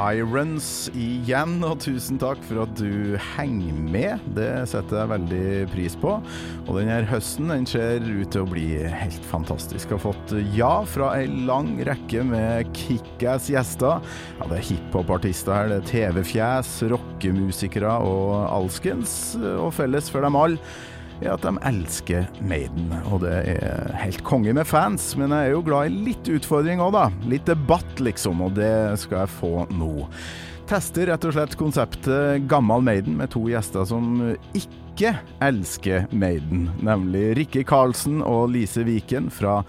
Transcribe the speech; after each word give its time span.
Irons 0.00 0.88
igjen, 0.96 1.58
og 1.66 1.80
tusen 1.84 2.18
takk 2.20 2.40
for 2.48 2.62
at 2.64 2.72
du 2.78 3.16
henger 3.36 3.78
med. 3.92 4.24
Det 4.36 4.48
setter 4.70 5.02
jeg 5.02 5.12
veldig 5.12 5.48
pris 5.72 5.96
på. 6.00 6.14
Og 6.66 6.70
denne 6.78 7.00
høsten 7.10 7.52
den 7.52 7.66
ser 7.68 8.04
ut 8.04 8.30
til 8.32 8.44
å 8.44 8.50
bli 8.50 8.68
helt 8.88 9.26
fantastisk. 9.30 9.90
Jeg 9.90 9.98
har 9.98 10.04
fått 10.04 10.34
ja 10.56 10.72
fra 10.88 11.12
ei 11.18 11.26
lang 11.28 11.74
rekke 11.86 12.24
med 12.26 12.70
kickass 12.76 13.50
gjester. 13.52 14.00
Ja, 14.38 14.48
det 14.50 14.60
er 14.60 14.68
hiphop-artister 14.70 15.56
her, 15.56 15.72
det 15.72 15.82
er 15.82 15.90
TV-fjes, 15.90 16.72
rockemusikere 16.94 17.98
og 18.06 18.32
alskens. 18.48 19.18
Og 19.56 19.74
felles 19.76 20.08
for 20.12 20.24
dem 20.24 20.38
alle 20.38 20.60
er 21.20 21.34
at 21.34 21.44
de 21.44 21.52
elsker 21.68 22.28
Maiden, 22.40 22.92
og 23.10 23.22
det 23.24 23.34
er 23.54 23.96
helt 24.00 24.22
konge 24.26 24.54
med 24.56 24.68
fans. 24.68 25.12
Men 25.20 25.34
jeg 25.34 25.50
er 25.50 25.56
jo 25.56 25.64
glad 25.66 25.88
i 25.88 26.04
litt 26.10 26.30
utfordring 26.32 26.82
òg, 26.82 26.94
da. 26.96 27.06
Litt 27.30 27.48
debatt, 27.48 28.00
liksom, 28.00 28.42
og 28.46 28.56
det 28.58 28.72
skal 29.02 29.24
jeg 29.24 29.34
få 29.38 29.54
nå. 29.74 29.94
Tester 30.70 31.08
rett 31.10 31.24
og 31.26 31.34
slett 31.34 31.56
konseptet 31.58 32.44
Gammal 32.50 32.84
Maiden 32.86 33.16
med 33.18 33.32
to 33.32 33.48
gjester 33.50 33.82
som 33.90 34.20
ikke 34.54 35.16
elsker 35.42 36.04
Maiden, 36.14 36.68
nemlig 36.84 37.32
Rikke 37.40 37.64
Karlsen 37.66 38.20
og 38.22 38.52
Lise 38.54 38.84
Viken 38.86 39.32
fra 39.34 39.64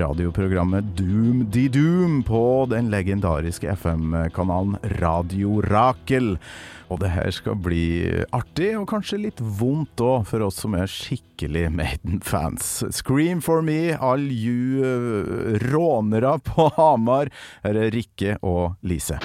radioprogrammet 0.00 0.94
Doom 0.96 1.44
de 1.52 1.66
Doom 1.72 2.22
på 2.24 2.40
den 2.72 2.88
legendariske 2.92 3.68
FM-kanalen 3.76 4.78
Radio 5.02 5.60
Rakel. 5.66 6.38
Og 6.86 7.00
det 7.02 7.10
her 7.10 7.30
skal 7.34 7.56
bli 7.58 8.06
artig, 8.36 8.70
og 8.78 8.86
kanskje 8.90 9.18
litt 9.24 9.40
vondt 9.42 9.98
òg, 10.04 10.26
for 10.28 10.44
oss 10.46 10.60
som 10.62 10.76
er 10.78 10.90
skikkelig 10.90 11.66
Maiden-fans. 11.74 12.84
Scream 12.94 13.42
for 13.42 13.64
me, 13.66 13.90
all 13.94 14.22
you 14.30 14.84
uh, 14.86 15.56
rånere 15.66 16.36
på 16.46 16.68
Hamar. 16.78 17.32
Her 17.66 17.80
er 17.86 17.90
Rikke 17.94 18.36
og 18.46 18.76
Lise. 18.86 19.18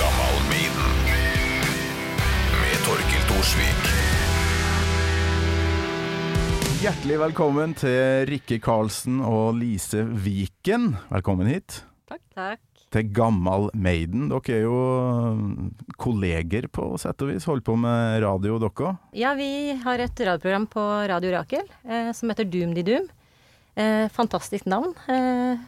Gammal 0.00 0.40
Maiden 0.50 0.96
med 2.58 2.82
Torkil 2.88 3.28
Thorsvik. 3.30 3.92
Hjertelig 6.80 7.20
velkommen 7.20 7.76
til 7.76 8.26
Rikke 8.30 8.56
Karlsen 8.64 9.20
og 9.20 9.54
Lise 9.60 10.02
Viken. 10.02 10.96
Velkommen 11.12 11.50
hit. 11.52 11.84
Takk. 12.10 12.24
Takk. 12.34 12.69
Til 12.90 13.06
Gammal 13.14 13.68
Maiden. 13.78 14.26
Dere 14.32 14.56
er 14.56 14.64
jo 14.64 14.78
kolleger 16.00 16.66
på 16.74 16.88
sett 16.98 17.22
og 17.22 17.30
vis. 17.30 17.46
Holder 17.46 17.66
på 17.68 17.76
med 17.78 18.18
radio, 18.24 18.58
dere 18.58 18.90
òg. 18.90 18.98
Ja, 19.14 19.36
vi 19.38 19.76
har 19.84 20.02
et 20.02 20.18
radioprogram 20.18 20.66
på 20.70 20.82
Radio 21.10 21.30
Rakel 21.36 21.66
eh, 21.86 22.10
som 22.16 22.32
heter 22.32 22.48
Doom 22.50 22.74
de 22.74 22.86
Doom. 22.86 23.06
Eh, 23.78 24.08
fantastisk 24.10 24.66
navn, 24.66 24.90
eh, 25.08 25.60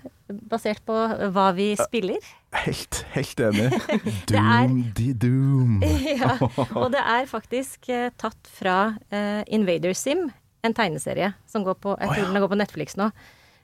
basert 0.50 0.82
på 0.84 0.94
hva 1.32 1.52
vi 1.54 1.70
spiller. 1.78 2.18
Helt, 2.64 3.04
helt 3.14 3.42
enig. 3.46 3.68
doom 4.32 4.48
er- 4.56 4.74
de 4.98 5.12
doom. 5.14 5.76
ja, 6.22 6.34
og 6.74 6.90
det 6.92 7.04
er 7.04 7.30
faktisk 7.30 7.88
eh, 7.88 8.10
tatt 8.18 8.50
fra 8.50 8.96
eh, 9.14 9.46
Invader 9.54 9.94
Sim, 9.94 10.26
en 10.66 10.74
tegneserie 10.74 11.30
som 11.46 11.62
går 11.64 11.78
på, 11.78 11.94
jeg 12.00 12.10
tror 12.10 12.18
oh, 12.18 12.26
ja. 12.26 12.32
den 12.34 12.42
går 12.42 12.52
på 12.52 12.60
Netflix 12.60 12.98
nå. 12.98 13.08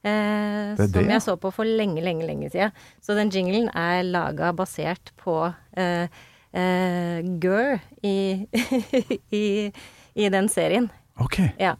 Eh, 0.06 0.76
Det 0.78 0.86
det, 0.86 0.92
som 0.94 1.10
jeg 1.10 1.22
så 1.24 1.36
på 1.40 1.50
for 1.52 1.64
lenge, 1.66 2.02
lenge, 2.04 2.26
lenge 2.26 2.50
siden. 2.52 2.72
Så 3.02 3.16
den 3.18 3.30
jinglen 3.34 3.68
er 3.74 4.02
laga 4.06 4.52
basert 4.56 5.12
på 5.18 5.52
eh, 5.76 6.06
eh, 6.52 7.20
Gurr 7.42 7.80
i, 8.02 8.46
i, 9.34 9.44
i 10.14 10.28
den 10.30 10.48
serien. 10.48 10.90
OK. 11.18 11.40
Ja. 11.58 11.74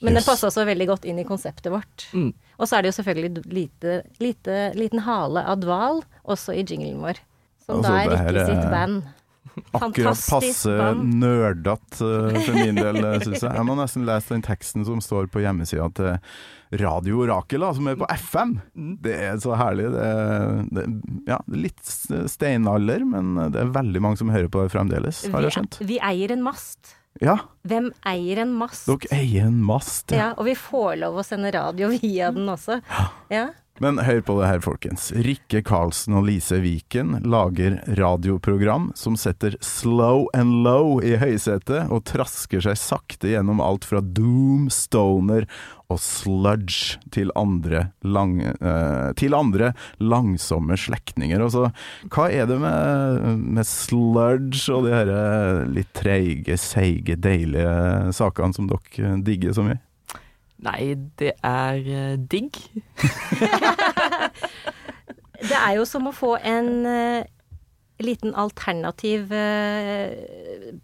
Men 0.00 0.14
Yes. 0.14 0.20
den 0.24 0.28
passa 0.30 0.46
også 0.46 0.62
veldig 0.68 0.86
godt 0.86 1.06
inn 1.10 1.18
i 1.18 1.24
konseptet 1.26 1.72
vårt. 1.72 2.04
Mm. 2.14 2.30
Og 2.58 2.68
så 2.68 2.76
er 2.78 2.82
det 2.84 2.92
jo 2.92 2.98
selvfølgelig 3.00 3.46
lite, 3.50 4.02
lite, 4.22 4.58
liten 4.78 5.00
hale 5.02 5.42
av 5.42 5.58
dval 5.58 6.04
også 6.22 6.54
i 6.54 6.62
jinglen 6.62 7.00
vår. 7.02 7.18
Som 7.66 7.80
Altså, 7.80 7.90
da 7.90 8.02
er 8.04 8.28
Rikke 8.28 8.44
sitt 8.46 8.70
band. 8.70 9.02
Akkurat 9.74 10.20
passe 10.30 10.74
nerdete 11.02 12.06
uh, 12.06 12.36
for 12.46 12.54
min 12.54 12.78
del, 12.78 13.00
syns 13.24 13.42
jeg. 13.42 13.50
Jeg 13.50 13.66
må 13.66 13.74
nesten 13.78 14.06
lese 14.06 14.30
den 14.36 14.44
teksten 14.46 14.86
som 14.86 15.00
står 15.02 15.26
på 15.34 15.42
hjemmesida 15.42 15.88
til 15.98 16.12
Radio 16.70 17.22
Orakel, 17.24 17.62
da, 17.64 17.72
som 17.74 17.88
er 17.88 17.96
på 17.96 18.08
FM. 18.12 18.58
Mm. 18.76 18.92
Det 19.04 19.14
er 19.28 19.40
så 19.40 19.56
herlig. 19.56 19.88
Det 19.94 20.04
er, 20.04 20.62
det, 20.76 20.86
ja, 21.30 21.38
litt 21.54 21.80
steinalder, 22.28 23.04
men 23.08 23.34
det 23.54 23.62
er 23.62 23.74
veldig 23.74 24.02
mange 24.04 24.20
som 24.20 24.32
hører 24.32 24.50
på 24.52 24.66
det 24.66 24.72
fremdeles, 24.74 25.24
har 25.32 25.48
jeg 25.48 25.56
skjønt. 25.56 25.80
Vi, 25.80 25.94
vi 25.94 26.00
eier 26.04 26.34
en 26.36 26.44
mast. 26.44 26.94
Ja, 27.18 27.34
Hvem 27.66 27.88
eier 28.06 28.44
en 28.44 28.52
mast? 28.54 28.86
dere 28.86 29.16
eier 29.16 29.48
en 29.48 29.56
mast. 29.66 30.12
Ja, 30.14 30.30
og 30.38 30.46
vi 30.46 30.54
får 30.58 31.00
lov 31.00 31.18
å 31.18 31.24
sende 31.26 31.50
radio 31.54 31.88
via 31.96 32.30
den 32.34 32.46
også. 32.52 32.78
Ja. 33.32 33.48
Men 33.80 34.00
hør 34.02 34.20
på 34.26 34.38
det 34.40 34.48
her, 34.50 34.62
folkens. 34.64 35.10
Rikke 35.14 35.62
Karlsen 35.66 36.16
og 36.18 36.26
Lise 36.26 36.58
Viken 36.62 37.18
lager 37.28 37.78
radioprogram 37.98 38.90
som 38.98 39.16
setter 39.18 39.54
slow 39.64 40.26
and 40.34 40.64
low 40.66 40.98
i 41.04 41.14
høysetet, 41.20 41.86
og 41.92 42.04
trasker 42.10 42.64
seg 42.64 42.78
sakte 42.80 43.32
gjennom 43.32 43.62
alt 43.62 43.86
fra 43.88 44.02
doom, 44.02 44.66
stoner 44.72 45.46
og 45.88 46.00
sludge 46.02 46.98
til 47.14 47.30
andre, 47.38 47.86
lang, 48.04 48.36
eh, 48.44 49.08
til 49.16 49.36
andre 49.36 49.72
langsomme 50.02 50.76
slektninger. 50.76 51.40
Altså, 51.40 51.70
hva 52.12 52.28
er 52.28 52.48
det 52.50 52.58
med, 52.60 53.40
med 53.40 53.68
sludge 53.68 54.66
og 54.74 54.84
de 54.84 54.92
her 54.92 55.12
eh, 55.14 55.64
litt 55.78 55.92
treige, 55.96 56.58
seige, 56.60 57.16
deilige 57.16 58.12
sakene 58.16 58.56
som 58.56 58.68
dere 58.68 59.16
digger 59.24 59.56
så 59.56 59.64
mye? 59.64 59.80
Nei, 60.66 60.94
det 61.20 61.32
er 61.46 61.78
uh, 61.86 62.14
digg. 62.30 62.58
Det 65.38 65.54
er 65.54 65.76
jo 65.76 65.84
som 65.86 66.08
å 66.10 66.12
få 66.12 66.32
en 66.42 66.82
uh, 66.82 67.22
liten 68.02 68.32
alternativ 68.34 69.30
uh, 69.30 70.10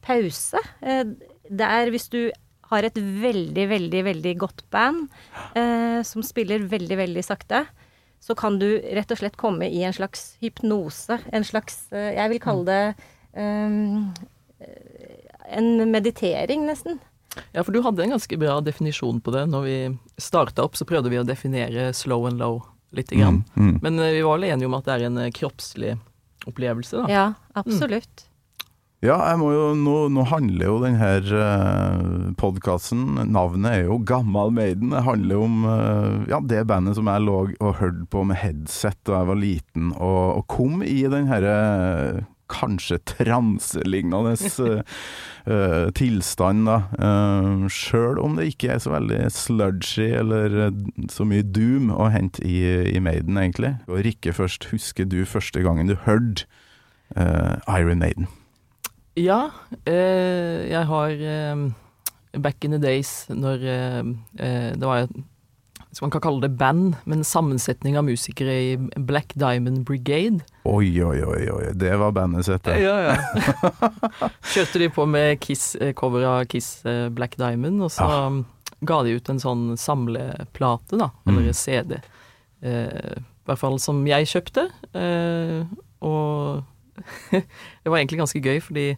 pause. 0.06 0.60
Det 0.78 1.66
er 1.66 1.90
hvis 1.90 2.06
du 2.12 2.20
har 2.70 2.86
et 2.86 2.94
veldig, 2.96 3.64
veldig, 3.72 4.02
veldig 4.06 4.34
godt 4.40 4.62
band 4.72 5.10
som 6.08 6.24
spiller 6.24 6.64
veldig, 6.70 6.96
veldig 6.96 7.22
sakte, 7.22 7.60
så 8.24 8.34
kan 8.38 8.56
du 8.58 8.66
rett 8.96 9.12
og 9.12 9.20
slett 9.20 9.36
komme 9.38 9.68
i 9.68 9.82
en 9.84 9.94
slags 9.94 10.38
hypnose. 10.40 11.18
En 11.28 11.44
slags 11.44 11.84
Jeg 11.92 12.32
vil 12.32 12.40
kalle 12.42 12.64
det 12.70 12.94
um, 13.36 14.14
en 15.52 15.90
meditering, 15.92 16.64
nesten. 16.66 16.98
Ja, 17.52 17.64
for 17.64 17.74
du 17.74 17.80
hadde 17.84 18.04
en 18.04 18.14
ganske 18.14 18.38
bra 18.40 18.58
definisjon 18.64 19.20
på 19.24 19.34
det. 19.34 19.46
Når 19.50 19.66
vi 19.66 19.78
starta 20.20 20.66
opp, 20.66 20.78
så 20.78 20.86
prøvde 20.88 21.12
vi 21.12 21.20
å 21.20 21.26
definere 21.26 21.90
slow 21.96 22.28
and 22.30 22.42
low 22.42 22.60
lite 22.94 23.18
grann. 23.18 23.42
Mm, 23.54 23.70
mm. 23.70 23.78
Men 23.82 23.98
eh, 23.98 24.14
vi 24.18 24.22
var 24.22 24.38
vel 24.38 24.50
enige 24.52 24.70
om 24.70 24.78
at 24.78 24.86
det 24.86 24.94
er 24.94 25.08
en 25.08 25.18
eh, 25.24 25.32
kroppslig 25.34 25.96
opplevelse, 26.46 27.02
da. 27.02 27.10
Ja, 27.10 27.26
absolutt. 27.58 28.28
Ja, 29.04 29.18
jeg 29.28 29.36
må 29.36 29.50
jo, 29.52 29.64
nå, 29.76 29.94
nå 30.16 30.22
handler 30.30 30.64
jo 30.64 30.76
denne 30.80 31.08
uh, 31.28 32.30
podkasten 32.40 33.18
Navnet 33.34 33.68
er 33.68 33.82
jo 33.90 33.98
Gammal 34.00 34.54
Maiden. 34.54 34.94
Det 34.94 35.02
handler 35.04 35.42
om 35.44 35.58
uh, 35.68 36.22
ja, 36.30 36.38
det 36.40 36.62
bandet 36.70 36.96
som 36.96 37.10
jeg 37.12 37.24
lå 37.26 37.34
og 37.52 37.74
hørte 37.82 38.06
på 38.08 38.22
med 38.24 38.40
headset 38.40 38.96
da 39.04 39.18
jeg 39.18 39.28
var 39.28 39.40
liten, 39.42 39.92
og, 39.98 40.22
og 40.38 40.46
kom 40.48 40.80
i 40.86 41.02
den 41.12 41.28
herre 41.28 41.58
kanskje 42.50 42.98
transelignende 43.08 44.34
uh, 44.34 45.88
tilstand, 45.96 46.66
da. 46.68 46.76
Uh, 46.98 47.66
Sjøl 47.72 48.20
om 48.22 48.36
det 48.38 48.50
ikke 48.52 48.74
er 48.74 48.82
så 48.82 48.94
veldig 48.94 49.20
sludgy 49.32 50.10
eller 50.20 50.58
eh, 50.66 50.78
så 51.12 51.26
mye 51.28 51.44
doom 51.46 51.90
å 51.94 52.08
hente 52.12 52.44
i, 52.44 52.58
i 52.92 53.00
Maiden, 53.02 53.38
egentlig. 53.40 53.74
Og 53.88 54.04
Rikke 54.06 54.34
først, 54.36 54.68
husker 54.72 55.08
du 55.08 55.22
første 55.28 55.64
gangen 55.64 55.90
du 55.90 55.96
hørte 56.06 56.46
eh, 57.16 57.56
Iron 57.78 58.02
Maiden? 58.02 58.28
Ja, 59.16 59.50
eh, 59.86 60.66
jeg 60.70 60.86
har 60.90 61.10
eh, 61.10 61.68
Back 62.34 62.64
in 62.64 62.74
the 62.74 62.80
days 62.82 63.26
når 63.30 63.62
eh, 63.62 64.02
eh, 64.42 64.72
Det 64.74 64.88
var 64.88 65.06
hvis 65.94 66.02
man 66.02 66.10
kan 66.10 66.20
kalle 66.24 66.42
det 66.42 66.56
band, 66.58 66.96
men 67.06 67.20
sammensetning 67.22 67.94
av 67.96 68.02
musikere 68.08 68.54
i 68.58 68.70
Black 69.06 69.30
Diamond 69.38 69.84
Brigade. 69.86 70.40
Oi, 70.66 70.88
oi, 71.06 71.20
oi, 71.22 71.44
oi. 71.54 71.68
det 71.78 71.92
var 72.00 72.10
bandet 72.16 72.48
sitt. 72.48 72.64
det. 72.66 72.80
Ja, 72.82 73.12
ja. 73.12 73.14
Kjørte 74.54 74.80
de 74.82 74.88
på 74.90 75.06
med 75.06 75.38
Kiss, 75.44 75.76
eh, 75.78 75.92
cover 75.94 76.26
av 76.26 76.44
Kiss 76.50 76.80
eh, 76.84 77.06
Black 77.14 77.36
Diamond, 77.38 77.84
og 77.86 77.92
så 77.94 78.08
Ja. 78.10 78.26
um, 78.26 78.40
ga 78.84 78.98
de 79.06 79.14
ut 79.16 79.30
en 79.30 79.38
sånn 79.40 79.62
samleplate, 79.78 80.98
da, 80.98 81.10
eller 81.28 81.46
Mm. 81.46 81.54
CD. 81.54 82.00
Eh, 82.62 83.14
I 83.22 83.46
hvert 83.46 83.58
fall 83.62 83.78
som 83.78 84.02
jeg 84.08 84.26
kjøpte. 84.26 84.66
Eh, 84.98 85.64
og 86.02 86.64
det 87.30 87.86
var 87.90 87.98
egentlig 88.02 88.18
ganske 88.18 88.42
gøy, 88.42 88.58
fordi 88.60 88.96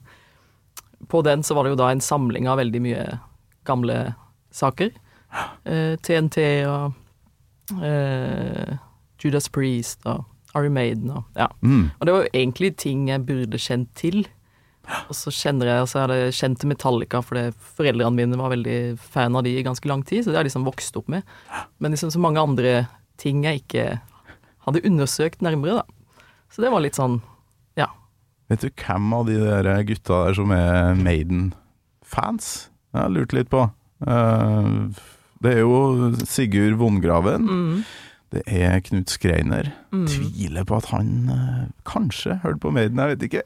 på 1.12 1.20
den 1.22 1.42
så 1.44 1.54
var 1.54 1.64
det 1.64 1.74
jo 1.76 1.82
da 1.84 1.90
en 1.92 2.00
samling 2.00 2.48
av 2.48 2.56
veldig 2.58 2.80
mye 2.80 3.18
gamle 3.68 4.14
saker. 4.50 4.90
Eh, 5.66 5.96
TNT 6.06 6.38
og 6.70 6.94
eh, 7.82 8.76
Judas 9.22 9.48
Priest 9.52 10.06
og 10.06 10.24
Ari 10.56 10.70
Maiden 10.72 11.10
og 11.12 11.24
ja. 11.36 11.48
Mm. 11.60 11.90
Og 11.98 12.06
det 12.06 12.14
var 12.14 12.24
jo 12.24 12.32
egentlig 12.32 12.72
ting 12.80 13.08
jeg 13.10 13.26
burde 13.28 13.60
kjent 13.60 13.90
til. 13.98 14.24
Og 15.10 15.16
så 15.18 15.32
kjenner 15.34 15.66
jeg, 15.66 15.82
altså 15.82 15.98
jeg 15.98 16.06
hadde 16.06 16.36
kjent 16.38 16.60
til 16.62 16.70
Metallica 16.70 17.20
fordi 17.24 17.48
foreldrene 17.76 18.14
mine 18.14 18.38
var 18.38 18.54
veldig 18.54 18.78
fan 19.02 19.36
av 19.36 19.42
de 19.46 19.56
i 19.58 19.64
ganske 19.66 19.90
lang 19.90 20.04
tid, 20.06 20.22
så 20.22 20.30
det 20.30 20.38
har 20.38 20.46
jeg 20.46 20.52
liksom 20.52 20.68
vokst 20.68 20.96
opp 21.00 21.10
med. 21.12 21.26
Men 21.82 21.92
liksom 21.94 22.12
så 22.14 22.22
mange 22.22 22.42
andre 22.42 22.76
ting 23.20 23.42
jeg 23.44 23.64
ikke 23.64 23.86
hadde 24.66 24.84
undersøkt 24.86 25.42
nærmere, 25.42 25.82
da. 25.82 26.22
Så 26.54 26.62
det 26.62 26.70
var 26.70 26.84
litt 26.84 26.98
sånn, 26.98 27.18
ja, 27.76 27.90
Vet 28.46 28.62
du 28.62 28.70
hvem 28.70 29.10
av 29.16 29.26
de 29.26 29.40
der 29.42 29.68
gutta 29.88 30.20
der 30.28 30.36
som 30.38 30.52
er 30.54 30.94
Maiden-fans? 30.94 32.50
Jeg 32.94 33.00
har 33.00 33.10
lurt 33.10 33.34
litt 33.34 33.50
på. 33.50 33.64
Eh, 34.06 34.68
det 35.46 35.54
er 35.56 35.62
jo 35.64 36.12
Sigurd 36.26 36.78
Vongraven. 36.80 37.46
Mm. 37.46 37.84
Det 38.34 38.42
er 38.46 38.80
Knut 38.84 39.12
Skreiner. 39.12 39.70
Mm. 39.94 40.06
Tviler 40.10 40.66
på 40.66 40.80
at 40.80 40.90
han 40.90 41.12
eh, 41.32 41.68
kanskje 41.88 42.40
hørte 42.42 42.62
på 42.64 42.72
Maiden, 42.74 42.98
jeg 42.98 43.14
vet 43.14 43.28
ikke. 43.28 43.42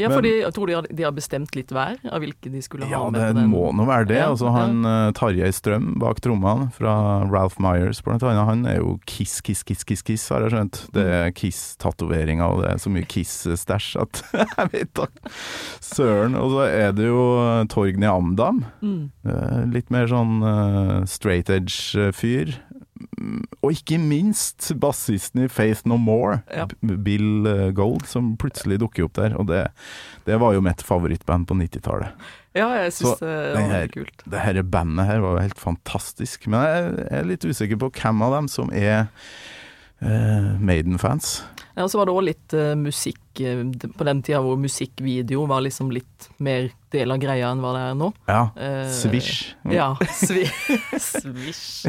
Ja, 0.00 0.08
for 0.08 0.24
jeg 0.24 0.52
tror 0.56 0.66
de 0.70 0.74
har, 0.78 0.86
de 0.88 1.04
har 1.04 1.12
bestemt 1.12 1.54
litt 1.54 1.68
hver 1.74 1.98
av 2.08 2.22
hvilke 2.22 2.48
de 2.50 2.62
skulle 2.64 2.86
ha 2.88 2.90
Ja, 2.90 3.02
med 3.12 3.36
det 3.36 3.44
må 3.50 3.66
nå 3.76 3.84
være 3.88 4.06
det. 4.08 4.16
Ja, 4.22 4.30
altså 4.32 4.48
han 4.54 4.84
eh, 4.88 5.10
Tarjei 5.18 5.50
Strøm 5.52 5.98
bak 6.00 6.20
trommene 6.24 6.70
fra 6.72 6.94
Ralph 7.28 7.58
Myers 7.60 8.00
blant 8.06 8.24
annet, 8.24 8.46
han 8.48 8.64
er 8.66 8.78
jo 8.80 8.94
Kiss, 9.06 9.40
Kiss, 9.44 9.62
Kiss, 9.68 9.84
Kiss, 9.84 10.00
Kiss, 10.06 10.24
har 10.32 10.46
jeg 10.46 10.54
skjønt. 10.56 10.80
Det 10.96 11.04
Mm. 11.04 11.12
er 11.20 11.30
Kiss-tatoveringer, 11.36 12.44
og 12.46 12.62
det 12.64 12.70
er 12.72 12.80
så 12.82 12.90
mye 12.92 13.06
Kiss-stæsj 13.08 13.90
at 14.00 14.22
jeg 14.56 14.70
vet 14.72 14.94
da 14.96 15.06
søren. 15.84 16.34
Og 16.40 16.50
så 16.56 16.64
er 16.68 16.92
det 16.96 17.06
jo 17.10 17.22
Torgny 17.72 18.08
Amdam. 18.10 18.64
Mm. 18.82 19.10
Eh, 19.26 19.60
Litt 19.76 19.90
mer 19.92 20.08
sånn 20.10 20.40
eh, 20.42 20.96
straight 21.10 21.50
edge-fyr. 21.52 22.56
Og 23.60 23.72
ikke 23.74 23.98
minst 24.00 24.70
bassisten 24.80 25.42
i 25.44 25.48
Faith 25.52 25.82
No 25.88 25.98
More, 26.00 26.38
Ja. 26.48 26.64
Bill 26.80 27.46
eh, 27.46 27.70
Gold, 27.76 28.06
som 28.08 28.32
plutselig 28.40 28.78
dukker 28.80 29.04
opp 29.08 29.14
der. 29.18 29.34
Og 29.36 29.46
det, 29.50 29.66
det 30.24 30.38
var 30.40 30.54
jo 30.56 30.62
mitt 30.64 30.80
favorittband 30.86 31.46
på 31.50 31.58
90-tallet. 31.60 32.14
Ja, 32.56 32.66
jeg 32.80 32.94
syns 32.96 33.20
det 33.20 33.28
var 33.30 33.60
her- 33.60 33.70
veldig 33.76 33.92
kult. 33.94 34.24
Det 34.32 34.40
her 34.42 34.62
bandet 34.66 35.06
her 35.06 35.20
var 35.22 35.36
jo 35.36 35.44
helt 35.44 35.60
fantastisk. 35.60 36.48
Men 36.50 36.64
jeg 36.66 37.08
er 37.20 37.28
litt 37.28 37.44
usikker 37.46 37.78
på 37.84 37.92
hvem 38.00 38.24
av 38.26 38.38
dem 38.40 38.48
som 38.50 38.72
er 38.74 39.04
uh, 40.02 40.56
Maiden-fans. 40.58 41.42
Ja, 41.76 41.84
og 41.86 41.92
så 41.92 42.00
var 42.00 42.08
det 42.10 42.16
òg 42.16 42.24
litt 42.26 42.56
uh, 42.58 42.72
musikk 42.76 43.20
på 43.40 44.04
den 44.08 44.18
tida 44.26 44.40
hvor 44.42 44.58
musikkvideo 44.60 45.44
var 45.48 45.62
liksom 45.64 45.92
litt 45.94 46.26
mer 46.42 46.66
del 46.92 47.14
av 47.14 47.20
greia 47.22 47.52
enn 47.54 47.62
hva 47.62 47.70
det 47.76 47.84
er 47.86 47.94
nå. 48.00 48.10
Ja. 48.28 48.40
Uh, 48.58 48.90
Swish. 48.90 49.52
Ja, 49.70 49.92
Swish. 50.24 51.86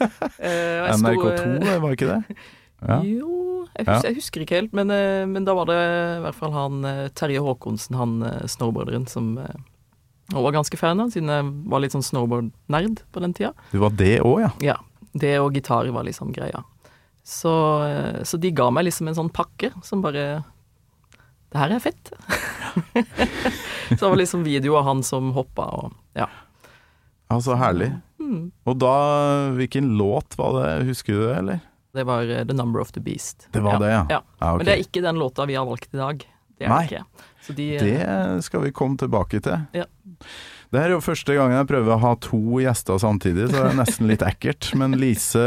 Eh, 0.00 0.76
og 0.80 0.86
jeg 0.88 0.96
sto, 1.00 1.12
NRK2, 1.12 1.44
eh, 1.68 1.78
var 1.84 1.96
ikke 1.96 2.08
det? 2.10 2.36
Ja. 2.80 2.96
Jo, 3.04 3.66
jeg 3.76 3.86
Ja. 3.86 3.92
husker, 3.94 4.08
jeg 4.08 4.16
husker 4.16 4.44
ikke 4.46 4.56
helt, 4.62 4.72
men, 4.76 4.90
eh, 4.94 5.24
men 5.28 5.44
da 5.44 5.52
var 5.58 5.66
det 5.68 5.76
i 5.80 6.22
hvert 6.24 6.38
fall 6.38 6.52
han 6.56 6.80
Terje 7.14 7.42
Håkonsen, 7.44 7.96
han 8.00 8.14
snowboarderen, 8.48 9.04
som 9.08 9.34
jeg 9.36 10.42
var 10.46 10.52
ganske 10.54 10.78
fan 10.78 11.00
av, 11.02 11.10
siden 11.12 11.28
jeg 11.28 11.50
var 11.68 11.80
litt 11.84 11.92
sånn 11.92 12.06
snowboard-nerd 12.06 13.02
på 13.12 13.20
den 13.20 13.34
tida. 13.36 13.52
Du 13.72 13.78
var 13.82 13.90
det 13.90 14.20
òg, 14.24 14.40
ja. 14.46 14.50
Ja, 14.64 14.76
det 15.12 15.34
og 15.42 15.52
gitar 15.58 15.90
var 15.92 16.06
liksom 16.06 16.32
greia. 16.32 16.62
Så, 17.26 17.50
så 18.24 18.38
de 18.40 18.50
ga 18.56 18.70
meg 18.72 18.86
liksom 18.88 19.08
en 19.10 19.14
sånn 19.18 19.28
pakke 19.30 19.68
som 19.84 20.00
bare 20.02 20.42
Det 21.52 21.58
her 21.60 21.74
er 21.76 21.82
fett. 21.82 22.12
så 23.90 23.98
det 23.98 24.08
var 24.08 24.16
liksom 24.16 24.44
video 24.46 24.76
av 24.78 24.84
han 24.88 25.02
som 25.02 25.32
hoppa 25.36 25.66
og 25.82 25.92
ja. 26.16 26.28
Altså, 27.30 27.54
herlig. 27.58 27.92
Mm. 28.30 28.44
Og 28.70 28.78
da, 28.78 28.94
hvilken 29.58 29.90
låt 29.98 30.38
var 30.38 30.54
det, 30.60 30.68
husker 30.90 31.16
du 31.16 31.24
det, 31.24 31.34
eller? 31.40 31.64
Det 31.96 32.04
var 32.06 32.28
eh, 32.30 32.44
The 32.46 32.54
Number 32.54 32.80
of 32.80 32.92
the 32.94 33.02
Beast. 33.02 33.48
Det 33.50 33.62
var 33.64 33.80
det, 33.82 33.90
ja. 33.90 34.04
ja. 34.08 34.20
Ja, 34.38 34.52
okay. 34.52 34.60
Men 34.60 34.68
det 34.68 34.76
er 34.76 34.84
ikke 34.84 35.02
den 35.02 35.18
låta 35.18 35.46
vi 35.50 35.58
har 35.58 35.66
valgt 35.66 35.90
i 35.94 35.98
dag. 35.98 36.22
Det 36.60 36.68
er 36.68 36.72
Nei. 36.72 36.84
det 36.86 37.00
ikke. 37.00 37.26
Så 37.40 37.56
de, 37.56 37.66
Det 37.80 38.44
skal 38.46 38.64
vi 38.66 38.72
komme 38.76 39.00
tilbake 39.00 39.40
til. 39.42 39.66
Ja. 39.74 39.86
Det 40.70 40.78
her 40.78 40.92
er 40.92 40.94
jo 40.94 41.02
første 41.02 41.34
gangen 41.34 41.56
jeg 41.56 41.66
prøver 41.66 41.96
å 41.96 42.02
ha 42.04 42.12
to 42.22 42.60
gjester 42.62 43.00
samtidig, 43.02 43.48
så 43.50 43.56
det 43.56 43.70
er 43.72 43.78
nesten 43.80 44.06
litt 44.10 44.22
ekkelt. 44.22 44.70
Men 44.78 44.94
Lise, 45.00 45.42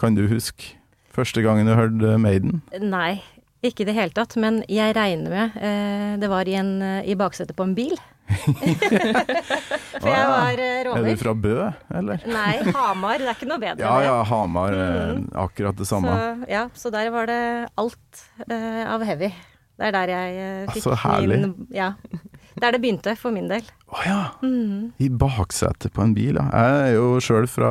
kan 0.00 0.16
du 0.16 0.24
huske 0.30 0.72
første 1.14 1.44
gangen 1.44 1.68
du 1.68 1.74
hørte 1.76 2.14
Maiden? 2.22 2.62
Nei, 2.80 3.18
ikke 3.66 3.84
i 3.84 3.88
det 3.90 3.96
hele 3.98 4.14
tatt. 4.16 4.38
Men 4.40 4.62
jeg 4.72 4.96
regner 4.96 5.34
med 5.34 5.58
eh, 5.60 6.14
det 6.22 6.30
var 6.32 6.48
i, 6.48 6.56
en, 6.56 6.78
eh, 6.80 7.10
i 7.12 7.18
baksetet 7.18 7.56
på 7.58 7.66
en 7.66 7.76
bil. 7.76 7.92
For 10.00 10.08
jeg 10.08 10.28
var 10.30 10.60
eh, 10.60 10.80
Er 10.80 11.06
du 11.06 11.16
fra 11.20 11.34
Bø, 11.36 11.56
eller? 11.94 12.22
Nei, 12.28 12.54
Hamar. 12.74 13.20
Det 13.20 13.28
er 13.30 13.36
ikke 13.36 13.48
noe 13.50 13.62
bedre 13.62 13.84
Ja 13.84 13.94
ja, 14.04 14.14
Hamar. 14.28 14.76
Mm. 14.76 15.26
Akkurat 15.44 15.76
det 15.78 15.88
samme. 15.88 16.14
Så, 16.14 16.50
ja, 16.50 16.62
så 16.74 16.92
der 16.94 17.10
var 17.14 17.28
det 17.30 17.40
alt 17.80 18.24
uh, 18.46 18.84
av 18.94 19.04
heavy. 19.06 19.30
Det 19.74 19.90
er 19.90 19.96
der 19.96 20.14
jeg 20.14 20.38
uh, 20.38 20.72
fikk 20.72 20.86
Så 20.86 20.96
herlig. 21.04 21.42
min 21.44 21.68
Ja. 21.74 21.94
Der 22.54 22.70
det 22.70 22.78
begynte, 22.84 23.16
for 23.18 23.34
min 23.34 23.48
del. 23.50 23.66
Å 23.90 24.02
ja! 24.06 24.18
Mm. 24.44 24.92
I 25.02 25.08
baksetet 25.10 25.90
på 25.90 26.04
en 26.04 26.12
bil, 26.14 26.36
ja. 26.38 26.44
Jeg 26.54 26.84
er 26.84 26.92
jo 26.94 27.08
sjøl 27.18 27.48
fra 27.50 27.70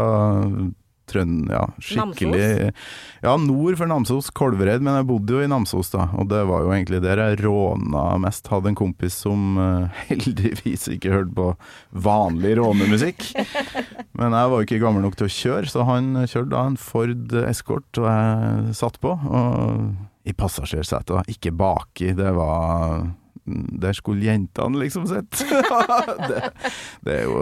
Trønd... 1.14 1.52
Ja, 1.54 1.64
skikkelig 1.80 2.72
Ja, 3.24 3.36
nord 3.40 3.78
for 3.80 3.90
Namsos, 3.90 4.32
Kolvereid, 4.36 4.84
men 4.84 4.98
jeg 5.00 5.08
bodde 5.10 5.38
jo 5.38 5.44
i 5.44 5.50
Namsos, 5.50 5.92
da. 5.94 6.10
Og 6.20 6.30
det 6.32 6.44
var 6.50 6.66
jo 6.66 6.74
egentlig 6.76 7.02
der 7.04 7.22
jeg 7.22 7.42
råna 7.46 8.06
mest. 8.24 8.50
Hadde 8.52 8.74
en 8.74 8.80
kompis 8.80 9.18
som 9.26 9.60
uh, 9.60 10.00
heldigvis 10.10 10.90
ikke 10.96 11.14
hørte 11.14 11.36
på 11.38 11.50
vanlig 12.06 12.58
rånemusikk. 12.60 13.30
Men 14.20 14.36
jeg 14.36 14.50
var 14.50 14.60
jo 14.60 14.66
ikke 14.68 14.82
gammel 14.82 15.06
nok 15.06 15.16
til 15.18 15.30
å 15.30 15.34
kjøre, 15.34 15.70
så 15.72 15.86
han 15.88 16.12
kjørte 16.26 16.52
da 16.54 16.66
en 16.70 16.80
Ford 16.80 17.38
Escort, 17.48 17.90
og 18.02 18.10
jeg 18.10 18.76
satt 18.78 19.00
på. 19.02 19.14
Og 19.14 19.94
i 20.24 20.34
passasjersetet. 20.38 21.28
Ikke 21.32 21.52
baki, 21.56 22.14
det 22.16 22.32
var 22.38 23.04
der 23.46 23.96
skulle 23.98 24.24
jentene 24.24 24.80
liksom 24.80 25.08
sitte. 25.10 25.44
det, 26.30 26.44
det 27.04 27.16
er 27.18 27.26
jo 27.28 27.42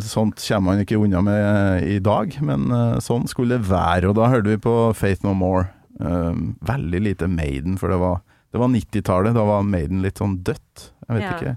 Sånt 0.00 0.40
kommer 0.40 0.72
man 0.72 0.84
ikke 0.84 0.96
unna 1.00 1.20
med 1.24 1.84
i 1.88 1.98
dag, 2.00 2.32
men 2.44 2.70
eh, 2.72 2.96
sånn 3.04 3.28
skulle 3.28 3.58
det 3.58 3.68
være. 3.68 4.08
Og 4.08 4.16
da 4.16 4.30
hørte 4.32 4.54
vi 4.54 4.60
på 4.64 4.76
Faith 4.96 5.26
No 5.26 5.34
More. 5.36 5.68
Um, 5.98 6.52
veldig 6.62 7.00
lite 7.02 7.26
Maiden, 7.26 7.74
for 7.80 7.90
det 7.90 7.98
var, 7.98 8.20
det 8.54 8.60
var 8.62 8.70
90-tallet. 8.70 9.34
Da 9.36 9.44
var 9.48 9.66
Maiden 9.66 10.00
litt 10.04 10.20
sånn 10.22 10.38
dødt. 10.46 10.90
Jeg 11.08 11.16
vet 11.18 11.24
Ja. 11.26 11.36
ikke. 11.36 11.56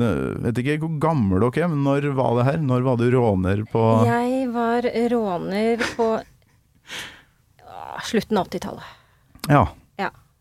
Nå, 0.00 0.08
vet 0.44 0.58
ikke 0.62 0.76
hvor 0.84 0.92
gammel 1.02 1.40
dere 1.42 1.64
er, 1.64 1.70
men 1.72 1.82
når 1.82 2.04
var 2.14 2.36
det 2.38 2.44
her? 2.46 2.60
Når 2.62 2.84
var 2.86 2.98
du 3.00 3.08
råner 3.10 3.64
på 3.72 3.80
Jeg 4.06 4.44
var 4.54 4.86
råner 5.10 5.82
på 5.96 6.06
ah, 7.66 7.98
slutten 8.06 8.38
av 8.38 8.50
80-tallet. 8.52 8.96
Ja, 9.48 9.64
Ja. 9.64 9.64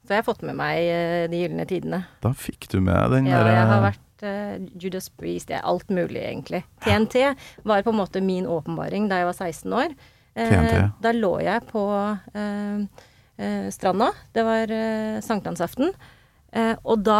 Så 0.09 0.15
jeg 0.15 0.23
har 0.23 0.25
fått 0.25 0.41
med 0.41 0.55
meg 0.57 0.79
eh, 0.89 1.27
de 1.29 1.43
gylne 1.43 1.65
tidene. 1.69 1.99
da 2.23 2.31
fikk 2.33 2.65
du 2.71 2.79
med 2.81 3.11
den 3.13 3.27
Ja, 3.29 3.43
derre 3.43 3.51
jeg 3.53 3.67
har 3.69 3.83
vært 3.83 4.23
eh, 4.25 4.55
Judas 4.81 5.09
Priest, 5.13 5.51
jeg 5.53 5.59
er 5.61 5.67
alt 5.69 5.91
mulig, 5.93 6.23
egentlig. 6.25 6.63
TNT 6.81 7.35
var 7.69 7.83
på 7.85 7.93
en 7.93 7.99
måte 7.99 8.23
min 8.25 8.47
åpenbaring 8.49 9.05
da 9.11 9.19
jeg 9.21 9.27
var 9.29 9.37
16 9.37 9.75
år. 9.83 9.93
Eh, 10.33 10.49
TNT. 10.49 10.73
Da 11.05 11.11
lå 11.13 11.29
jeg 11.45 11.61
på 11.69 11.83
eh, 12.33 12.79
eh, 13.37 13.69
stranda. 13.69 14.09
Det 14.33 14.47
var 14.49 14.73
eh, 14.73 15.19
sankthansaften. 15.21 15.93
Eh, 16.57 16.73
og 16.83 17.03
da 17.05 17.19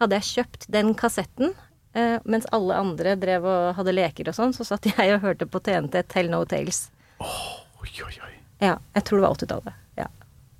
hadde 0.00 0.16
jeg 0.16 0.30
kjøpt 0.30 0.64
den 0.72 0.94
kassetten. 0.96 1.52
eh, 1.92 2.16
mens 2.24 2.46
alle 2.56 2.72
andre 2.80 3.16
drev 3.20 3.44
og 3.44 3.74
hadde 3.76 3.92
leker 3.92 4.32
og 4.32 4.38
sånn, 4.40 4.56
så 4.56 4.64
satt 4.64 4.88
jeg 4.96 5.12
og 5.12 5.20
hørte 5.28 5.44
på 5.44 5.60
TNT 5.60 6.00
Tell 6.08 6.32
No 6.32 6.40
Tales. 6.48 6.86
Oi, 7.20 7.92
oi, 8.06 8.14
oi. 8.24 8.32
Ja, 8.64 8.78
jeg 8.96 9.04
tror 9.04 9.20
det 9.20 9.26
var 9.28 9.36
80-tallet. 9.36 9.76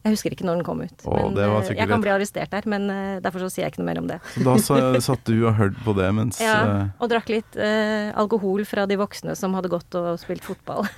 Jeg 0.00 0.14
husker 0.14 0.32
ikke 0.32 0.46
når 0.48 0.60
den 0.60 0.64
kom 0.64 0.78
ut. 0.80 1.02
Åh, 1.04 1.26
eh, 1.36 1.70
jeg 1.76 1.88
kan 1.90 2.00
bli 2.00 2.12
arrestert 2.12 2.52
der, 2.54 2.64
men 2.72 2.86
eh, 2.88 3.18
derfor 3.20 3.42
så 3.44 3.50
sier 3.52 3.66
jeg 3.66 3.74
ikke 3.74 3.82
noe 3.82 3.88
mer 3.90 4.00
om 4.00 4.06
det. 4.08 4.16
Så 4.32 4.44
da 4.46 4.54
sa, 4.64 4.78
satt 5.04 5.26
du 5.28 5.34
og 5.44 5.58
hørte 5.58 5.82
på 5.84 5.92
det 5.98 6.06
mens 6.16 6.40
Ja, 6.40 6.54
eh, 6.64 6.86
og 6.96 7.10
drakk 7.12 7.28
litt 7.28 7.58
eh, 7.60 8.08
alkohol 8.16 8.64
fra 8.68 8.86
de 8.88 8.96
voksne 9.00 9.36
som 9.36 9.52
hadde 9.58 9.68
gått 9.72 9.98
og 10.00 10.14
spilt 10.22 10.46
fotball. 10.46 10.88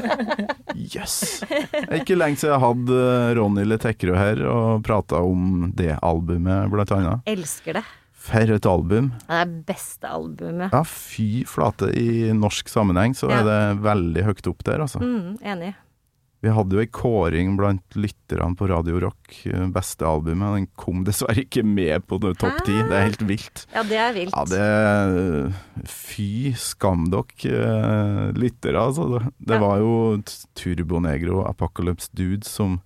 Jøss! 0.94 1.42
Er 1.50 2.00
ikke 2.00 2.16
lenge 2.16 2.40
siden 2.40 2.54
jeg 2.54 2.64
hadde 2.64 3.00
Ronny 3.36 3.66
Letekkerød 3.68 4.20
her 4.20 4.44
og 4.48 4.84
prata 4.88 5.20
om 5.20 5.70
det 5.76 5.92
albumet, 6.00 6.70
blant 6.72 6.96
annet. 6.96 7.26
Elsker 7.28 7.80
det. 7.80 7.84
For 8.20 8.52
et 8.52 8.66
album. 8.68 9.12
Det 9.24 9.36
er 9.42 9.52
beste 9.68 10.08
albumet. 10.08 10.72
Ja, 10.74 10.82
fy 10.84 11.44
flate. 11.48 11.88
I 11.96 12.32
norsk 12.36 12.68
sammenheng 12.68 13.14
så 13.16 13.30
Ja. 13.30 13.40
er 13.40 13.46
det 13.48 13.82
veldig 13.84 14.24
høyt 14.26 14.46
opp 14.52 14.64
der, 14.64 14.80
altså. 14.84 15.00
Mm, 15.00 15.38
enig. 15.40 15.74
Vi 16.40 16.48
hadde 16.56 16.72
jo 16.72 16.80
ei 16.80 16.88
kåring 16.88 17.50
blant 17.58 17.96
lytterne 18.00 18.56
på 18.56 18.64
Radio 18.70 18.96
Rock, 19.02 19.42
eh, 19.50 19.66
beste 19.68 20.06
albumet. 20.08 20.54
Den 20.56 20.68
kom 20.80 21.02
dessverre 21.04 21.42
ikke 21.44 21.60
med 21.68 22.06
på 22.08 22.16
topp 22.22 22.62
ti. 22.64 22.72
Det 22.80 22.96
er 22.96 23.08
helt 23.10 23.24
vilt. 23.28 23.66
Ja, 23.74 23.82
det 23.84 23.98
er 24.00 24.14
vilt. 24.16 24.32
Ja, 24.32 24.44
det 24.48 25.88
Fy 25.90 26.52
skam 26.56 27.10
dere 27.12 27.60
eh, 27.60 28.30
lyttere, 28.40 28.80
altså. 28.80 29.08
Det, 29.18 29.32
det 29.50 29.58
Ja. 29.58 29.60
var 29.66 29.78
jo 29.82 29.92
Turbonegro 30.56 31.42
Apocalypse 31.48 32.08
Dudes 32.16 32.48
som 32.48 32.80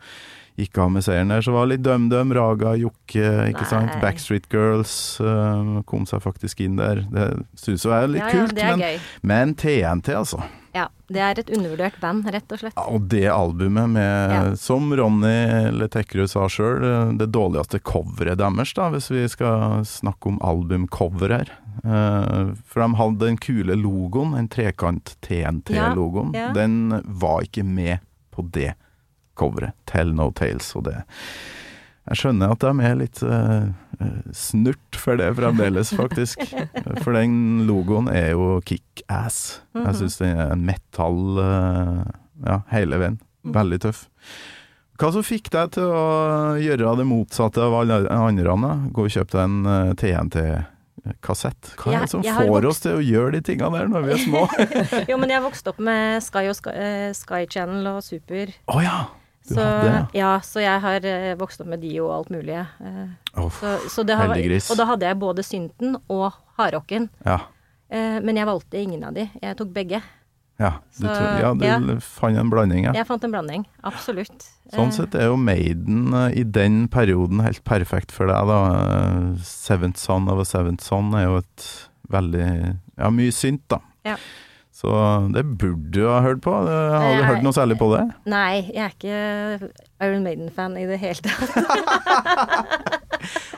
gikk 0.59 0.79
av 0.79 0.91
med 0.95 1.03
seieren 1.07 1.31
der. 1.31 1.43
Så 1.43 1.55
var 1.55 1.67
det 1.67 1.77
litt 1.77 1.87
DumDum, 1.87 2.33
Raga, 2.35 2.75
Jokke, 2.79 3.25
ikke 3.51 3.65
Nei. 3.65 3.71
sant. 3.71 3.95
Backstreet 4.03 4.51
Girls 4.51 5.21
eh, 5.21 5.81
kom 5.87 6.07
seg 6.11 6.23
faktisk 6.27 6.61
inn 6.67 6.77
der. 6.79 7.05
Det 7.11 7.31
synes 7.59 7.87
jeg 7.87 7.95
er 8.03 8.13
litt 8.13 8.23
ja, 8.23 8.35
kult, 8.35 8.55
men, 8.59 8.85
men 9.23 9.55
TNT, 9.59 10.15
altså. 10.15 10.43
Ja, 10.75 10.89
det 11.07 11.21
er 11.23 11.39
et 11.39 11.51
undervurdert 11.55 12.01
band, 12.03 12.27
rett 12.35 12.51
og 12.51 12.59
slett. 12.59 12.75
Ja, 12.75 12.85
og 12.91 13.05
det 13.13 13.29
albumet 13.31 13.93
med, 13.95 14.31
Ja. 14.35 14.55
som 14.59 14.89
Ronny 14.99 15.71
Letekkerud 15.71 16.29
sa 16.33 16.49
sjøl, 16.51 16.83
det 17.19 17.29
dårligste 17.31 17.79
coveret 17.79 18.39
deres, 18.41 18.73
da, 18.75 18.89
hvis 18.91 19.07
vi 19.15 19.23
skal 19.31 19.85
snakke 19.87 20.33
om 20.33 20.41
albumcover 20.43 21.31
her. 21.37 21.53
Eh, 21.85 22.51
for 22.67 22.83
de 22.83 22.95
hadde 22.99 23.19
den 23.23 23.39
kule 23.39 23.77
logoen, 23.79 24.35
en 24.39 24.49
trekant-TNT-logoen. 24.49 26.35
Ja. 26.35 26.53
Den 26.53 27.03
var 27.05 27.43
ikke 27.47 27.65
med 27.65 27.99
på 28.35 28.43
det 28.51 28.75
coveret. 29.39 29.73
Tell 29.87 30.13
No 30.15 30.31
Tales 30.33 30.75
og 30.77 30.85
det. 30.89 31.05
Jeg 32.11 32.21
skjønner 32.21 32.53
at 32.53 32.61
de 32.67 32.73
er 32.85 32.95
litt, 32.99 33.23
eh, 33.23 33.31
eh, 33.31 33.69
snurt 34.35 34.97
for 34.99 35.17
det 35.21 35.31
fremdeles, 35.39 35.93
faktisk. 35.97 36.43
For 37.05 37.13
den 37.17 37.65
logoen 37.69 38.09
er 38.13 38.33
jo 38.35 38.59
kickass. 38.67 39.61
Jeg 39.77 39.95
syns 40.01 40.19
den 40.21 40.39
er 40.41 40.55
metall 40.59 41.39
eh, 41.43 42.03
ja, 42.49 42.59
hele 42.73 43.01
veien. 43.03 43.19
Veldig 43.45 43.81
tøff. 43.85 44.07
Hva 45.01 45.09
som 45.11 45.25
fikk 45.27 45.49
deg 45.51 45.73
til 45.75 45.91
å 45.91 46.05
gjøre 46.63 46.93
det 47.01 47.07
motsatte 47.11 47.65
av 47.65 47.75
alle 47.81 48.05
andre? 48.15 48.55
Gå 48.95 49.09
og 49.09 49.11
kjøpe 49.17 49.35
deg 49.35 49.43
en 49.49 49.67
eh, 49.67 49.91
TNT-kassett. 49.99 51.73
Hva 51.81 51.97
er 51.97 52.05
det 52.07 52.13
som 52.13 52.23
jeg 52.25 52.37
får 52.39 52.49
vokst- 52.55 52.71
oss 52.71 52.85
til 52.87 53.01
å 53.01 53.03
gjøre 53.05 53.35
de 53.37 53.43
tingene 53.51 53.81
der 53.83 53.91
når 53.91 54.07
vi 54.07 54.15
er 54.15 54.23
små? 54.23 54.45
Jo, 55.11 55.19
men 55.19 55.35
jeg 55.35 55.43
vokste 55.45 55.75
opp 55.75 55.83
med 55.83 56.23
Sky 56.25 56.47
og 56.53 56.57
Sky, 56.61 56.75
eh, 56.79 57.11
Sky 57.19 57.43
Channel 57.51 57.91
og 57.97 58.01
Super. 58.07 58.55
Oh, 58.71 58.81
ja! 58.85 59.03
Så, 59.45 59.61
hadde 59.61 59.91
ja. 59.93 60.05
ja, 60.17 60.29
så 60.41 60.63
jeg 60.63 60.81
har 60.81 61.05
eh, 61.05 61.35
vokst 61.37 61.61
opp 61.61 61.69
med 61.69 61.83
de 61.85 61.91
og 62.01 62.13
alt 62.15 62.31
mulig. 62.33 62.63
Oh, 63.37 63.51
så, 63.53 63.77
så 63.93 64.05
det 64.09 64.17
har, 64.17 64.33
og 64.33 64.79
da 64.81 64.87
hadde 64.89 65.11
jeg 65.11 65.19
både 65.21 65.45
synten 65.45 65.99
og 66.09 66.31
hardrocken. 66.57 67.11
ja. 67.27 67.43
Eh, 67.93 68.17
men 68.25 68.39
jeg 68.41 68.49
valgte 68.49 68.81
ingen 68.81 69.03
av 69.07 69.13
de. 69.15 69.27
Jeg 69.43 69.57
tok 69.59 69.69
begge. 69.75 70.01
Ja, 70.59 70.71
du, 70.97 71.05
Så, 71.05 71.11
ja, 71.43 71.51
du 71.55 71.65
ja. 71.67 71.77
fant 72.01 72.39
en 72.39 72.51
blanding, 72.51 72.87
ja. 72.87 72.95
Jeg 72.97 73.07
fant 73.07 73.25
en 73.27 73.33
blanding. 73.35 73.65
Absolutt. 73.87 74.47
Sånn 74.73 74.93
sett 74.95 75.15
er 75.19 75.29
jo 75.29 75.37
Maiden 75.39 76.15
i 76.33 76.45
den 76.47 76.85
perioden 76.91 77.43
helt 77.45 77.63
perfekt 77.67 78.15
for 78.15 78.31
deg, 78.31 78.51
da. 78.51 79.35
Seventh 79.45 80.01
Son 80.01 80.31
of 80.33 80.41
a 80.43 80.47
Seventh 80.49 80.87
Son 80.87 81.13
er 81.19 81.27
jo 81.27 81.37
et 81.43 81.67
veldig 82.15 82.47
Ja, 82.49 83.11
mye 83.11 83.35
synt, 83.35 83.65
da. 83.71 83.81
Ja. 84.07 84.17
Så 84.75 84.91
det 85.31 85.45
burde 85.59 85.93
du 85.95 86.09
ha 86.11 86.19
hørt 86.25 86.41
på. 86.43 86.51
Har 86.51 87.15
du 87.15 87.23
hørt 87.29 87.45
noe 87.47 87.55
særlig 87.55 87.77
på 87.79 87.93
det? 87.95 88.03
Nei, 88.27 88.65
jeg 88.75 88.83
er 88.83 88.95
ikke 88.97 89.71
Iron 90.03 90.25
Maiden-fan 90.27 90.75
i 90.81 90.87
det 90.91 90.99
hele 91.03 91.23
tatt. 91.23 92.91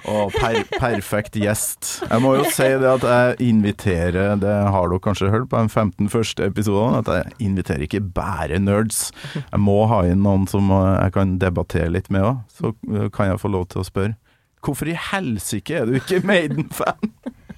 Oh, 0.07 0.29
per 0.31 0.61
perfekt 0.79 1.35
gjest. 1.35 1.89
Jeg 2.07 2.23
må 2.23 2.37
jo 2.37 2.45
si 2.55 2.69
det 2.79 2.87
at 2.87 3.03
jeg 3.11 3.49
inviterer, 3.49 4.37
det 4.39 4.53
har 4.71 4.87
dere 4.93 5.03
kanskje 5.03 5.33
hørt 5.33 5.49
på 5.51 5.59
de 5.59 5.73
15 5.73 6.11
første 6.13 6.47
episodene, 6.47 7.01
at 7.03 7.11
jeg 7.11 7.49
inviterer 7.49 7.83
ikke 7.89 8.05
bare 8.15 8.61
nerds. 8.63 9.09
Jeg 9.35 9.59
må 9.59 9.81
ha 9.91 10.05
inn 10.07 10.23
noen 10.23 10.47
som 10.51 10.71
jeg 10.71 11.11
kan 11.17 11.35
debattere 11.43 11.91
litt 11.97 12.07
med 12.15 12.23
òg. 12.29 12.45
Så 12.55 12.71
kan 13.17 13.33
jeg 13.33 13.43
få 13.43 13.51
lov 13.51 13.67
til 13.73 13.83
å 13.83 13.89
spørre. 13.89 14.15
Hvorfor 14.63 14.91
i 14.91 14.97
helsike 15.11 15.75
er 15.81 15.91
du 15.91 15.99
ikke 15.99 16.23
Maiden-fan? 16.27 17.11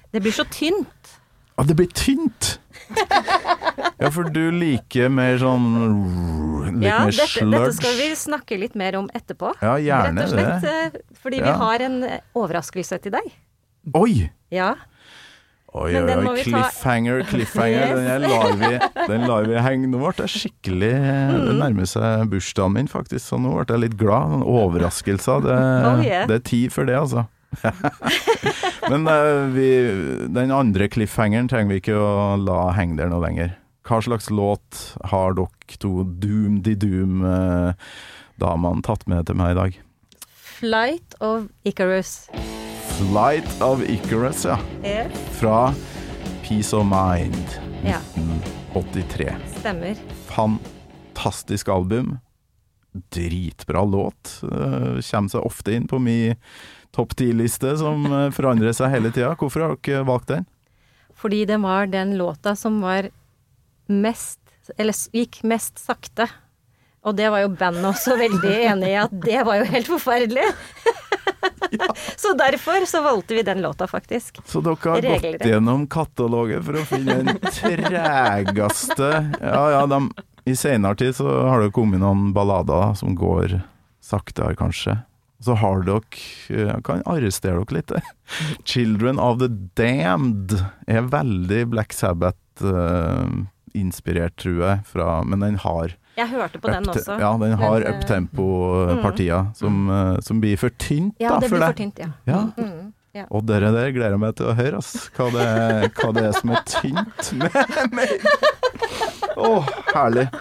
Det 0.09 0.23
blir 0.25 0.33
så 0.33 0.47
tynt. 0.49 1.13
Å, 1.53 1.67
det 1.69 1.77
blir 1.77 1.93
tynt! 1.93 2.55
Ja, 3.99 4.09
for 4.15 4.29
du 4.31 4.45
liker 4.55 5.09
mer 5.11 5.37
sånn 5.41 5.65
Litt 6.79 6.85
Ja, 6.85 6.99
mer 7.03 7.11
dette, 7.11 7.25
sludge. 7.27 7.51
dette 7.57 7.73
skal 7.75 7.95
vi 7.99 8.09
snakke 8.15 8.59
litt 8.59 8.75
mer 8.79 8.95
om 8.99 9.09
etterpå. 9.15 9.51
Ja, 9.61 9.73
gjerne 9.81 10.21
Rett 10.23 10.29
og 10.29 10.37
slett. 10.37 10.61
det. 10.61 11.01
eh, 11.01 11.17
Fordi 11.21 11.37
Ja. 11.41 11.43
vi 11.51 11.57
har 11.63 11.81
en 11.89 12.03
eh, 12.03 12.19
overraskelse 12.35 13.01
til 13.01 13.11
deg. 13.11 13.27
Oi! 13.95 14.29
Ja. 14.51 14.75
Oi, 15.73 15.93
oi, 15.93 16.01
oi, 16.01 16.43
cliffhanger, 16.43 17.23
cliffhanger. 17.29 17.95
Den 18.09 18.21
lar 18.25 18.53
vi, 18.57 18.79
den 19.07 19.27
lar 19.29 19.43
vi 19.45 19.53
henge. 19.61 19.87
Nå 19.91 19.99
ble 20.01 20.25
jeg 20.25 20.31
skikkelig 20.33 20.93
Mm. 20.97 21.45
Det 21.45 21.55
nærmer 21.59 21.85
seg 21.85 22.29
bursdagen 22.31 22.73
min, 22.73 22.87
faktisk, 22.89 23.21
så 23.29 23.37
nå 23.37 23.51
ble 23.53 23.65
jeg 23.75 23.83
litt 23.83 23.97
glad. 23.99 24.31
Sånn 24.33 24.45
overraskelser. 24.49 25.43
Det, 25.45 25.57
Oh, 25.85 26.01
yeah. 26.03 26.25
det 26.25 26.35
er 26.39 26.43
tid 26.49 26.71
for 26.73 26.85
det, 26.85 26.95
altså. 26.97 27.27
Men 28.91 29.07
uh, 29.07 29.47
vi, 29.53 29.69
den 30.29 30.51
andre 30.53 30.87
cliffhangeren 30.91 31.47
trenger 31.49 31.69
vi 31.73 31.77
ikke 31.81 31.95
å 31.97 32.35
la 32.41 32.71
henge 32.77 32.97
der 32.99 33.09
noe 33.11 33.23
lenger. 33.25 33.49
Hva 33.87 33.97
slags 34.05 34.27
låt 34.29 34.97
har 35.09 35.33
dere 35.37 35.77
to 35.81 35.91
Doom 36.21 36.53
de 36.65 36.73
Doom-damene 36.77 38.81
tatt 38.85 39.03
med 39.09 39.25
til 39.29 39.35
meg 39.39 39.49
i 39.55 39.59
dag? 39.59 39.71
Flight 40.59 41.09
of 41.23 41.39
Icarus. 41.65 42.11
Flight 42.99 43.61
of 43.63 43.81
Icarus, 43.81 44.45
ja. 44.45 44.57
Fra 45.39 45.73
Peace 46.43 46.75
of 46.75 46.85
Mind. 46.85 47.59
ja, 47.85 47.99
83. 48.73 49.35
stemmer. 49.59 49.95
Fantastisk 50.27 51.67
album. 51.69 52.17
Dritbra 53.09 53.85
låt. 53.85 54.39
Uh, 54.43 54.99
kommer 54.99 55.29
seg 55.31 55.45
ofte 55.45 55.71
inn 55.77 55.87
på 55.87 55.99
min 56.01 56.35
topp 56.95 57.15
ti-liste, 57.19 57.75
som 57.77 58.05
eh, 58.07 58.29
forandrer 58.35 58.75
seg 58.75 58.93
hele 58.93 59.11
tida. 59.13 59.35
Hvorfor 59.39 59.65
har 59.65 59.77
dere 59.85 60.05
valgt 60.07 60.31
den? 60.33 60.45
Fordi 61.19 61.43
det 61.45 61.57
var 61.61 61.89
den 61.91 62.15
låta 62.17 62.55
som 62.55 62.81
var 62.81 63.09
mest 63.89 64.39
Eller 64.77 64.93
gikk 64.93 65.41
mest 65.43 65.79
sakte. 65.81 66.27
Og 67.01 67.15
det 67.17 67.29
var 67.33 67.41
jo 67.41 67.49
bandet 67.57 67.87
også 67.89 68.13
veldig 68.19 68.51
enig 68.69 68.91
i 68.91 68.97
at 69.01 69.13
det 69.23 69.39
var 69.47 69.61
jo 69.61 69.69
helt 69.71 69.87
forferdelig. 69.89 70.43
Så 72.19 72.33
derfor 72.37 72.85
så 72.85 73.01
valgte 73.01 73.33
vi 73.37 73.43
den 73.47 73.61
låta, 73.61 73.87
faktisk. 73.87 74.39
Så 74.45 74.61
dere 74.61 74.77
har 74.83 75.01
Regler. 75.01 75.37
gått 75.39 75.47
gjennom 75.47 75.87
katalogen 75.89 76.63
for 76.65 76.79
å 76.79 76.85
finne 76.89 77.19
den 77.23 77.39
tregeste 77.53 79.09
Ja 79.39 79.63
ja, 79.73 79.83
de, 79.89 79.99
i 80.49 80.55
senere 80.57 80.97
tid 80.99 81.15
så 81.15 81.29
har 81.47 81.61
det 81.63 81.71
kommet 81.75 82.01
noen 82.01 82.31
ballader 82.35 82.93
som 82.99 83.15
går 83.17 83.59
saktere, 84.03 84.55
kanskje. 84.59 84.97
Så 85.41 85.53
har 85.55 85.83
dere 85.87 86.01
Jeg 86.51 86.83
kan 86.83 86.99
arrestere 87.07 87.63
dere 87.63 87.73
litt 87.79 87.91
'Children 88.67 89.15
of 89.23 89.37
the 89.39 89.47
Damned' 89.79 90.57
er 90.87 91.01
veldig 91.09 91.61
Black 91.71 91.93
Sabbath-inspirert, 91.95 94.35
tror 94.37 94.59
jeg, 94.65 94.79
fra, 94.85 95.23
men 95.23 95.39
den 95.45 95.55
har 95.63 95.93
Jeg 96.19 96.27
hørte 96.33 96.59
på 96.59 96.67
den 96.67 96.83
også. 96.91 97.15
Ja, 97.21 97.31
den 97.39 97.53
har 97.61 97.79
eh, 97.81 97.89
uptempo-partier 97.95 99.45
som, 99.55 99.87
eh, 99.89 100.19
som 100.25 100.41
blir 100.43 100.57
for 100.59 100.69
tynt 100.77 101.15
Ja, 101.23 101.29
da, 101.29 101.39
det 101.39 101.49
blir 101.53 101.63
for 101.63 101.73
tynt, 101.79 101.97
ja. 102.03 102.09
Ja. 102.27 102.41
Mm, 102.57 102.91
ja. 103.15 103.23
Og 103.31 103.45
dere 103.47 103.71
der 103.73 103.91
gleder 103.95 104.11
jeg 104.17 104.21
meg 104.21 104.35
til 104.37 104.45
å 104.51 104.53
høre, 104.59 104.77
ass. 104.83 105.07
Hva 105.15 105.29
det, 105.33 105.41
er- 105.47 105.87
hva 105.97 106.11
det 106.13 106.23
er 106.27 106.33
som 106.35 106.49
er 106.51 106.59
tynt 106.67 107.31
med. 107.39 107.55
Å, 109.39 109.63
herlig. 109.95 110.27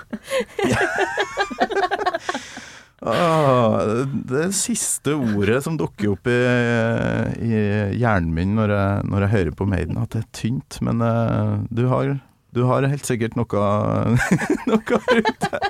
Ah, 3.09 4.05
det 4.29 4.49
siste 4.57 5.15
ordet 5.17 5.62
som 5.65 5.77
dukker 5.81 6.12
opp 6.15 6.29
i, 6.31 6.38
i 7.45 7.61
hjernen 7.99 8.33
min 8.35 8.57
når 8.59 8.75
jeg, 8.75 9.05
når 9.11 9.25
jeg 9.27 9.35
hører 9.35 9.57
på 9.59 9.69
Maiden, 9.71 10.00
at 10.00 10.15
det 10.15 10.25
er 10.25 10.31
tynt. 10.37 10.79
Men 10.85 11.03
uh, 11.05 11.59
du, 11.71 11.87
har, 11.91 12.15
du 12.57 12.62
har 12.69 12.87
helt 12.91 13.09
sikkert 13.09 13.38
noe, 13.38 13.65
noe 14.71 15.00
rundt 15.00 15.49
det. 15.49 15.62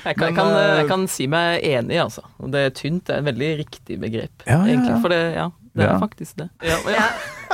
Jeg 0.00 0.16
kan, 0.16 0.30
Men, 0.32 0.32
jeg, 0.32 0.36
kan, 0.38 0.54
eh, 0.56 0.74
jeg 0.78 0.86
kan 0.88 1.02
si 1.12 1.26
meg 1.28 1.64
enig, 1.68 1.98
altså. 2.00 2.22
Det 2.48 2.60
er 2.66 2.76
tynt 2.76 3.02
det 3.08 3.16
er 3.16 3.20
et 3.20 3.26
veldig 3.30 3.50
riktig 3.60 3.98
begrep, 4.00 4.46
Ja, 4.46 4.54
ja, 4.54 4.60
ja. 4.62 4.68
egentlig. 4.72 4.94
For 5.02 5.12
det, 5.12 5.20
ja, 5.36 5.48
det 5.74 5.84
er 5.86 5.92
Ja. 5.92 5.98
faktisk 6.02 6.36
det. 6.40 6.48
Ja, 6.66 6.78
ja. 6.90 7.08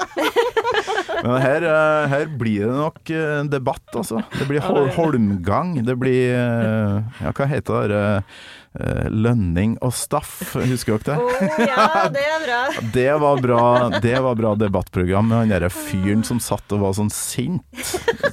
Men 1.23 1.41
her, 1.43 1.63
eh, 1.65 2.09
her 2.13 2.27
blir 2.39 2.67
det 2.69 2.77
nok 2.77 3.11
eh, 3.11 3.33
en 3.41 3.49
debatt, 3.53 3.87
altså. 3.97 4.21
Det 4.39 4.47
blir 4.49 4.61
hol 4.65 4.89
holmgang. 4.97 5.77
Det 5.87 5.97
blir 5.99 6.35
eh, 6.37 7.03
Ja, 7.25 7.33
hva 7.33 7.47
heter 7.51 7.89
det? 7.93 8.05
Eh, 8.77 9.07
Lønning 9.09 9.79
og 9.81 9.95
Staff, 9.97 10.53
husker 10.61 10.99
dere 11.01 11.17
det? 11.17 11.17
Oh, 11.25 11.63
ja, 11.65 11.87
det 12.13 12.25
er 12.29 12.43
bra. 12.45 12.59
Det 12.97 13.07
var 13.23 13.41
bra, 13.41 13.63
det 14.05 14.17
var 14.27 14.37
bra 14.37 14.51
debattprogram 14.61 15.31
med 15.31 15.39
han 15.39 15.53
derre 15.55 15.71
fyren 15.73 16.21
som 16.29 16.41
satt 16.45 16.75
og 16.77 16.83
var 16.85 16.93
sånn 16.99 17.09
sint. 17.13 17.65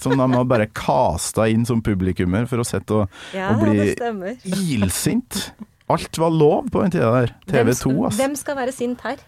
Som 0.04 0.18
de 0.20 0.28
har 0.36 0.44
bare 0.50 0.68
kasta 0.76 1.48
inn 1.52 1.64
som 1.70 1.80
publikummer 1.86 2.48
for 2.52 2.60
å 2.60 2.68
sitte 2.68 3.04
og, 3.06 3.22
Ja, 3.36 3.54
og 3.56 3.64
bli 3.64 3.94
ilsint. 4.76 5.46
Alt 5.92 6.18
var 6.20 6.32
lov 6.34 6.68
på 6.74 6.82
den 6.84 6.92
tida 6.96 7.12
der. 7.22 7.34
TV2, 7.48 7.94
altså. 8.10 8.20
Hvem 8.20 8.36
skal 8.40 8.60
være 8.60 8.76
sint 8.76 9.02
her? 9.08 9.24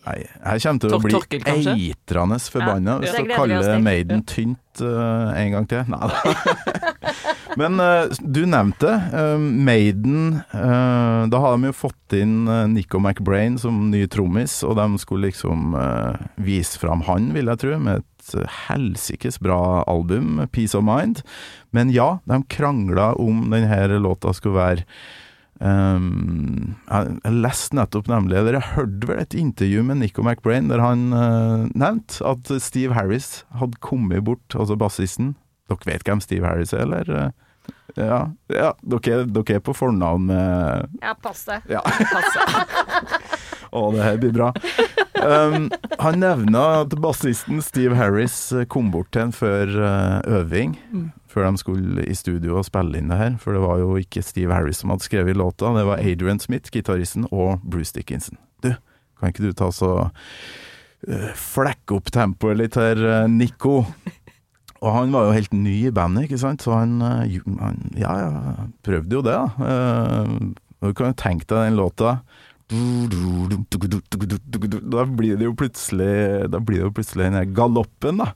Nei, 0.00 0.22
jeg 0.24 0.62
kommer 0.64 0.80
til 0.80 0.94
å 0.96 0.98
bli 1.02 1.12
Torkel, 1.12 1.42
eitrende 1.44 2.38
forbanna 2.50 2.96
hvis 3.02 3.12
oss 3.12 3.28
kaller. 3.34 3.82
Maiden 3.84 4.24
tynt 4.28 4.80
uh, 4.80 5.28
en 5.36 5.52
gang 5.54 5.68
til. 5.68 5.84
Nei 5.92 6.08
da. 6.08 6.32
Men 7.60 7.82
uh, 7.82 8.08
du 8.22 8.40
nevnte 8.48 8.94
uh, 9.12 9.36
Maiden. 9.38 10.40
da 10.50 11.42
har 11.44 11.56
de 11.58 11.68
jo 11.68 11.76
fått 11.76 12.16
inn 12.16 12.48
Nico 12.72 13.00
McBrain 13.02 13.58
som 13.60 13.90
ny 13.92 14.06
trommis, 14.10 14.60
og 14.66 14.78
de 14.80 14.88
skulle 15.02 15.28
liksom 15.28 15.76
vise 16.40 16.80
fram 16.80 17.04
han, 17.06 17.30
vil 17.36 17.50
jeg 17.52 17.62
tro, 17.62 17.76
med 17.82 18.00
et 18.00 18.34
helsikes 18.70 19.40
bra 19.42 19.82
album, 19.90 20.40
'Peace 20.48 20.78
of 20.78 20.86
Mind'. 20.86 21.24
Men 21.76 21.92
ja, 21.92 22.18
de 22.24 22.40
krangla 22.48 23.12
om 23.20 23.50
denne 23.52 24.00
låta 24.00 24.32
skulle 24.34 24.58
være 24.58 24.86
Um, 25.60 26.76
jeg, 26.88 27.16
jeg 27.20 27.36
leste 27.44 27.76
nettopp 27.76 28.06
nemlig 28.08 28.38
Eller 28.38 28.56
jeg 28.56 28.72
hørte 28.78 29.08
vel 29.10 29.18
et 29.20 29.34
intervju 29.36 29.82
med 29.84 29.98
Nico 30.00 30.22
McBrain 30.24 30.70
der 30.70 30.80
han 30.80 31.02
uh, 31.12 31.66
nevnte 31.76 32.24
at 32.24 32.48
Steve 32.64 32.96
Harris 32.96 33.42
hadde 33.60 33.76
kommet 33.84 34.24
bort, 34.24 34.56
altså 34.56 34.78
bassisten. 34.80 35.34
Dere 35.68 35.84
vet 35.92 36.08
hvem 36.08 36.24
Steve 36.24 36.48
Harris 36.48 36.72
er, 36.72 36.86
eller? 36.88 37.12
Uh, 37.12 37.50
Ja, 37.98 38.20
ja 38.50 38.70
dere, 38.80 39.24
dere 39.26 39.58
er 39.58 39.62
på 39.64 39.74
fornavn 39.74 40.28
med 40.30 40.98
Ja, 41.02 41.14
passe. 41.18 41.60
Ja. 41.70 41.82
Å, 43.70 43.82
det 43.94 44.02
her 44.02 44.18
blir 44.18 44.32
bra. 44.34 44.50
Um, 45.20 45.68
han 46.00 46.18
nevner 46.22 46.84
at 46.84 46.94
bassisten 47.02 47.60
Steve 47.62 47.94
Harris 47.98 48.36
eh, 48.56 48.66
kom 48.70 48.88
bort 48.90 49.12
til 49.14 49.28
en 49.28 49.34
før 49.36 49.74
uh, 49.78 50.40
øving. 50.40 50.74
Før 51.30 51.46
de 51.46 51.60
skulle 51.60 52.04
i 52.10 52.14
studio 52.18 52.56
og 52.58 52.66
spille 52.66 52.98
inn 52.98 53.12
det 53.12 53.18
her. 53.20 53.36
For 53.42 53.54
det 53.54 53.62
var 53.62 53.78
jo 53.78 53.94
ikke 54.00 54.24
Steve 54.26 54.56
Harris 54.56 54.80
som 54.82 54.90
hadde 54.90 55.06
skrevet 55.06 55.38
låta, 55.38 55.70
det 55.76 55.86
var 55.86 56.02
Adrian 56.02 56.42
Smith, 56.42 56.72
gitaristen, 56.74 57.28
og 57.30 57.62
Bruce 57.62 57.94
Dickinson. 57.94 58.40
Du, 58.64 58.72
kan 59.20 59.30
ikke 59.30 59.46
du 59.46 59.52
ta 59.56 59.70
så 59.74 59.92
uh, 60.02 61.30
flekke 61.38 62.00
opp 62.00 62.10
tempoet 62.14 62.58
litt 62.58 62.80
her, 62.80 62.98
uh, 62.98 63.30
Nico? 63.30 63.84
Og 64.80 64.94
han 64.96 65.12
var 65.12 65.28
jo 65.28 65.36
helt 65.36 65.54
ny 65.54 65.76
i 65.86 65.94
bandet, 65.94 66.26
ikke 66.26 66.40
sant, 66.40 66.64
så 66.64 66.80
han, 66.80 66.98
uh, 67.04 67.40
han 67.60 67.78
ja, 68.00 68.16
ja, 68.24 68.30
prøvde 68.86 69.20
jo 69.20 69.26
det, 69.26 69.36
da. 69.36 69.46
Du 70.80 70.94
kan 70.96 71.12
jo 71.12 71.20
tenke 71.20 71.44
deg 71.44 71.68
den 71.68 71.78
låta. 71.78 72.22
Da 72.70 75.02
blir 75.10 75.34
det 75.34 75.48
jo 75.48 75.56
plutselig 75.58 76.46
Da 76.52 76.60
blir 76.62 76.78
det 76.78 76.86
jo 76.86 76.92
plutselig 76.94 77.26
den 77.26 77.54
galoppen, 77.54 78.22
da. 78.22 78.28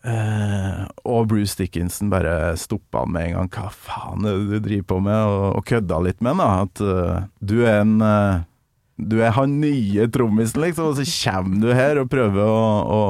Eh, 0.00 0.84
og 1.04 1.26
Bruce 1.28 1.58
Dickinson 1.58 2.08
bare 2.08 2.54
stoppa 2.56 3.02
han 3.04 3.12
med 3.12 3.26
en 3.26 3.34
gang. 3.36 3.50
Hva 3.52 3.68
faen 3.74 4.24
er 4.24 4.38
det 4.38 4.46
du 4.48 4.68
driver 4.68 4.86
på 4.94 5.00
med? 5.04 5.18
Og, 5.28 5.42
og 5.58 5.66
kødda 5.68 5.98
litt 6.06 6.22
med 6.24 6.32
han, 6.32 6.40
da. 6.40 6.48
At 6.64 6.80
uh, 6.84 7.26
du 7.44 7.58
er 7.66 7.82
en 7.82 7.98
uh, 8.00 8.46
Du 9.00 9.18
er 9.24 9.32
han 9.36 9.58
nye 9.60 10.08
trommisen, 10.12 10.60
liksom, 10.60 10.90
og 10.90 10.98
så 10.98 11.04
kommer 11.08 11.60
du 11.62 11.70
her 11.76 12.00
og 12.00 12.10
prøver 12.12 12.44
å, 12.44 12.64
å, 12.84 13.04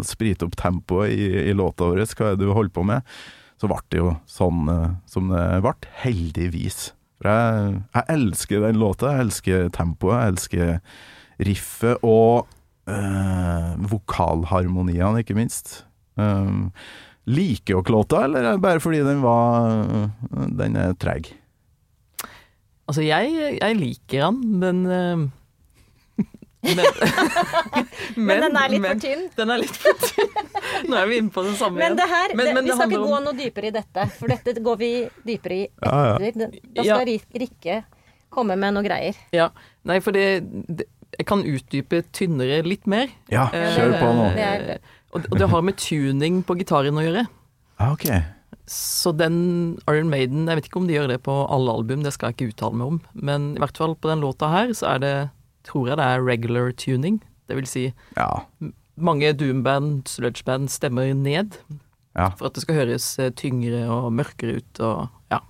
å 0.00 0.04
sprite 0.06 0.46
opp 0.48 0.56
tempoet 0.56 1.12
i, 1.12 1.48
i 1.50 1.56
låta 1.56 1.88
vår. 1.88 2.04
Hva 2.12 2.30
er 2.30 2.38
det 2.38 2.46
du 2.46 2.54
holder 2.56 2.72
på 2.76 2.84
med? 2.88 3.18
Så 3.60 3.68
ble 3.68 3.80
det 3.90 4.00
jo 4.00 4.14
sånn 4.30 4.68
som 5.10 5.32
det 5.32 5.42
ble. 5.64 5.74
Heldigvis. 6.04 6.92
For 7.18 7.28
jeg, 7.28 7.82
jeg 7.96 8.08
elsker 8.14 8.62
den 8.62 8.78
låta. 8.80 9.10
Jeg 9.16 9.26
elsker 9.26 9.68
tempoet, 9.74 10.16
jeg 10.16 10.32
elsker 10.32 10.72
riffet 11.48 12.06
og 12.06 12.48
vokalharmoniene, 13.90 15.20
ikke 15.20 15.36
minst. 15.36 15.82
Um, 16.18 16.72
liker 17.28 17.78
dere 17.78 17.92
låta, 17.94 18.24
eller 18.24 18.40
er 18.48 18.56
det 18.56 18.62
bare 18.64 18.80
fordi 18.82 19.02
den 19.06 19.20
var 19.22 19.84
Den 20.58 20.76
er 20.80 20.94
treg? 20.98 21.28
Altså, 22.88 23.02
jeg, 23.04 23.58
jeg 23.60 23.76
liker 23.76 24.22
han, 24.24 24.38
men 24.62 24.78
eh, 24.88 25.26
men, 26.74 26.80
Men 28.28 28.40
den 28.46 28.56
er 28.58 28.72
litt 28.72 28.82
men- 28.82 28.90
for 28.96 29.02
tynn. 29.04 29.26
Den 29.36 29.52
er 29.54 29.60
litt 29.62 29.76
for 29.78 30.00
tynn. 30.02 30.32
Nå 30.88 30.96
er 30.98 31.06
vi 31.10 31.18
inne 31.20 31.30
på 31.34 31.44
det 31.46 31.52
samme 31.60 31.78
Men 31.82 31.94
det 31.98 32.06
her, 32.10 32.34
Men- 32.34 32.46
det, 32.48 32.54
men 32.56 32.64
vi 32.64 32.70
det 32.72 32.76
skal 32.80 32.90
ikke 32.96 33.04
gå 33.12 33.20
noe 33.28 33.36
dypere 33.38 33.70
i 33.70 33.74
dette, 33.76 34.08
for 34.18 34.32
dette 34.32 34.56
går 34.64 34.80
vi 34.80 34.90
dypere 35.28 35.54
i 35.60 35.64
Ja, 35.84 35.94
ja. 36.08 36.18
etter. 36.32 36.56
Da 36.74 36.86
skal 36.88 37.12
ja. 37.12 37.18
Rikke 37.44 37.78
komme 38.34 38.56
med 38.60 38.74
noe 38.76 38.84
greier. 38.84 39.16
Ja. 39.32 39.50
Nei, 39.88 40.00
for 40.04 40.12
det, 40.16 40.26
det 40.68 40.88
Jeg 41.18 41.24
kan 41.26 41.40
utdype 41.48 42.02
tynnere 42.12 42.58
litt 42.66 42.86
mer. 42.86 43.08
Ja, 43.32 43.46
Eh, 43.52 43.70
kjør 43.76 43.94
på 44.00 44.10
nå. 44.18 44.26
Det 44.36 44.44
er- 44.48 44.80
Og, 45.16 45.24
det 45.40 45.48
har 45.48 45.62
med 45.64 45.78
tuning 45.80 46.42
på 46.44 46.56
gitaren 46.60 46.98
å 47.00 47.04
gjøre. 47.04 47.24
Ah, 47.80 47.92
okay. 47.94 48.20
Så 48.68 49.14
den 49.16 49.78
Iron 49.88 50.10
Maiden 50.12 50.44
Jeg 50.50 50.58
vet 50.58 50.66
ikke 50.68 50.80
om 50.82 50.88
de 50.88 50.96
gjør 50.98 51.08
det 51.08 51.22
på 51.24 51.32
alle 51.48 51.72
album, 51.72 52.02
det 52.04 52.12
skal 52.12 52.28
jeg 52.32 52.36
ikke 52.36 52.50
uttale 52.52 52.76
meg 52.76 52.90
om. 52.92 52.98
Men 53.14 53.46
i 53.56 53.62
hvert 53.62 53.78
fall 53.80 53.94
på 53.96 54.10
den 54.10 54.20
låta 54.24 54.50
her, 54.52 54.74
så 54.76 54.94
er 54.96 55.02
det 55.04 55.14
Tror 55.68 55.88
jeg 55.90 55.98
det 56.00 56.04
er 56.06 56.22
regular 56.24 56.70
tuning. 56.80 57.18
Det 57.48 57.56
vil 57.58 57.66
si, 57.68 57.82
Ja. 58.16 58.28
mange 58.96 59.32
doomband, 59.36 60.06
sludgeband 60.08 60.70
stemmer 60.72 61.10
ned 61.14 61.58
ja. 62.16 62.30
for 62.38 62.46
at 62.48 62.54
det 62.56 62.62
skal 62.64 62.78
høres 62.78 63.08
eh, 63.20 63.28
tyngre 63.36 63.82
og 63.92 64.08
mørkere 64.16 64.62
ut 64.62 64.80
og 64.80 65.08
ja. 65.32 65.40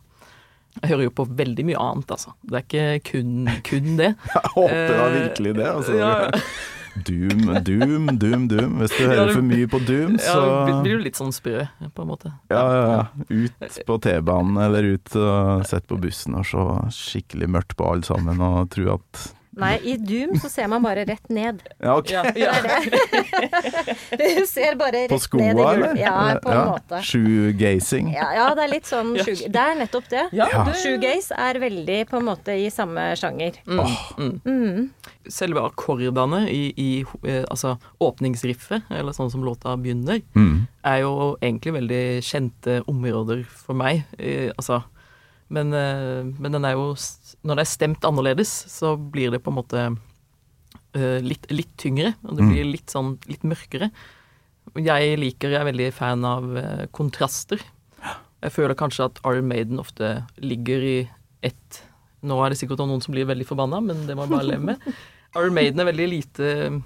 Jeg 0.82 0.90
hører 0.90 1.04
jo 1.06 1.14
på 1.20 1.26
veldig 1.38 1.64
mye 1.70 1.78
annet, 1.80 2.10
altså. 2.14 2.34
Det 2.42 2.58
er 2.58 2.66
ikke 2.98 3.12
kun, 3.12 3.48
kun 3.66 3.94
det. 3.98 4.10
Jeg 4.34 4.52
håper 4.56 4.92
da 4.94 5.06
Eh, 5.06 5.16
virkelig 5.22 5.54
det. 5.58 5.68
Altså. 5.70 5.96
ja. 5.98 6.12
Doom, 7.05 7.43
doom, 7.64 8.07
doom, 8.19 8.47
doom. 8.50 8.76
Hvis 8.83 8.95
du 8.97 9.05
hører 9.07 9.33
for 9.35 9.45
mye 9.47 9.69
på 9.71 9.78
doom, 9.87 10.17
Ja, 10.19 10.33
så 10.35 10.67
det 10.67 10.76
blir 10.85 10.97
jo 10.97 11.00
litt 11.05 11.19
sånn 11.19 11.33
spø, 11.35 11.67
på 11.95 12.02
en 12.05 12.09
måte. 12.11 12.33
ja, 12.50 12.62
ja, 12.75 12.85
ja. 12.97 13.02
Ut 13.28 13.81
på 13.87 13.99
T-banen 14.02 14.57
eller 14.64 14.82
ut 14.97 15.17
og 15.17 15.67
sett 15.69 15.87
på 15.91 15.99
bussen 16.00 16.34
og 16.39 16.47
se 16.49 16.65
skikkelig 16.99 17.49
mørkt 17.49 17.76
på 17.78 17.87
alle 17.91 18.02
sammen 18.08 18.41
og 18.41 18.71
tro 18.75 18.95
at 18.97 19.25
Nei, 19.58 19.73
i 19.90 19.97
Doom 19.99 20.36
så 20.38 20.49
ser 20.52 20.68
man 20.71 20.82
bare 20.84 21.02
rett 21.08 21.28
ned. 21.34 21.62
Ja, 21.82 21.97
ok. 21.99 22.10
Ja, 22.14 22.23
Det 22.30 22.40
ja. 22.40 22.52
er 22.52 22.62
det. 22.62 23.97
Du 24.38 24.47
ser 24.47 24.76
bare 24.78 25.04
På 25.10 25.16
rett 25.16 25.23
skoa, 25.25 25.40
ned 25.42 25.58
i 25.58 25.60
eller? 25.62 25.75
gulvet. 25.88 26.00
Ja, 26.00 26.38
på 26.42 26.52
en 26.54 26.68
måte. 26.73 27.00
Shoegazing. 27.08 28.12
Ja, 28.14 28.28
ja, 28.36 28.47
det 28.54 28.64
er 28.66 28.73
litt 28.73 28.88
sånn 28.88 29.14
Ja. 29.18 29.25
Det 29.26 29.62
er 29.64 29.75
nettopp 29.82 30.08
det. 30.12 30.25
Ja, 30.36 30.47
Ja. 30.52 30.64
Shoegaze 30.78 31.34
er 31.38 31.58
veldig 31.62 31.99
på 32.10 32.18
en 32.21 32.26
måte 32.30 32.54
i 32.54 32.68
samme 32.73 33.08
sjanger. 33.18 33.58
Mm, 33.66 33.80
mm. 34.18 34.32
Mm. 34.44 34.90
Selve 35.28 35.60
akkordene 35.68 36.44
i, 36.49 36.62
i 36.78 36.90
eh, 37.26 37.42
altså 37.50 37.75
åpningsriffet, 38.00 38.86
eller 38.90 39.12
sånn 39.16 39.30
som 39.30 39.42
låta 39.44 39.75
begynner, 39.76 40.23
Mm. 40.38 40.66
er 40.84 41.00
jo 41.02 41.36
egentlig 41.42 41.73
veldig 41.75 42.02
kjente 42.25 42.78
områder 42.88 43.44
for 43.44 43.75
meg. 43.75 44.04
Eh, 44.18 44.50
altså, 44.56 44.82
men, 45.50 45.73
eh, 45.73 46.25
men 46.39 46.52
den 46.52 46.65
er 46.69 46.75
jo 46.76 46.91
Når 47.45 47.56
det 47.56 47.63
er 47.65 47.71
stemt 47.71 48.04
annerledes, 48.04 48.50
så 48.69 48.97
blir 48.99 49.30
det 49.32 49.43
på 49.45 49.49
en 49.52 49.56
måte 49.63 49.82
eh, 50.95 51.19
litt, 51.25 51.47
litt 51.52 51.75
tyngre, 51.78 52.15
og 52.25 52.37
det 52.37 52.45
Mm. 52.45 52.50
blir 52.52 52.65
litt 52.73 52.87
sånn 52.91 53.19
litt 53.28 53.43
mørkere. 53.45 53.91
Jeg 54.76 55.19
liker, 55.19 55.50
jeg 55.50 55.61
er 55.61 55.69
veldig 55.73 55.93
fan 55.95 56.25
av 56.25 56.56
eh, 56.56 56.87
kontraster. 56.93 57.61
Jeg 58.43 58.52
føler 58.52 58.75
kanskje 58.78 59.04
at 59.08 59.19
Iron 59.25 59.49
Maiden 59.49 59.78
ofte 59.78 60.25
ligger 60.39 60.82
i 60.82 61.08
ett 61.43 61.82
Nå 62.23 62.34
er 62.45 62.50
det 62.50 62.58
sikkert 62.58 62.78
noen 62.82 63.00
som 63.00 63.15
blir 63.15 63.25
veldig 63.26 63.47
forbanna, 63.47 63.78
men 63.80 64.06
det 64.08 64.17
må 64.17 64.25
jeg 64.26 64.30
bare 64.32 64.49
leve 64.49 64.65
med. 64.73 64.80
Iron 65.39 65.54
Maiden 65.54 65.78
er 65.78 65.87
veldig 65.87 66.08
lite, 66.11 66.82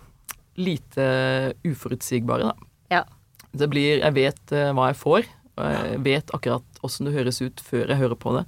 lite 0.61 1.55
uforutsigbare, 1.65 2.51
da. 2.53 2.55
Ja. 2.91 3.05
Det 3.57 3.69
blir 3.73 4.01
Jeg 4.03 4.13
vet 4.17 4.53
hva 4.77 4.91
jeg 4.91 4.99
får, 5.01 5.25
og 5.57 5.67
jeg 5.73 6.03
vet 6.05 6.31
akkurat 6.35 6.85
åssen 6.87 7.07
det 7.09 7.15
høres 7.17 7.43
ut 7.43 7.61
før 7.61 7.89
jeg 7.93 8.01
hører 8.01 8.19
på 8.19 8.37
det. 8.39 8.45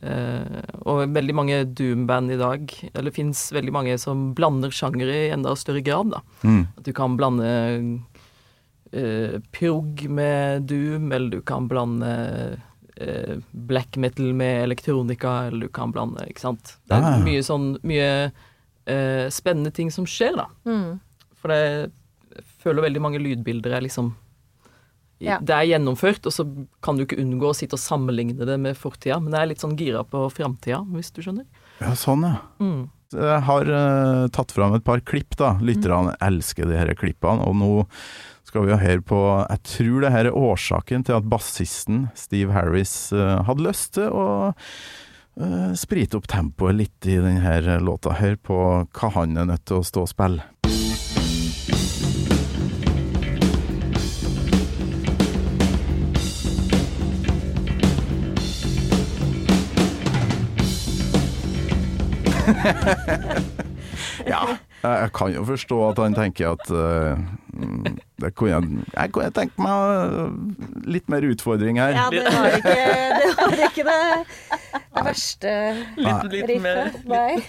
Uh, 0.00 0.62
og 0.88 1.02
veldig 1.12 1.34
mange 1.36 1.56
doom-band 1.76 2.32
i 2.32 2.38
dag, 2.40 2.72
eller 2.96 3.12
fins 3.12 3.50
veldig 3.52 3.72
mange 3.76 3.98
som 4.00 4.30
blander 4.34 4.72
sjangere 4.72 5.26
i 5.26 5.32
enda 5.34 5.52
større 5.60 5.82
grad, 5.84 6.14
da. 6.14 6.22
Mm. 6.40 6.62
At 6.78 6.86
du 6.88 6.92
kan 6.96 7.18
blande 7.20 7.50
uh, 8.96 9.36
prog 9.52 10.04
med 10.08 10.62
doom, 10.70 11.12
eller 11.12 11.30
du 11.36 11.40
kan 11.46 11.68
blande 11.68 12.10
uh, 13.00 13.36
black 13.52 13.96
metal 14.00 14.32
med 14.34 14.64
elektronika, 14.64 15.36
eller 15.50 15.68
du 15.68 15.72
kan 15.72 15.92
blande 15.92 16.24
Ikke 16.28 16.46
sant. 16.48 16.76
Det 16.88 16.96
er 16.96 17.04
Ah. 17.10 17.20
mye 17.24 17.42
sånn 17.44 17.74
Mye 17.86 18.32
eh, 18.90 19.28
spennende 19.30 19.70
ting 19.70 19.90
som 19.92 20.06
skjer, 20.08 20.34
da. 20.36 20.46
Mm. 20.66 20.98
For 21.40 21.52
det, 21.52 21.92
jeg 22.34 22.44
føler 22.64 22.82
veldig 22.88 23.02
mange 23.04 23.20
lydbilder 23.22 23.76
er 23.76 23.84
liksom 23.84 24.14
Ja. 25.20 25.36
Det 25.44 25.52
er 25.52 25.66
gjennomført, 25.74 26.24
og 26.24 26.32
så 26.32 26.46
kan 26.84 26.96
du 26.96 27.04
ikke 27.04 27.18
unngå 27.20 27.50
å 27.50 27.56
sitte 27.56 27.76
og 27.76 27.82
sammenligne 27.82 28.46
det 28.48 28.56
med 28.60 28.78
fortida, 28.78 29.18
men 29.20 29.34
det 29.34 29.40
er 29.40 29.50
litt 29.50 29.60
sånn 29.60 29.76
gira 29.76 30.00
på 30.08 30.24
framtida, 30.32 30.80
hvis 30.94 31.12
du 31.12 31.20
skjønner. 31.20 31.44
Ja, 31.80 31.92
sånn, 31.98 32.24
ja. 32.24 32.38
Mm. 32.60 32.88
Jeg 33.10 33.42
har 33.42 33.66
uh, 33.66 34.28
tatt 34.30 34.52
fram 34.54 34.76
et 34.76 34.86
par 34.86 35.02
klipp, 35.02 35.34
da. 35.38 35.56
Lytterne 35.64 36.14
elsker 36.22 36.68
de 36.70 36.78
her 36.78 36.92
klippene. 36.98 37.42
Og 37.42 37.56
nå 37.58 37.72
skal 38.46 38.66
vi 38.66 38.72
jo 38.72 38.78
høre 38.82 39.02
på 39.06 39.18
Jeg 39.50 39.62
tror 39.72 40.04
det 40.04 40.12
her 40.14 40.28
er 40.30 40.38
årsaken 40.38 41.06
til 41.06 41.18
at 41.18 41.28
bassisten 41.30 42.04
Steve 42.18 42.54
Harris 42.54 43.10
uh, 43.14 43.42
hadde 43.48 43.66
lyst 43.66 43.96
til 43.98 44.14
å 44.14 44.28
uh, 44.54 45.72
sprite 45.78 46.20
opp 46.20 46.30
tempoet 46.30 46.78
litt 46.78 47.10
i 47.10 47.18
denne 47.18 47.80
låta. 47.82 48.14
her, 48.22 48.38
på 48.38 48.86
hva 48.86 49.12
han 49.18 49.36
er 49.36 49.50
nødt 49.50 49.66
til 49.66 49.82
å 49.82 49.86
stå 49.90 50.06
og 50.06 50.14
spille. 50.14 50.46
Ja, 64.28 64.42
jeg 64.80 65.10
kan 65.16 65.32
jo 65.34 65.42
forstå 65.44 65.78
at 65.90 65.98
han 66.00 66.14
tenker 66.16 66.54
at 66.54 66.70
mm, 66.70 67.98
det 68.20 68.30
kunne 68.36 68.50
jeg, 68.52 68.84
jeg 68.94 69.12
kunne 69.14 69.32
tenke 69.36 69.64
meg 69.64 69.90
eh, 69.96 70.30
litt 70.96 71.10
mer 71.12 71.24
utfordring 71.28 71.80
her. 71.80 71.96
Ja, 71.96 72.06
det 72.12 72.24
var 72.26 72.56
ikke 72.56 72.74
det, 73.20 73.30
var 73.36 73.64
ikke 73.66 73.84
det, 73.88 74.00
det 74.80 75.04
verste 75.06 75.54
Litt, 76.00 76.26
litt 76.32 76.48
riffet. 76.50 77.00
Nei. 77.10 77.40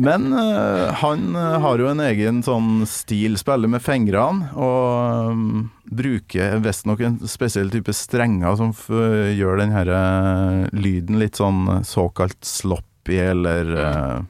Men 0.00 0.30
uh, 0.32 0.88
han 0.96 1.36
har 1.36 1.80
jo 1.82 1.90
en 1.90 2.00
egen 2.06 2.40
sånn 2.44 2.86
stil, 2.88 3.36
spiller 3.40 3.68
med 3.68 3.84
fingrene, 3.84 4.48
og 4.56 5.32
um, 5.34 5.68
bruker 5.84 6.60
visstnok 6.64 7.04
en 7.04 7.18
spesiell 7.28 7.72
type 7.72 7.92
strenger 7.96 8.56
som 8.60 8.72
f 8.72 8.88
gjør 9.36 9.60
den 9.60 9.74
her 9.74 9.92
lyden 10.72 11.20
litt 11.20 11.40
sånn 11.40 11.82
såkalt 11.84 12.40
sloppy, 13.00 13.18
eller 13.18 13.70
uh, 13.76 14.22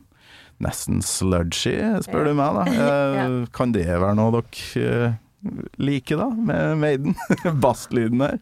nesten 0.62 1.00
sludgy, 1.02 1.74
spør 2.04 2.28
du 2.30 2.34
meg, 2.34 2.54
da. 2.54 2.64
Eh, 2.70 3.16
Ja. 3.20 3.26
Kan 3.52 3.72
det 3.72 3.86
være 3.88 4.14
noe 4.18 4.30
dere 4.40 4.44
like, 4.44 5.18
liker, 5.80 6.18
da, 6.20 6.28
med 6.30 6.78
Maiden? 6.78 7.14
Basslyden 7.62 8.20
her? 8.20 8.38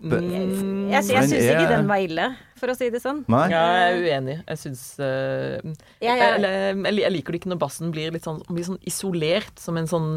Det- 0.00 0.20
Mm, 0.20 0.88
Jeg, 0.90 1.04
jeg 1.04 1.28
syns 1.28 1.32
ikke 1.36 1.68
den 1.68 1.86
var 1.86 2.00
ille, 2.00 2.24
for 2.58 2.72
å 2.72 2.74
si 2.76 2.88
det 2.90 3.00
sånn. 3.02 3.24
Nei? 3.28 3.44
Ja, 3.52 3.60
jeg 3.76 3.90
er 3.92 4.06
uenig. 4.08 4.38
Jeg 4.48 4.58
syns 4.58 4.82
uh, 4.98 5.60
ja, 6.00 6.14
ja. 6.16 6.30
jeg, 6.38 6.76
jeg 6.80 6.96
jeg 7.04 7.12
liker 7.12 7.32
det 7.36 7.40
ikke 7.42 7.52
når 7.52 7.60
bassen 7.60 7.92
blir 7.92 8.10
litt 8.14 8.24
sånn, 8.24 8.40
blir 8.48 8.64
sånn 8.66 8.80
isolert, 8.88 9.60
som 9.60 9.76
en 9.76 9.86
sånn 9.90 10.08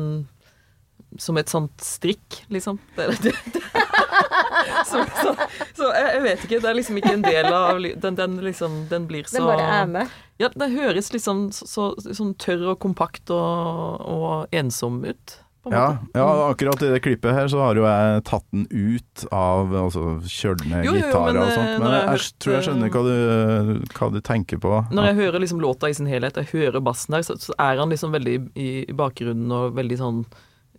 som 1.22 1.38
et 1.38 1.52
sånt 1.52 1.76
strikk, 1.84 2.39
liksom. 2.50 2.80
Det, 2.96 3.06
det, 3.22 3.34
det. 3.54 3.62
Så, 4.89 5.04
så, 5.21 5.32
så 5.78 5.88
jeg, 5.95 6.10
jeg 6.15 6.23
vet 6.23 6.43
ikke, 6.45 6.60
det 6.63 6.69
er 6.69 6.78
liksom 6.78 6.97
ikke 6.99 7.13
en 7.13 7.23
del 7.26 7.47
av 7.49 7.80
Den, 8.04 8.17
den 8.17 8.36
liksom, 8.43 8.84
den 8.91 9.08
blir 9.10 9.28
så 9.30 9.39
Den 9.39 9.47
bare 9.47 9.69
er 9.80 9.88
med. 9.89 10.19
Ja, 10.41 10.49
det 10.49 10.69
høres 10.73 11.12
liksom 11.13 11.47
så, 11.56 11.65
så, 11.69 12.13
sånn 12.13 12.34
tørr 12.41 12.73
og 12.73 12.80
kompakt 12.84 13.32
og, 13.34 14.04
og 14.10 14.56
ensom 14.56 15.02
ut, 15.06 15.38
Ja, 15.71 15.86
ja, 16.12 16.26
akkurat 16.49 16.82
i 16.84 16.89
det 16.91 16.99
klippet 17.06 17.36
her 17.38 17.47
så 17.52 17.62
har 17.63 17.78
jo 17.80 17.86
jeg 17.88 18.23
tatt 18.28 18.43
den 18.52 18.65
ut 18.67 19.26
av 19.32 19.71
Altså 19.80 20.17
ned 20.19 20.89
jo, 20.89 20.95
gitarer 20.97 21.39
og 21.39 21.54
sånt, 21.54 21.69
eh, 21.69 21.78
men 21.80 21.88
jeg, 21.88 22.02
jeg 22.02 22.10
hørt, 22.12 22.34
tror 22.43 22.56
jeg 22.58 22.67
skjønner 22.67 22.95
hva 22.95 23.04
du, 23.08 23.91
hva 23.95 24.10
du 24.12 24.19
tenker 24.26 24.63
på. 24.63 24.73
Når 24.91 25.10
jeg 25.12 25.19
hører 25.21 25.45
liksom 25.45 25.63
låta 25.63 25.91
i 25.91 25.95
sin 25.95 26.10
helhet, 26.12 26.39
jeg 26.41 26.52
hører 26.52 26.84
bassen 26.84 27.15
der, 27.15 27.23
så, 27.28 27.38
så 27.39 27.56
er 27.56 27.80
han 27.80 27.93
liksom 27.93 28.15
veldig 28.15 28.36
i, 28.60 28.71
i 28.84 28.97
bakgrunnen 28.97 29.56
og 29.56 29.78
veldig 29.80 30.02
sånn 30.02 30.23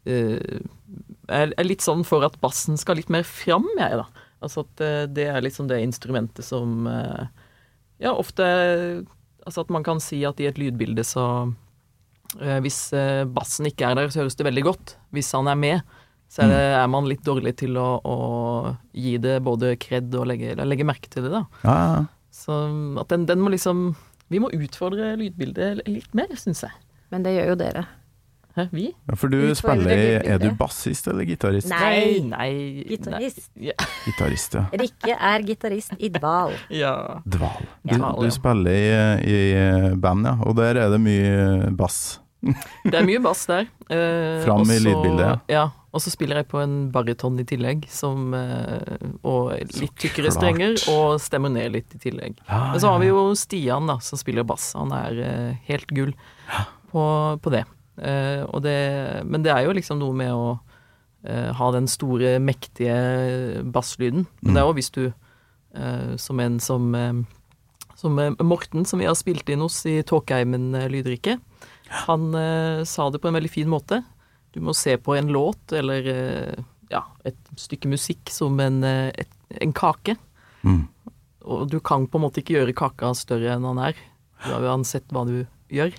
eh, 0.04 0.60
Jeg 1.28 1.54
er 1.56 1.66
litt 1.66 1.84
sånn 1.84 2.04
for 2.06 2.24
at 2.26 2.36
bassen 2.42 2.78
skal 2.80 2.98
litt 3.00 3.12
mer 3.12 3.24
fram, 3.26 3.66
jeg, 3.78 4.00
da. 4.02 4.24
Altså 4.44 4.64
at 4.64 4.84
eh, 4.84 5.02
det 5.08 5.26
er 5.32 5.44
liksom 5.44 5.68
det 5.70 5.82
instrumentet 5.84 6.44
som 6.46 6.86
eh, 6.90 7.26
Ja, 8.02 8.12
ofte 8.12 8.44
Altså 9.44 9.64
at 9.64 9.72
man 9.72 9.84
kan 9.84 10.00
si 10.00 10.22
at 10.24 10.40
i 10.40 10.48
et 10.48 10.58
lydbilde 10.60 11.04
så 11.06 11.26
eh, 12.40 12.60
Hvis 12.64 12.88
bassen 13.36 13.68
ikke 13.68 13.90
er 13.90 13.98
der, 13.98 14.10
så 14.12 14.22
høres 14.22 14.36
det 14.38 14.46
veldig 14.48 14.64
godt. 14.64 14.96
Hvis 15.14 15.32
han 15.36 15.50
er 15.52 15.58
med, 15.60 15.96
så 16.32 16.46
er, 16.46 16.52
det, 16.52 16.62
er 16.80 16.88
man 16.90 17.08
litt 17.08 17.24
dårlig 17.26 17.52
til 17.60 17.76
å, 17.78 17.88
å 18.00 18.16
gi 18.96 19.18
det 19.22 19.36
både 19.44 19.74
kred 19.80 20.14
og 20.16 20.26
legge, 20.30 20.56
legge 20.64 20.86
merke 20.88 21.12
til 21.12 21.28
det, 21.28 21.34
da. 21.36 21.44
Ja, 21.62 21.76
ja. 21.92 22.00
Så 22.34 22.56
at 22.98 23.12
den, 23.12 23.28
den 23.28 23.38
må 23.44 23.52
liksom 23.52 23.92
Vi 24.32 24.40
må 24.42 24.48
utfordre 24.56 25.12
lydbildet 25.20 25.84
litt 25.86 26.16
mer, 26.16 26.32
syns 26.40 26.64
jeg. 26.64 26.74
Men 27.12 27.22
det 27.22 27.36
gjør 27.36 27.52
jo 27.52 27.60
dere. 27.60 27.84
Hæ, 28.54 28.68
vi? 28.70 28.84
Ja, 29.10 29.16
for 29.18 29.32
du 29.32 29.36
Utfordre 29.50 29.82
spiller 29.82 29.98
i 29.98 30.28
Er 30.30 30.38
du 30.38 30.50
bassist 30.54 31.08
eller 31.10 31.26
gitarist? 31.26 31.66
Nei. 31.72 32.20
nei 32.22 32.50
Gitarist. 32.86 33.48
Nei. 33.56 33.70
Ja. 33.72 33.74
Gitarist, 34.06 34.54
ja. 34.54 34.64
Rikke 34.78 35.16
er 35.18 35.42
gitarist 35.48 35.96
i 35.98 36.10
Dval. 36.14 36.54
ja. 36.70 36.92
Dval. 37.26 37.64
Du, 37.82 37.96
Ja. 37.98 38.12
du 38.14 38.30
spiller 38.30 38.70
i, 38.70 39.32
i 39.34 39.94
band, 39.98 40.26
ja, 40.30 40.36
og 40.46 40.54
der 40.60 40.78
er 40.84 40.92
det 40.94 41.00
mye 41.02 41.72
bass. 41.74 42.20
Det 42.84 42.94
er 42.98 43.06
mye 43.08 43.22
bass 43.24 43.46
der. 43.48 43.66
Eh, 43.90 44.42
Fram 44.44 44.62
i 44.68 44.78
lydbildet, 44.84 45.40
Ja. 45.50 45.70
Og 45.94 46.02
så 46.02 46.10
spiller 46.10 46.40
jeg 46.42 46.48
på 46.50 46.58
en 46.58 46.90
baryton 46.90 47.36
i 47.38 47.44
tillegg, 47.46 47.84
som 47.88 48.32
eh, 48.34 49.04
Og 49.22 49.52
litt 49.78 49.94
tykkere 50.02 50.32
strenger, 50.34 50.74
og 50.90 51.20
stemmer 51.22 51.52
ned 51.54 51.70
litt 51.76 51.94
i 51.94 52.00
tillegg. 52.02 52.40
Men 52.50 52.80
så 52.82 52.90
har 52.90 52.98
vi 53.02 53.12
jo 53.12 53.28
Stian, 53.38 53.86
da, 53.86 53.98
som 54.02 54.18
spiller 54.18 54.44
bass. 54.46 54.72
Han 54.78 54.90
er 54.92 55.20
eh, 55.22 55.52
helt 55.70 55.86
gull 55.94 56.10
på, 56.90 57.04
på 57.40 57.54
det. 57.54 57.62
Eh, 57.98 58.42
og 58.48 58.62
det. 58.64 59.24
Men 59.26 59.44
det 59.44 59.52
er 59.54 59.66
jo 59.66 59.74
liksom 59.76 60.00
noe 60.00 60.16
med 60.16 60.32
å 60.34 60.56
eh, 61.26 61.50
ha 61.54 61.70
den 61.74 61.88
store, 61.90 62.36
mektige 62.42 63.62
basslyden. 63.74 64.26
Men 64.42 64.56
det 64.56 64.62
er 64.62 64.68
jo 64.68 64.76
hvis 64.78 64.92
du, 64.94 65.04
eh, 65.76 66.12
som 66.20 66.42
en 66.42 66.60
som 66.60 66.92
som 67.94 68.18
Morten, 68.42 68.82
som 68.84 68.98
vi 68.98 69.06
har 69.06 69.14
spilt 69.16 69.48
inn 69.48 69.62
hos 69.62 69.78
i 69.86 70.00
Tåkeheimen 70.02 70.74
eh, 70.74 70.88
Lydrike, 70.90 71.38
han 71.94 72.32
sa 72.88 73.04
det 73.12 73.20
på 73.22 73.28
en 73.28 73.36
veldig 73.36 73.50
fin 73.52 73.68
måte. 73.70 74.00
Du 74.56 74.58
må 74.64 74.72
se 74.74 74.96
på 74.98 75.14
en 75.14 75.28
låt 75.30 75.70
eller 75.76 76.08
ja, 76.90 77.02
et 77.28 77.36
stykke 77.60 77.90
musikk 77.92 78.32
som 78.32 78.56
en, 78.58 78.80
et, 78.82 79.30
en 79.60 79.74
kake. 79.76 80.16
Mm. 80.64 80.88
Og 81.44 81.68
du 81.70 81.76
kan 81.84 82.08
på 82.08 82.18
en 82.18 82.24
måte 82.24 82.40
ikke 82.40 82.56
gjøre 82.56 82.74
kaka 82.74 83.12
større 83.14 83.52
enn 83.54 83.68
han 83.68 83.82
er, 83.84 84.00
uansett 84.48 85.12
hva 85.12 85.26
du 85.28 85.44
gjør. 85.76 85.96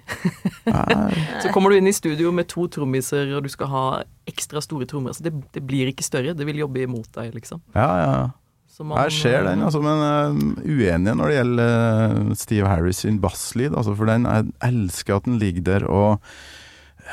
Så 1.44 1.52
kommer 1.54 1.70
du 1.72 1.78
inn 1.80 1.88
i 1.92 1.94
studio 1.96 2.32
med 2.36 2.48
to 2.52 2.68
trommiser, 2.72 3.30
og 3.38 3.44
du 3.46 3.50
skal 3.54 3.68
ha 3.72 3.84
ekstra 4.30 4.62
store 4.64 4.88
trommer. 4.90 5.14
Så 5.18 5.24
det, 5.28 5.34
det 5.56 5.64
blir 5.68 5.92
ikke 5.92 6.06
større, 6.08 6.34
det 6.38 6.48
vil 6.50 6.64
jobbe 6.64 6.84
imot 6.88 7.12
deg, 7.20 7.34
liksom. 7.38 7.62
ja, 7.76 7.92
ja. 8.06 8.18
Man- 8.84 8.98
Jeg 9.06 9.12
ser 9.16 9.46
den, 9.48 9.62
altså, 9.64 9.80
men 9.80 10.02
uh, 10.04 10.64
uenig 10.68 11.14
når 11.16 11.30
det 11.32 11.36
gjelder 11.38 11.70
eh, 12.28 12.34
Steve 12.36 12.68
Harris 12.68 12.98
sin 13.06 13.22
basslyd. 13.24 13.72
Altså, 13.72 13.94
for 13.96 14.10
den, 14.12 14.26
jeg 14.28 14.50
elsker 14.68 15.16
at 15.16 15.30
den 15.30 15.38
ligger 15.40 15.64
der, 15.70 15.86
og 15.88 16.20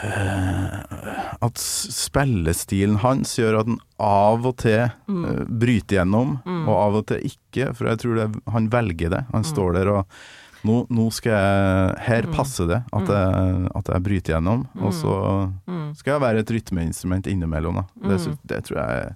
uh, 0.03 1.39
at 1.47 1.63
spillestilen 1.63 2.99
hans 3.03 3.37
gjør 3.39 3.61
at 3.61 3.69
den 3.71 3.79
av 4.03 4.47
og 4.51 4.57
til 4.63 4.89
Mm. 5.07 5.25
eh, 5.29 5.45
bryter 5.63 5.97
gjennom, 6.01 6.39
og 6.67 6.75
av 6.75 6.95
og 7.03 7.07
til 7.13 7.23
ikke. 7.31 7.71
For 7.77 7.87
jeg 7.93 7.99
tror 8.03 8.15
det, 8.19 8.29
han 8.55 8.69
velger 8.73 9.11
det. 9.15 9.23
Han 9.33 9.45
står 9.45 9.73
der 9.79 9.89
og 9.93 10.07
nå, 10.65 10.87
nå 10.95 11.05
skal 11.13 11.33
jeg 11.35 11.97
Her 12.07 12.27
passer 12.35 12.69
det 12.71 12.81
at 12.95 13.09
jeg, 13.11 13.69
at 13.75 13.89
jeg 13.93 14.03
bryter 14.07 14.35
gjennom, 14.37 14.67
og 14.81 14.93
så 14.95 15.15
Mm. 15.67 15.95
skal 15.99 16.13
jeg 16.15 16.21
være 16.23 16.39
et 16.45 16.51
rytmeinstrument 16.55 17.27
innimellom. 17.27 17.75
Da. 17.83 17.85
Det, 18.09 18.39
det 18.47 18.61
tror 18.65 18.79
jeg 18.83 19.15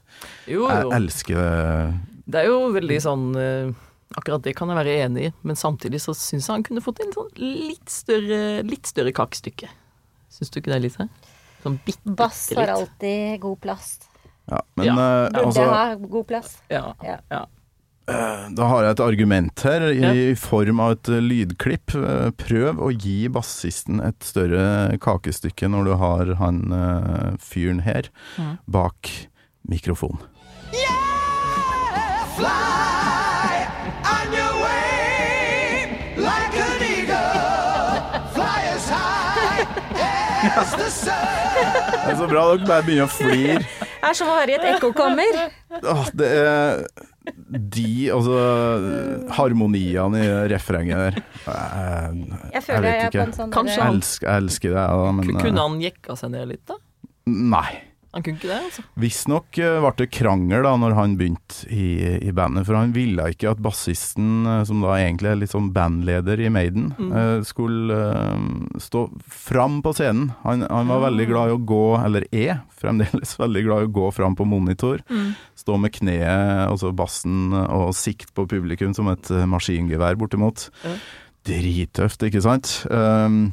Jo, 0.54 0.68
Jeg 0.68 0.90
elsker 0.92 1.34
det. 1.36 1.94
Det 2.26 2.40
er 2.42 2.46
jo 2.50 2.72
veldig 2.74 2.98
sånn 3.02 3.26
eh, 3.38 3.70
Akkurat 4.16 4.42
det 4.42 4.54
kan 4.56 4.68
jeg 4.70 4.76
være 4.78 4.96
enig 5.06 5.24
i, 5.28 5.32
men 5.42 5.56
samtidig 5.58 5.98
så 6.00 6.14
syns 6.14 6.46
jeg 6.46 6.54
han 6.54 6.62
kunne 6.66 6.80
fått 6.84 7.00
en 7.02 7.10
sånn 7.12 7.30
litt 7.38 7.90
større, 7.90 8.62
litt 8.62 8.86
større 8.86 9.10
kakestykke. 9.12 9.66
Syns 10.30 10.50
du 10.54 10.60
ikke 10.60 10.70
det, 10.74 10.78
Lise? 10.84 11.08
Sånn 11.64 11.78
bitte, 11.84 12.14
Bass 12.14 12.52
har 12.54 12.70
alltid 12.76 13.40
god 13.42 13.58
plass. 13.60 13.96
Ja, 14.46 14.60
men 14.78 14.86
Ja. 14.86 14.94
Uh, 14.94 15.28
Burde 15.32 15.42
altså 15.48 15.64
ha 15.72 15.94
god 15.98 16.26
plass. 16.30 16.52
Ja. 16.70 16.94
Ja. 17.02 17.16
ja. 17.30 17.40
Da 18.06 18.66
har 18.70 18.84
jeg 18.86 18.94
et 18.94 19.00
argument 19.02 19.62
her, 19.66 19.82
i, 19.90 19.98
Ja. 19.98 20.34
form 20.38 20.78
av 20.80 20.92
et 20.94 21.08
eh, 21.10 21.20
lydklipp. 21.20 21.94
Eh, 21.98 22.30
Prøv 22.38 22.78
å 22.78 22.90
gi 22.94 23.26
bassisten 23.28 23.98
et 24.00 24.22
større 24.22 24.96
kakestykke 25.02 25.66
når 25.72 25.84
du 25.90 25.94
har 25.98 26.34
han 26.38 26.60
eh, 26.72 27.34
fyren 27.42 27.82
her 27.82 28.06
bak 28.70 29.10
mikrofon. 29.68 30.18
Fly 32.36 33.66
on 34.14 34.32
your 34.36 34.54
way 34.62 36.14
like 36.16 36.56
an 36.62 36.82
eagle. 36.84 37.32
Fly 38.36 38.60
as 38.74 38.88
high 38.90 39.66
as 40.62 40.70
the 40.76 40.90
sun. 40.90 41.12
Det 42.06 42.12
er 42.12 42.18
så 42.20 42.28
bra 42.30 42.42
dere 42.54 42.68
bare 42.68 42.84
begynner 42.86 43.08
å 43.08 43.14
flire. 43.16 43.64
Er 44.06 44.16
som 44.16 44.30
å 44.30 44.38
høre 44.38 44.54
i 44.54 44.56
et 44.58 44.66
ekkokammer. 44.76 45.38
Åh, 45.82 46.08
det 46.14 46.30
er 46.38 46.82
de, 47.26 47.86
altså 48.14 48.36
Harmoniene 49.34 50.20
i 50.22 50.28
refrenget 50.52 51.00
der. 51.00 51.16
Jeg, 51.46 52.28
Jeg 52.54 52.62
føler 52.68 52.86
jeg, 52.86 53.08
er 53.08 53.16
på 53.16 53.24
en 53.24 53.34
sånn 53.34 53.54
Kanskje 53.54 53.80
Jeg 53.80 53.96
elsker, 53.96 54.28
jeg 54.28 54.44
elsker 54.44 54.76
det, 54.76 54.84
da, 54.86 55.10
men 55.16 55.32
eh, 55.32 55.40
Kunne 55.42 55.64
han 55.66 55.80
jekka 55.82 56.16
seg 56.20 56.32
ned 56.36 56.52
litt, 56.52 56.62
da? 56.70 56.78
Nei. 57.26 57.70
Han 58.16 58.24
kunne 58.24 58.40
ikke 58.40 58.48
det, 58.48 58.58
altså. 58.70 58.82
Visstnok 58.96 59.58
uh, 59.60 59.78
ble 59.84 59.92
det 60.00 60.08
krangel 60.16 60.64
da 60.64 60.72
når 60.80 60.94
han 60.96 61.16
begynte 61.20 61.66
i, 61.68 61.88
i 62.24 62.32
bandet, 62.36 62.64
for 62.64 62.78
han 62.78 62.94
ville 62.96 63.26
ikke 63.32 63.50
at 63.52 63.60
bassisten, 63.60 64.46
eh, 64.48 64.62
som 64.68 64.80
da 64.80 64.94
egentlig 64.96 65.30
er 65.30 65.40
litt 65.42 65.52
sånn 65.52 65.68
bandleder 65.74 66.40
i 66.40 66.48
Maiden, 66.52 66.88
mm. 66.96 67.44
skulle 67.46 67.98
eh, 68.16 68.46
stå 68.80 69.04
fram 69.20 69.82
på 69.84 69.92
scenen. 69.98 70.30
Han, 70.46 70.64
han 70.64 70.88
var 70.88 71.04
veldig 71.06 71.28
glad 71.28 71.52
i 71.52 71.56
å 71.58 71.60
gå, 71.68 71.84
eller 72.00 72.26
er 72.32 72.62
fremdeles 72.80 73.36
veldig 73.42 73.64
glad 73.68 73.84
i 73.84 73.90
å 73.90 73.94
gå 74.00 74.08
fram 74.16 74.38
på 74.38 74.48
monitor. 74.48 75.04
Stå 75.58 75.76
med 75.80 75.94
kneet, 75.96 76.64
altså 76.70 76.94
bassen, 76.96 77.52
og 77.52 77.94
sikt 77.96 78.32
på 78.36 78.48
publikum 78.48 78.96
som 78.96 79.12
et 79.12 79.30
eh, 79.34 79.46
maskingevær, 79.50 80.16
bortimot. 80.20 80.68
Mm. 80.86 80.98
Drittøft, 81.46 82.26
ikke 82.26 82.42
sant? 82.42 82.80
Um, 82.90 83.52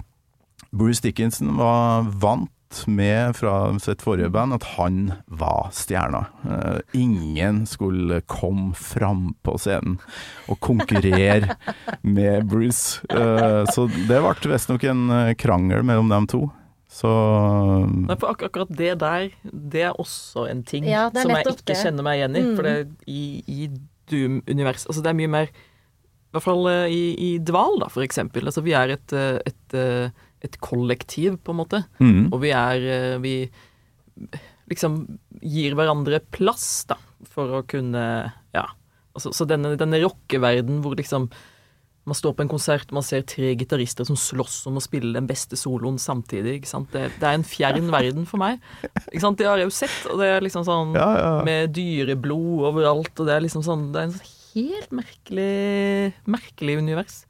Bruce 0.74 1.04
Dickinson 1.04 1.54
var 1.60 2.08
vant 2.22 2.50
med 2.88 3.36
fra 3.38 3.54
sitt 3.80 4.04
forrige 4.04 4.32
band 4.34 4.56
at 4.56 4.66
han 4.76 5.14
var 5.28 5.70
stjerna. 5.76 6.26
Uh, 6.46 6.80
ingen 6.98 7.64
skulle 7.70 8.22
komme 8.30 8.74
fram 8.78 9.34
på 9.46 9.56
scenen 9.62 10.00
og 10.52 10.60
konkurrere 10.64 11.56
med 12.02 12.50
Bruce. 12.50 13.02
Uh, 13.14 13.64
så 13.74 13.88
det 14.10 14.20
ble 14.20 14.52
visstnok 14.54 14.86
en 14.90 15.08
eh, 15.14 15.34
krangel 15.40 15.86
mellom 15.86 16.12
dem 16.12 16.28
to. 16.30 16.44
Så 16.94 17.10
Nei, 17.90 18.16
for 18.22 18.36
ak 18.36 18.44
akkurat 18.46 18.70
det 18.78 18.92
der, 19.02 19.32
det 19.50 19.88
er 19.88 20.00
også 20.00 20.46
en 20.52 20.62
ting 20.68 20.86
Ja, 20.86 21.08
som 21.10 21.32
jeg 21.34 21.48
ikke 21.48 21.72
det. 21.72 21.80
kjenner 21.80 22.06
meg 22.06 22.20
igjen 22.20 22.38
i. 22.38 22.44
Mm. 22.46 22.52
For 22.58 22.68
det, 22.70 22.76
i, 23.10 23.22
i 23.50 23.70
Doom-universet 24.12 24.92
Altså, 24.92 25.02
det 25.02 25.10
er 25.10 25.18
mye 25.18 25.32
mer 25.32 25.48
I 25.50 26.36
hvert 26.36 26.46
fall 26.46 26.70
i, 26.94 27.02
i 27.18 27.32
Dval, 27.42 27.80
da, 27.82 27.90
for 27.94 28.06
eksempel. 28.06 28.46
Altså, 28.46 28.62
vi 28.66 28.76
er 28.78 28.94
et, 28.94 29.14
et, 29.14 29.50
et, 29.50 29.78
et 30.44 30.58
kollektiv, 30.64 31.38
på 31.44 31.54
en 31.54 31.62
måte. 31.62 31.84
mm. 32.00 32.28
Og 32.34 32.42
vi 32.44 32.52
er 32.52 32.88
eh, 32.98 33.18
Vi 33.24 33.36
liksom 34.70 35.02
gir 35.44 35.76
hverandre 35.78 36.20
plass, 36.34 36.86
da, 36.90 36.98
for 37.30 37.60
å 37.60 37.64
kunne 37.68 38.32
Ja. 38.56 38.68
Altså, 39.14 39.30
så 39.36 39.46
denne, 39.46 39.76
denne 39.78 40.00
rockeverdenen 40.02 40.80
hvor 40.82 40.96
liksom 40.98 41.28
man 42.04 42.18
står 42.18 42.34
på 42.36 42.44
en 42.44 42.50
konsert, 42.52 42.90
man 42.92 43.06
ser 43.06 43.22
tre 43.24 43.54
gitarister 43.56 44.04
som 44.04 44.18
slåss 44.20 44.66
om 44.68 44.76
å 44.76 44.82
spille 44.84 45.14
den 45.16 45.28
beste 45.30 45.56
soloen 45.56 45.96
samtidig. 46.02 46.58
ikke 46.60 46.68
sant? 46.68 46.90
Det, 46.92 47.06
det 47.22 47.28
er 47.30 47.38
en 47.38 47.46
fjern 47.48 47.88
verden 47.94 48.26
for 48.28 48.42
meg. 48.42 48.58
Ikke 49.06 49.22
sant? 49.24 49.38
Det 49.40 49.48
har 49.48 49.62
jeg 49.62 49.70
jo 49.70 49.76
sett, 49.78 50.00
og 50.12 50.20
det 50.20 50.28
er 50.34 50.44
liksom 50.44 50.66
sånn 50.68 50.92
Ja, 50.98 51.08
ja. 51.16 51.30
med 51.48 51.72
dyreblod 51.78 52.66
overalt, 52.74 53.14
og 53.16 53.30
det 53.30 53.38
er 53.38 53.46
liksom 53.46 53.64
sånn 53.64 53.86
Det 53.94 54.02
er 54.02 54.10
en 54.10 54.18
sånn 54.18 54.34
helt 54.54 54.92
merkelig, 55.00 56.14
merkelig 56.28 56.76
univers. 56.84 57.22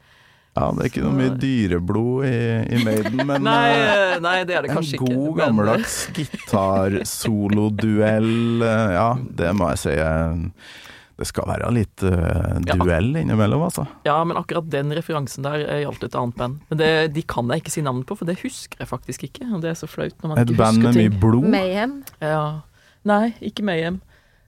Ja, 0.53 0.67
det 0.69 0.83
er 0.83 0.89
ikke 0.91 1.01
noe 1.01 1.17
mye 1.17 1.33
dyreblod 1.41 2.27
i, 2.29 2.37
i 2.77 2.83
Maiden, 2.85 3.23
men 3.29 3.41
Nei, 3.47 3.71
eh, 3.73 4.13
eh, 4.13 4.19
nei, 4.21 4.35
det 4.45 4.53
er 4.53 4.61
det 4.67 4.75
en 4.75 4.85
god, 5.01 5.17
men- 5.17 5.33
gammeldags 5.39 5.95
gitarsoloduell, 6.13 8.61
eh, 8.61 8.91
ja, 8.93 9.07
det 9.41 9.49
må 9.57 9.71
jeg 9.73 9.81
si. 9.81 9.95
Det 11.13 11.27
skal 11.29 11.45
være 11.47 11.67
litt 11.73 12.01
Ja. 12.03 12.73
duell 12.75 13.15
innimellom, 13.21 13.61
altså. 13.65 13.85
Ja, 14.05 14.15
men 14.25 14.37
akkurat 14.37 14.65
den 14.69 14.91
referansen 14.97 15.43
der 15.45 15.57
gjaldt 15.83 16.03
et 16.07 16.15
annet 16.17 16.35
band. 16.37 16.59
Men 16.69 16.77
det, 16.81 16.89
de 17.13 17.21
kan 17.21 17.47
jeg 17.53 17.61
ikke 17.63 17.71
si 17.71 17.81
navnet 17.85 18.05
på, 18.09 18.15
for 18.17 18.25
det 18.29 18.39
husker 18.41 18.77
jeg 18.81 18.87
faktisk 18.89 19.23
ikke. 19.29 19.45
Og 19.53 19.61
det 19.61 19.69
er 19.71 19.75
så 19.77 19.87
flaut 19.89 20.13
når 20.23 20.27
man 20.33 20.37
Et 20.41 20.47
ikke 20.49 20.57
band 20.57 20.77
med 20.83 20.95
mye 20.97 21.09
blod. 21.21 21.45
Mayhem. 21.53 21.99
Ja. 22.21 22.61
Nei, 23.05 23.33
ikke 23.45 23.63
Mayhem. 23.63 24.01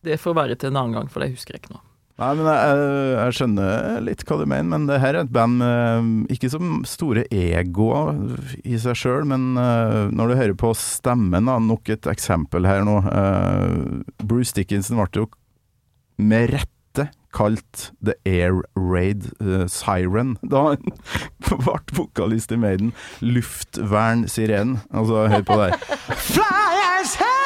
Det 0.03 0.17
får 0.21 0.33
være 0.37 0.55
til 0.57 0.69
en 0.73 0.77
annen 0.81 0.93
gang, 0.97 1.07
for 1.09 1.19
det 1.21 1.31
husker 1.33 1.53
jeg 1.55 1.61
ikke 1.63 1.73
nå. 1.77 1.81
Nei, 2.15 2.29
men 2.39 2.45
jeg, 2.47 2.83
jeg 3.11 3.35
skjønner 3.35 3.97
litt 4.05 4.21
hva 4.23 4.37
du 4.39 4.45
mener, 4.47 4.69
men 4.71 4.85
det 4.87 5.01
her 5.03 5.17
er 5.17 5.25
et 5.25 5.33
band 5.35 5.57
med 5.59 6.29
ikke 6.31 6.47
så 6.53 6.61
store 6.87 7.25
egoer 7.27 8.21
i 8.63 8.79
seg 8.79 8.95
sjøl, 9.01 9.27
men 9.27 9.59
eh, 9.59 10.05
når 10.15 10.31
du 10.31 10.37
hører 10.39 10.55
på 10.61 10.71
stemmen, 10.79 11.49
da, 11.51 11.57
nok 11.59 11.91
et 11.91 12.07
eksempel 12.07 12.69
her 12.69 12.87
nå 12.87 13.01
eh, 13.11 13.99
Bruce 14.23 14.55
Dickinson 14.55 15.01
ble 15.01 15.25
jo 15.25 15.27
med 16.23 16.53
rette 16.55 17.09
kalt 17.35 17.89
The 17.99 18.15
Air 18.23 18.61
Raid 18.79 19.27
eh, 19.43 19.65
Siren 19.67 20.37
da 20.53 20.69
han 20.71 20.95
ble 21.43 21.97
vokalist 21.99 22.55
i 22.55 22.61
Maiden. 22.61 22.93
Luftvern-sirenen. 23.19 24.85
Altså, 24.95 25.27
hør 25.35 25.49
på 25.51 25.59
det 25.59 25.73
her. 25.73 26.15
Fly 26.15 26.85
as 26.95 27.19
high 27.19 27.44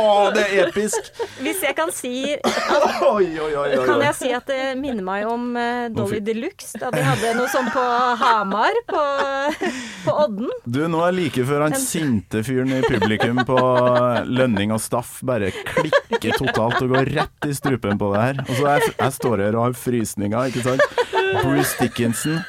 Å, 0.00 0.30
det 0.34 0.44
er 0.48 0.68
episk! 0.68 1.10
Hvis 1.40 1.62
jeg 1.64 1.76
kan 1.76 1.90
si 1.94 2.12
Oi, 2.34 3.26
oi, 3.26 3.50
oi, 3.52 3.52
oi, 3.56 3.84
Kan 3.86 4.02
jeg 4.04 4.16
si 4.18 4.30
at 4.34 4.48
det 4.48 4.74
minner 4.80 5.04
meg 5.04 5.26
om 5.28 5.50
eh, 5.58 5.88
Dolly 5.94 6.20
Deluxe, 6.24 6.78
da 6.80 6.90
de 6.94 7.02
hadde 7.04 7.34
noe 7.38 7.48
sånn 7.52 7.68
på 7.74 7.84
Hamar, 8.20 8.76
på, 8.88 9.02
på 10.06 10.14
Odden. 10.24 10.50
Du, 10.64 10.80
nå 10.90 11.02
er 11.06 11.16
like 11.16 11.44
før 11.46 11.66
han 11.66 11.76
sinte 11.78 12.42
fyren 12.46 12.72
i 12.76 12.80
publikum 12.86 13.42
på 13.48 13.58
lønning 14.28 14.74
og 14.74 14.82
staff 14.82 15.18
bare 15.26 15.52
klikker 15.52 16.38
totalt 16.38 16.80
og 16.80 16.94
går 16.94 17.12
rett 17.18 17.48
i 17.48 17.56
strupen 17.56 18.00
på 18.00 18.12
det 18.14 18.24
her. 18.24 18.42
Og 18.46 18.52
så 18.54 18.66
jeg, 18.68 18.94
jeg 18.94 19.16
står 19.18 19.44
her 19.46 19.58
og 19.58 19.68
har 19.68 19.78
frysninger, 19.78 20.52
ikke 20.52 20.66
sant. 20.66 21.06
Bruce 21.40 21.76
Dickinson. 21.80 22.40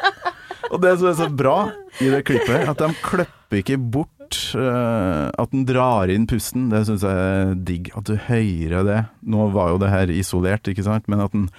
Og 0.71 0.79
det 0.81 0.95
som 0.99 1.11
er 1.11 1.17
så 1.19 1.27
bra 1.27 1.57
i 1.99 2.09
det 2.11 2.23
klippet, 2.27 2.69
at 2.71 2.79
de 2.79 2.91
klipper 3.03 3.59
ikke 3.59 3.77
bort 3.77 4.20
eh, 4.57 5.27
at 5.31 5.53
den 5.53 5.65
drar 5.69 6.11
inn 6.11 6.27
pusten. 6.29 6.69
Det 6.71 6.83
syns 6.87 7.05
jeg 7.07 7.25
er 7.31 7.55
digg. 7.67 7.91
At 7.97 8.09
du 8.09 8.15
hører 8.29 8.87
det. 8.87 8.99
Nå 9.21 9.49
var 9.55 9.73
jo 9.73 9.81
det 9.81 9.91
her 9.93 10.13
isolert, 10.13 10.67
ikke 10.71 10.85
sant, 10.87 11.09
men 11.11 11.23
at 11.23 11.35
den 11.35 11.49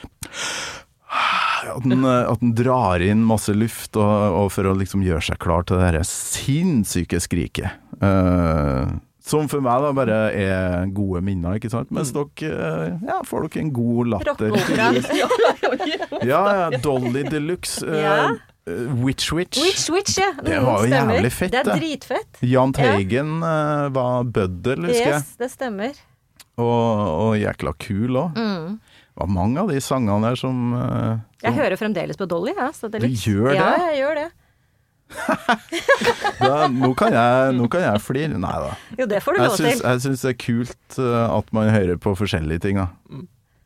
at 1.72 1.84
den, 1.84 2.04
eh, 2.04 2.24
at 2.26 2.40
den 2.42 2.54
drar 2.58 3.02
inn 3.04 3.24
masse 3.28 3.54
luft, 3.54 3.96
og, 4.00 4.36
og 4.40 4.50
for 4.54 4.68
å 4.68 4.74
liksom 4.78 5.04
gjøre 5.06 5.24
seg 5.30 5.40
klar 5.42 5.64
til 5.68 5.80
det 5.80 5.90
her 5.90 6.04
sinnssyke 6.08 7.20
skriket. 7.22 7.78
Uh, 8.02 8.98
som 9.22 9.46
for 9.46 9.62
meg 9.62 9.84
da 9.84 9.92
bare 9.94 10.16
er 10.34 10.88
gode 10.94 11.22
minner, 11.22 11.58
ikke 11.58 11.70
sant. 11.70 11.92
Mens 11.94 12.10
dere 12.14 12.48
eh, 12.50 12.96
ja, 13.06 13.20
får 13.26 13.46
dere 13.46 13.62
en 13.62 13.74
god 13.76 14.10
latter. 14.16 14.50
Rockeopera. 14.50 14.88
Ja, 16.22 16.40
ja. 16.46 16.78
Dolly 16.82 17.22
Deluxe. 17.26 17.82
luxe. 17.82 18.02
Ja. 18.02 18.32
Eh, 18.66 18.92
Witch 19.04 19.32
Witch. 19.32 19.58
Witch 19.62 19.88
Witch, 19.90 20.18
ja. 20.18 20.30
Det 20.42 20.58
Mm, 20.58 20.64
var 20.66 20.78
jo 20.84 20.86
stemmer. 20.92 21.14
jævlig 21.18 21.32
fett, 21.32 21.50
Det 21.52 21.60
er 21.66 21.78
dritfett. 21.80 22.42
Jahn 22.42 22.72
Teigen 22.72 23.32
eh, 23.42 23.88
var 23.96 24.24
bøddel, 24.24 24.86
husker 24.88 25.10
jeg. 25.10 25.20
Yes, 25.22 25.36
det 25.38 25.50
stemmer. 25.50 25.92
Og, 26.58 26.68
og 26.68 27.36
jækla 27.40 27.72
kul 27.80 28.18
òg. 28.20 28.36
Mm. 28.36 28.78
Det 29.12 29.20
var 29.20 29.28
mange 29.28 29.60
av 29.60 29.68
de 29.68 29.80
sangene 29.84 30.22
der 30.30 30.36
som, 30.40 30.60
som 30.72 31.22
Jeg 31.42 31.52
hører 31.58 31.76
fremdeles 31.76 32.16
på 32.16 32.26
Dolly, 32.28 32.52
ja. 32.56 32.70
Så 32.72 32.88
det 32.92 33.02
er 33.02 33.08
Du 33.08 33.12
gjør 33.12 33.50
det? 33.52 33.58
Ja, 33.58 33.72
jeg 33.90 33.98
gjør 34.02 34.14
det. 34.22 34.30
da, 36.40 36.68
nå, 36.72 36.92
kan 36.96 37.12
jeg, 37.12 37.52
nå 37.58 37.66
kan 37.72 37.82
jeg 37.84 38.00
flire. 38.04 38.38
Nei 38.40 38.52
da. 38.64 38.70
Jo, 38.98 39.06
det 39.10 39.20
får 39.24 39.36
du 39.36 39.42
lov 39.42 39.56
til. 39.58 39.68
jeg 39.82 40.02
syns 40.06 40.22
det 40.24 40.30
er 40.32 40.38
kult 40.40 40.98
eh, 41.02 41.26
at 41.36 41.52
man 41.56 41.68
hører 41.74 41.98
på 42.00 42.14
forskjellige 42.18 42.62
ting. 42.64 42.80
Da. 42.80 42.88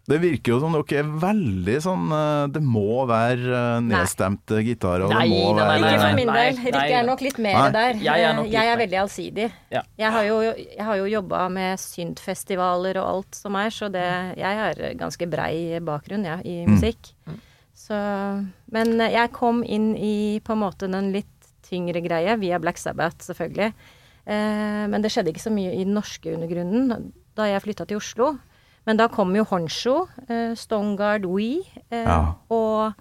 Mm. 0.06 0.12
Det 0.12 0.18
virker 0.22 0.52
jo 0.52 0.58
som 0.62 0.74
dere 0.76 1.00
er 1.00 1.08
veldig 1.18 1.76
sånn 1.82 2.04
eh, 2.14 2.42
Det 2.54 2.60
må 2.62 3.00
være 3.10 3.46
eh, 3.58 3.78
nedstemte 3.82 4.60
gitarer. 4.62 5.06
og 5.08 5.14
Nei, 5.14 5.26
det 5.26 5.40
må 5.40 5.56
nei, 5.58 5.64
være 5.66 5.88
Ikke 5.90 6.02
for 6.04 6.18
min 6.20 6.30
del. 6.36 6.60
Rikke 6.66 7.00
er 7.00 7.08
nok 7.08 7.24
litt 7.26 7.40
mer 7.42 7.58
Nei. 7.58 7.72
der. 7.74 7.98
Jeg 8.06 8.26
er 8.28 8.36
nok 8.38 8.52
jeg 8.52 8.70
er 8.70 8.80
veldig 8.82 9.00
allsidig. 9.02 9.48
Ja. 9.74 9.82
Jeg 9.98 10.14
har 10.14 10.28
jo, 10.28 10.38
jeg 10.46 10.86
har 10.88 11.00
jo 11.00 11.10
jobba 11.10 11.42
med 11.52 11.82
syntfestivaler 11.82 13.02
og 13.02 13.10
alt 13.10 13.40
som 13.40 13.58
er, 13.58 13.74
så 13.74 13.90
det, 13.92 14.06
jeg 14.38 14.62
har 14.62 14.82
ganske 15.00 15.28
brei 15.30 15.82
bakgrunn 15.84 16.26
ja, 16.28 16.38
i 16.46 16.62
musikk. 16.70 17.10
Så, 17.76 17.96
men 18.72 18.96
jeg 19.02 19.34
kom 19.36 19.60
inn 19.62 19.92
i 19.98 20.40
på 20.42 20.54
en 20.54 20.62
måte 20.62 20.88
den 20.90 21.10
litt 21.14 21.32
tyngre 21.66 22.00
greia 22.04 22.36
via 22.38 22.58
Black 22.62 22.78
Sabbath 22.78 23.26
selvfølgelig. 23.26 23.72
Eh, 24.26 24.84
men 24.90 25.02
det 25.02 25.12
skjedde 25.14 25.32
ikke 25.34 25.44
så 25.44 25.54
mye 25.54 25.74
i 25.74 25.84
den 25.84 25.94
norske 25.96 26.34
undergrunnen 26.34 27.10
da 27.36 27.50
jeg 27.50 27.64
flytta 27.66 27.86
til 27.88 28.00
Oslo. 28.00 28.36
Men 28.86 28.96
da 29.00 29.08
kom 29.12 29.34
jo 29.36 29.44
Honcho, 29.50 29.96
uh, 30.30 30.54
Stongard 30.58 31.26
We, 31.26 31.60
uh, 31.90 31.96
Ja. 32.04 32.20
og 32.50 32.94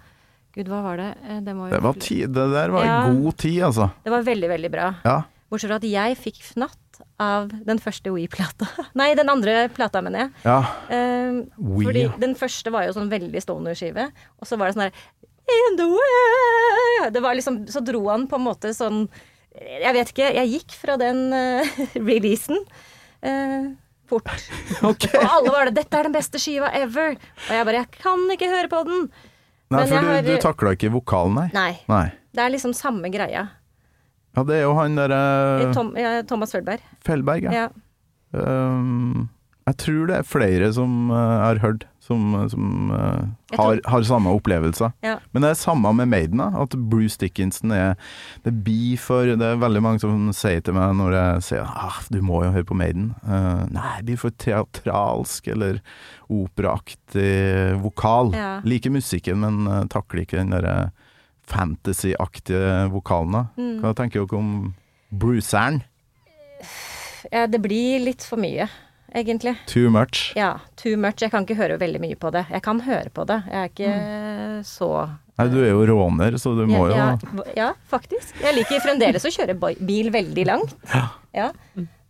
Gud, 0.56 0.68
hva 0.72 0.82
var 0.82 0.96
det? 0.96 1.10
Eh, 1.28 1.40
Det, 1.44 1.52
Det, 1.70 1.82
var 1.84 1.92
ti, 2.00 2.20
det 2.24 2.46
der 2.52 2.70
var 2.72 2.84
Ja. 2.84 3.00
god 3.12 3.36
tid, 3.36 3.60
altså. 3.62 3.90
det 4.04 4.10
var 4.10 4.22
veldig, 4.24 4.48
veldig 4.48 4.70
bra. 4.72 4.94
Ja. 5.04 5.22
Bortsett 5.50 5.68
fra 5.68 5.76
at 5.76 5.84
jeg 5.84 6.16
fikk 6.16 6.40
fnatt 6.42 7.00
av 7.20 7.50
den 7.64 7.78
første 7.78 8.10
We-plata. 8.10 8.66
Nei, 8.96 9.14
den 9.14 9.28
andre 9.28 9.68
plata, 9.68 10.00
mener 10.02 10.18
jeg. 10.18 10.30
ja. 10.44 10.58
Eh, 10.88 11.44
We, 11.60 11.84
fordi 11.84 12.06
den 12.18 12.34
første 12.34 12.72
var 12.72 12.86
jo 12.88 12.92
sånn 12.96 13.10
veldig 13.12 13.42
stoner-skive, 13.44 14.08
og 14.40 14.48
så 14.48 14.56
var 14.58 14.66
det 14.72 14.74
sånn 14.76 14.88
der 14.88 14.92
In 15.46 15.76
the 15.78 15.86
way 15.86 17.10
Det 17.14 17.20
var 17.22 17.36
liksom 17.38 17.68
Så 17.70 17.78
dro 17.84 18.08
han 18.08 18.24
på 18.26 18.34
en 18.34 18.42
måte 18.48 18.72
sånn 18.74 19.04
Jeg 19.54 19.92
vet 19.94 20.08
ikke, 20.10 20.34
jeg 20.34 20.50
gikk 20.56 20.72
fra 20.74 20.96
den 20.98 21.20
uh, 21.32 21.62
releasen 21.94 22.58
eh, 23.22 23.68
fort. 24.08 24.30
Okay. 24.86 25.18
Og 25.22 25.30
alle 25.38 25.52
var 25.54 25.68
det 25.68 25.74
'Dette 25.78 25.98
er 25.98 26.02
den 26.08 26.12
beste 26.14 26.38
skiva 26.42 26.68
ever'. 26.74 27.16
Og 27.48 27.52
jeg 27.54 27.64
bare 27.68 27.78
'Jeg 27.80 27.90
kan 28.02 28.24
ikke 28.34 28.48
høre 28.50 28.68
på 28.68 28.80
den'. 28.88 29.06
Nei, 29.70 29.78
men 29.80 29.88
for 29.88 30.00
du, 30.00 30.06
har- 30.06 30.22
du 30.22 30.36
takla 30.42 30.72
ikke 30.76 30.90
vokalen, 30.94 31.34
nei? 31.34 31.48
Nei. 31.54 31.72
Nei. 31.88 32.04
Det 32.34 32.42
er 32.44 32.50
liksom 32.52 32.74
samme 32.76 33.08
greia. 33.10 33.48
Ja, 34.36 34.42
det 34.44 34.54
er 34.58 34.62
jo 34.66 34.74
han 34.76 34.94
derre 34.98 35.72
Tom, 35.72 35.94
ja, 35.96 36.20
Thomas 36.22 36.52
Feldberg 36.52 36.80
Fellberg, 37.02 37.46
ja. 37.48 37.52
Ja. 37.52 37.68
Um, 38.36 39.28
jeg 39.66 39.76
tror 39.80 40.06
det 40.10 40.16
er 40.20 40.26
flere 40.28 40.68
som 40.76 41.10
uh, 41.10 41.16
har 41.46 41.58
hørt, 41.62 41.86
som, 42.06 42.34
som 42.50 42.92
uh, 42.92 43.58
har, 43.58 43.80
har 43.84 44.06
samme 44.06 44.32
opplevelser. 44.38 44.92
Ja. 45.04 45.16
Men 45.34 45.44
det 45.44 45.52
er 45.52 45.58
samme 45.60 45.92
med 45.98 46.10
Maiden, 46.12 46.42
da, 46.42 46.48
at 46.62 46.76
Bruce 46.90 47.18
Dickinson 47.20 47.74
er 47.74 47.96
Det 48.44 48.52
er 48.54 49.00
for 49.02 49.26
Det 49.26 49.46
er 49.46 49.60
veldig 49.60 49.82
mange 49.82 50.02
som 50.02 50.28
sier 50.36 50.62
til 50.64 50.76
meg 50.76 50.94
når 50.98 51.16
jeg 51.16 51.46
sier 51.48 51.66
ah, 51.66 51.98
du 52.12 52.20
må 52.24 52.44
jo 52.44 52.52
høre 52.54 52.68
på 52.68 52.78
Maiden. 52.78 53.10
Uh, 53.26 53.66
nei, 53.72 53.96
det 54.00 54.16
blir 54.16 54.22
for 54.22 54.36
teatralsk 54.38 55.48
eller 55.52 55.82
operaaktig 56.32 57.76
vokal. 57.82 58.32
Ja. 58.34 58.52
Liker 58.66 58.94
musikken, 58.94 59.42
men 59.44 59.66
uh, 59.68 59.84
takler 59.90 60.24
ikke 60.24 60.40
den 60.40 60.54
derre 60.54 60.90
fantasy-aktige 61.46 62.88
vokalen. 62.90 63.36
da. 63.36 63.44
Mm. 63.60 63.76
Hva 63.82 63.94
tenker 63.94 64.24
dere 64.24 64.40
om 64.40 64.56
Bruceren? 65.10 65.82
ja, 67.30 67.46
det 67.46 67.60
blir 67.62 68.02
litt 68.04 68.24
for 68.26 68.40
mye, 68.40 68.68
egentlig. 69.16 69.56
Too 69.70 69.90
much? 69.92 70.30
Ja, 70.38 70.56
too 70.80 70.96
much. 71.00 71.22
Jeg 71.24 71.32
kan 71.32 71.46
ikke 71.46 71.58
høre 71.58 71.78
veldig 71.80 72.02
mye 72.02 72.18
på 72.20 72.32
det. 72.34 72.46
Jeg 72.52 72.64
kan 72.66 72.82
høre 72.86 73.12
på 73.14 73.26
det. 73.28 73.40
Jeg 73.50 73.62
er 73.62 73.72
ikke 73.72 74.66
så 74.66 74.90
Nei, 75.36 75.50
du 75.52 75.58
er 75.60 75.68
jo 75.68 75.82
råner, 75.90 76.38
så 76.40 76.54
du 76.56 76.62
må 76.64 76.86
jo 76.88 76.94
ja, 76.96 77.10
ja, 77.12 77.42
ja, 77.58 77.66
faktisk. 77.92 78.38
Jeg 78.40 78.56
liker 78.56 78.80
fremdeles 78.80 79.26
å 79.28 79.32
kjøre 79.34 79.52
bil 79.84 80.08
veldig 80.14 80.46
langt. 80.48 80.72
Ja. 81.36 81.50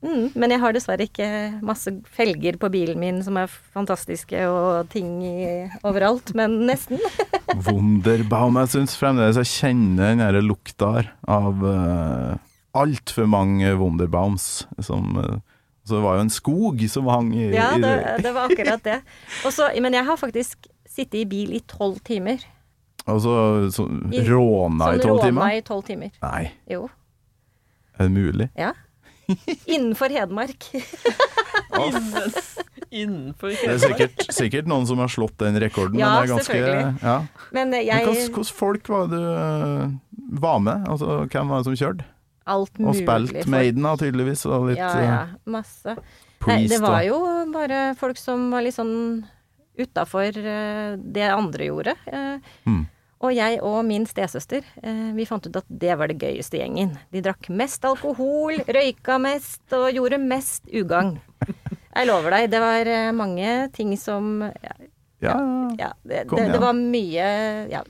Mm, 0.05 0.29
men 0.38 0.53
jeg 0.55 0.61
har 0.62 0.77
dessverre 0.77 1.09
ikke 1.09 1.27
masse 1.66 1.90
felger 2.14 2.59
på 2.62 2.71
bilen 2.71 3.01
min 3.01 3.19
som 3.27 3.38
er 3.40 3.51
fantastiske 3.51 4.45
og 4.47 4.87
ting 4.92 5.19
i, 5.27 5.64
overalt, 5.83 6.31
men 6.38 6.61
nesten. 6.69 7.03
Wunderbaum. 7.66 8.61
Jeg 8.62 8.75
syns 8.77 8.95
fremdeles 9.01 9.40
jeg 9.42 9.53
kjenner 9.57 10.12
den 10.12 10.23
derre 10.23 10.45
lukta 10.45 10.92
her 10.99 11.11
av 11.27 11.66
uh, 11.66 12.37
altfor 12.79 13.27
mange 13.31 13.75
Wunderbaums. 13.81 14.66
Som 14.85 15.16
eh, 15.19 15.38
Så 15.87 15.94
det 15.94 16.03
var 16.03 16.16
jo 16.18 16.25
en 16.27 16.33
skog 16.35 16.81
som 16.90 17.07
hang 17.07 17.29
i, 17.38 17.44
Ja, 17.55 17.68
det, 17.79 17.92
det 18.25 18.33
var 18.35 18.49
akkurat 18.51 18.83
det. 18.83 18.96
Også, 19.46 19.68
men 19.81 19.94
jeg 19.94 20.05
har 20.09 20.16
faktisk 20.18 20.66
sittet 20.90 21.20
i 21.20 21.25
bil 21.31 21.53
i 21.55 21.61
tolv 21.70 22.01
timer. 22.07 22.42
Og 23.07 23.20
så, 23.22 23.35
råna 23.70 24.11
I- 24.11 24.25
råna 24.27 24.88
i 24.96 24.99
Sånn 24.99 25.20
råna 25.22 25.51
i 25.55 25.61
tolv 25.62 25.85
timer. 25.87 26.11
Nei, 26.25 26.49
Jo. 26.66 26.88
er 27.99 28.09
det 28.09 28.12
mulig? 28.16 28.49
Ja. 28.59 28.72
Innenfor 29.66 30.11
Hedmark. 30.11 30.66
Innenfor 32.90 33.51
Hedmark. 33.51 33.62
Det 33.62 33.72
er 33.75 33.79
sikkert, 33.83 34.27
sikkert 34.35 34.68
noen 34.70 34.87
som 34.88 34.99
har 35.03 35.11
slått 35.12 35.37
den 35.42 35.59
rekorden. 35.61 35.99
Ja, 36.01 36.11
men 36.11 36.22
det 36.22 36.31
er 36.31 36.35
ganske, 36.35 36.51
selvfølgelig. 36.51 36.99
ja. 37.03 37.16
Men 37.53 37.70
Men 37.70 37.87
jeg 37.87 38.07
hvilke 38.11 38.44
folk 38.59 38.88
var 38.92 39.07
det 39.11 39.18
du 39.22 39.31
eh, 39.37 39.88
var 40.42 40.59
med? 40.62 40.87
Altså, 40.88 41.18
hvem 41.31 41.49
var 41.53 41.62
det 41.62 41.68
som 41.70 41.79
kjørte? 41.83 42.07
Alt 42.46 42.70
Og 42.78 42.87
mulig. 42.92 43.02
spilt 43.04 43.32
folk. 43.37 43.46
Maiden, 43.52 43.82
da, 43.82 43.94
tydeligvis. 43.96 44.46
Og 44.46 44.68
litt 44.70 44.78
Ja, 44.78 44.90
eh, 44.98 45.06
ja. 45.11 45.26
Masse. 45.46 45.96
Nei, 46.46 46.66
det 46.70 46.80
var 46.80 47.02
jo 47.02 47.18
bare 47.52 47.94
folk 47.98 48.16
som 48.20 48.50
var 48.52 48.62
litt 48.62 48.76
sånn 48.76 49.24
utafor 49.78 50.32
det 50.32 51.30
andre 51.30 51.66
gjorde. 51.70 51.96
Eh, 52.06 52.38
Mm. 52.66 52.87
Og 53.24 53.32
jeg 53.32 53.59
og 53.64 53.78
min 53.88 54.04
stesøster, 54.04 54.62
eh, 54.82 55.12
vi 55.16 55.24
fant 55.24 55.46
ut 55.46 55.56
at 55.56 55.64
det 55.72 55.94
var 55.98 56.06
det 56.09 56.18
gøyeste 56.20 56.59
gjengen. 56.61 56.98
De 57.11 57.22
drakk 57.24 57.48
mest 57.48 57.82
alkohol, 57.82 58.59
røyka 58.76 59.16
mest 59.18 59.62
og 59.72 59.88
gjorde 59.96 60.18
mest 60.20 60.66
ugagn. 60.68 61.18
Jeg 61.96 62.06
lover 62.06 62.30
deg, 62.37 62.50
det 62.52 62.61
var 62.61 62.87
eh, 62.87 63.11
mange 63.16 63.72
ting 63.72 63.96
som 63.96 64.42
Ja, 64.42 64.74
Ja, 65.22 65.35
ja. 65.78 65.92
det, 66.04 66.26
Kom 66.28 66.37
det, 66.38 66.44
igjen. 66.44 66.52
det 66.52 66.61
var 66.61 66.74
mye 66.74 67.70
Ja. 67.72 67.82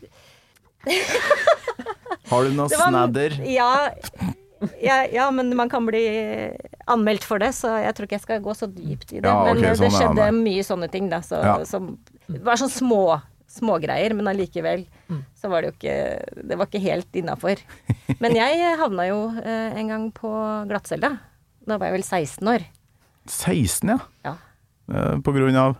Har 2.30 2.44
du 2.44 2.50
noe 2.54 2.68
Det 2.72 2.78
snadder? 2.78 3.34
Ja, 3.50 3.90
ja, 4.80 5.02
ja, 5.12 5.30
men 5.30 5.50
man 5.56 5.68
kan 5.72 5.86
bli 5.86 6.02
anmeldt 6.88 7.24
for 7.28 7.42
det, 7.42 7.52
så 7.56 7.74
jeg 7.82 7.94
tror 7.96 8.08
ikke 8.08 8.16
jeg 8.18 8.24
skal 8.26 8.44
gå 8.44 8.54
så 8.56 8.68
dypt 8.70 9.12
i 9.12 9.20
det. 9.20 9.28
Ja, 9.28 9.42
okay, 9.42 9.54
men 9.54 9.64
eh, 9.64 9.74
sånn, 9.76 9.86
det 9.86 9.96
skjedde 9.98 10.26
nei. 10.26 10.44
mye 10.48 10.66
sånne 10.66 10.90
ting, 10.92 11.08
da. 11.12 11.20
Så, 11.24 11.40
Ja. 11.44 11.56
som 11.68 11.96
det 12.26 12.42
var 12.46 12.60
sånn 12.60 12.72
små 12.72 13.02
smågreier, 13.56 14.12
men 14.16 14.26
allikevel 14.28 14.82
så 15.38 15.48
var 15.48 15.62
det 15.62 15.68
jo 15.70 15.74
ikke 15.76 16.42
Det 16.50 16.56
var 16.58 16.66
ikke 16.66 16.82
helt 16.82 17.14
innafor. 17.16 17.60
Men 18.20 18.34
jeg 18.36 18.74
havna 18.80 19.06
jo 19.06 19.20
eh, 19.38 19.76
en 19.78 19.92
gang 19.92 20.08
på 20.12 20.30
glattcella. 20.68 21.12
Da 21.66 21.78
var 21.78 21.88
jeg 21.90 21.96
vel 22.00 22.06
16 22.06 22.50
år. 22.52 22.66
16, 23.30 23.88
ja. 23.94 23.98
Ja. 24.26 24.34
Eh, 24.92 25.16
På 25.22 25.32
grunn 25.34 25.56
av 25.56 25.76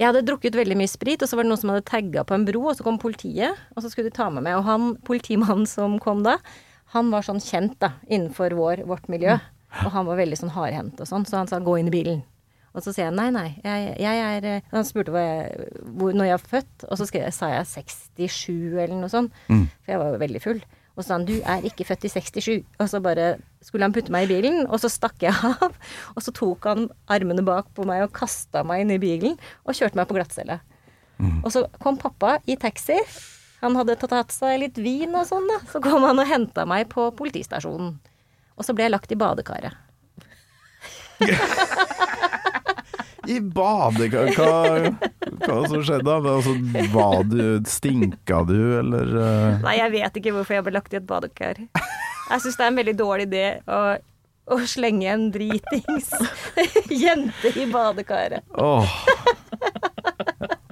Jeg 0.00 0.08
hadde 0.08 0.24
drukket 0.26 0.56
veldig 0.58 0.76
mye 0.80 0.90
sprit, 0.90 1.22
og 1.22 1.28
så 1.30 1.36
var 1.38 1.46
det 1.46 1.52
noen 1.52 1.60
som 1.60 1.70
hadde 1.70 1.86
tagga 1.86 2.24
på 2.26 2.34
en 2.34 2.44
bro, 2.48 2.64
og 2.66 2.76
så 2.78 2.82
kom 2.86 2.98
politiet, 2.98 3.54
og 3.76 3.84
så 3.84 3.90
skulle 3.92 4.10
de 4.10 4.16
ta 4.16 4.26
med 4.26 4.42
meg 4.42 4.48
med. 4.48 4.56
Og 4.58 4.64
han 4.66 4.88
politimannen 5.06 5.68
som 5.70 6.00
kom 6.02 6.24
da, 6.26 6.38
han 6.94 7.10
var 7.10 7.26
sånn 7.26 7.42
kjent 7.42 7.76
da, 7.82 7.94
innenfor 8.06 8.54
vår, 8.56 8.84
vårt 8.86 9.08
miljø. 9.12 9.36
Og 9.84 9.92
han 9.92 10.06
var 10.08 10.16
veldig 10.16 10.38
sånn 10.38 10.54
hardhendt 10.54 11.00
og 11.02 11.08
sånn, 11.10 11.26
så 11.28 11.40
han 11.40 11.50
sa 11.50 11.58
gå 11.60 11.74
inn 11.80 11.90
i 11.90 11.94
bilen. 11.94 12.22
Og 12.76 12.84
så 12.84 12.92
sier 12.92 13.06
jeg 13.08 13.16
nei, 13.16 13.30
nei, 13.32 13.48
jeg, 13.64 13.92
jeg 14.04 14.20
er 14.20 14.44
eh, 14.44 14.64
Han 14.72 14.84
spurte 14.84 15.12
hva 15.14 15.20
jeg, 15.24 15.68
hvor, 15.96 16.12
når 16.12 16.28
jeg 16.28 16.36
var 16.36 16.50
født, 16.50 16.84
og 16.90 16.98
så 17.00 17.06
skrev 17.08 17.22
jeg, 17.24 17.34
sa 17.36 17.48
jeg 17.54 17.68
67 17.72 18.50
eller 18.76 18.96
noe 18.98 19.08
sånt. 19.12 19.32
For 19.48 19.94
jeg 19.94 20.00
var 20.02 20.12
jo 20.12 20.20
veldig 20.20 20.42
full. 20.44 20.60
Og 20.96 21.02
så 21.02 21.08
sa 21.08 21.16
han 21.18 21.26
du 21.28 21.34
er 21.40 21.64
ikke 21.68 21.84
født 21.88 22.04
i 22.08 22.12
67. 22.12 22.50
Og 22.80 22.88
så 22.92 23.00
bare 23.04 23.26
skulle 23.64 23.84
han 23.88 23.96
putte 23.96 24.12
meg 24.12 24.28
i 24.28 24.30
bilen, 24.34 24.62
og 24.68 24.80
så 24.80 24.88
stakk 24.92 25.24
jeg 25.24 25.32
av. 25.52 25.72
Og 26.14 26.24
så 26.24 26.32
tok 26.36 26.68
han 26.68 26.86
armene 27.12 27.44
bak 27.44 27.72
på 27.76 27.84
meg 27.88 28.04
og 28.06 28.14
kasta 28.16 28.62
meg 28.64 28.84
inn 28.84 28.94
i 28.96 29.00
bilen 29.02 29.36
og 29.64 29.76
kjørte 29.76 29.96
meg 30.00 30.08
på 30.08 30.16
glattcelle. 30.20 30.60
Og 31.42 31.48
så 31.52 31.64
kom 31.80 31.96
pappa 32.00 32.36
i 32.44 32.58
taxi. 32.60 32.96
Han 33.66 33.76
hadde 33.80 33.96
tatt, 33.98 34.30
seg 34.34 34.60
litt 34.62 34.78
vin 34.78 35.14
og 35.18 35.26
sånn, 35.26 35.48
da. 35.50 35.58
Så 35.72 35.80
kom 35.82 36.06
han 36.06 36.22
og 36.22 36.28
henta 36.30 36.62
meg 36.68 36.86
på 36.92 37.08
politistasjonen. 37.18 37.96
Og 38.56 38.64
så 38.64 38.72
ble 38.76 38.86
jeg 38.86 38.94
lagt 38.94 39.12
i 39.12 39.18
badekaret. 39.18 39.74
I 43.26 43.40
badekar 43.40 44.28
Hva, 44.36 44.50
hva 45.40 45.56
som 45.66 45.80
skjedde 45.82 46.04
da? 46.06 46.18
Altså, 46.36 46.52
var 46.92 47.24
du 47.26 47.64
Stinka 47.66 48.42
du, 48.46 48.58
eller 48.78 49.14
eh, 49.18 49.56
Nei, 49.64 49.72
jeg 49.80 49.94
vet 49.96 50.20
ikke 50.20 50.34
hvorfor 50.36 50.58
jeg 50.58 50.66
ble 50.66 50.74
lagt 50.76 50.94
i 50.94 51.00
et 51.00 51.08
badekar. 51.08 51.62
Jeg 51.64 52.44
syns 52.44 52.58
det 52.58 52.66
er 52.66 52.70
en 52.70 52.78
veldig 52.82 52.94
dårlig 53.00 53.26
idé 53.30 53.44
å, 53.66 53.80
å 54.52 54.60
slenge 54.68 55.08
en 55.10 55.26
dritings 55.34 56.12
jente 57.02 57.52
i 57.56 57.66
badekaret. 57.72 58.46
Åh. 58.54 58.94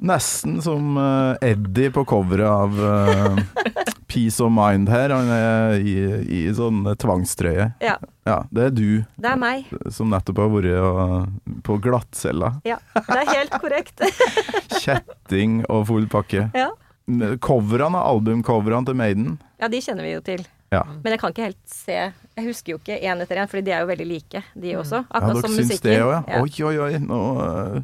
Nesten 0.04 0.58
som 0.62 0.96
eh, 1.00 1.50
Eddie 1.52 1.90
på 1.94 2.02
coveret 2.04 2.48
av 2.50 2.74
eh, 2.84 3.38
Peace 4.12 4.42
of 4.44 4.52
Mind 4.52 4.90
her. 4.92 5.10
Han 5.16 5.30
er 5.32 5.78
i, 5.80 5.94
i 6.28 6.42
sånn 6.54 6.82
tvangstrøye. 7.00 7.70
Ja, 7.82 7.96
Ja, 8.28 8.38
det 8.54 8.62
er 8.68 8.70
du 8.72 8.86
det 9.20 9.30
er 9.32 9.36
meg. 9.40 9.66
som 9.92 10.08
nettopp 10.12 10.38
har 10.44 10.52
vært 10.54 11.60
på 11.66 11.76
glattcella. 11.84 12.54
Ja, 12.64 12.78
det 12.96 13.18
er 13.24 13.32
helt 13.34 13.56
korrekt. 13.60 14.00
Kjetting 14.84 15.62
og 15.68 15.86
full 15.90 16.06
pakke. 16.12 16.46
Ja. 16.56 16.70
Coverene, 17.44 18.00
albumcoverene 18.00 18.88
til 18.88 18.96
Maiden. 18.96 19.34
ja, 19.60 19.68
de 19.68 19.80
kjenner 19.84 20.06
vi 20.06 20.14
jo 20.14 20.22
til. 20.24 20.44
Ja. 20.74 20.82
Men 21.04 21.14
jeg 21.14 21.20
kan 21.22 21.32
ikke 21.34 21.46
helt 21.48 21.62
se 21.70 21.96
Jeg 22.34 22.44
husker 22.48 22.72
jo 22.74 22.78
ikke 22.80 22.96
én 22.98 23.20
etter 23.22 23.38
én, 23.38 23.46
fordi 23.50 23.62
de 23.68 23.72
er 23.76 23.84
jo 23.84 23.88
veldig 23.92 24.06
like, 24.10 24.40
de 24.58 24.72
også. 24.80 25.00
Ja, 25.04 25.06
Akkurat 25.20 25.36
dere 25.38 25.44
som 25.44 25.52
syns 25.54 25.68
musikken. 25.70 25.90
det 25.90 25.98
også, 26.02 26.20
ja. 26.26 26.40
Oi, 26.42 26.50
oi, 26.66 26.76
oi. 26.82 26.98
Nå 27.04 27.20
eh. 27.44 27.82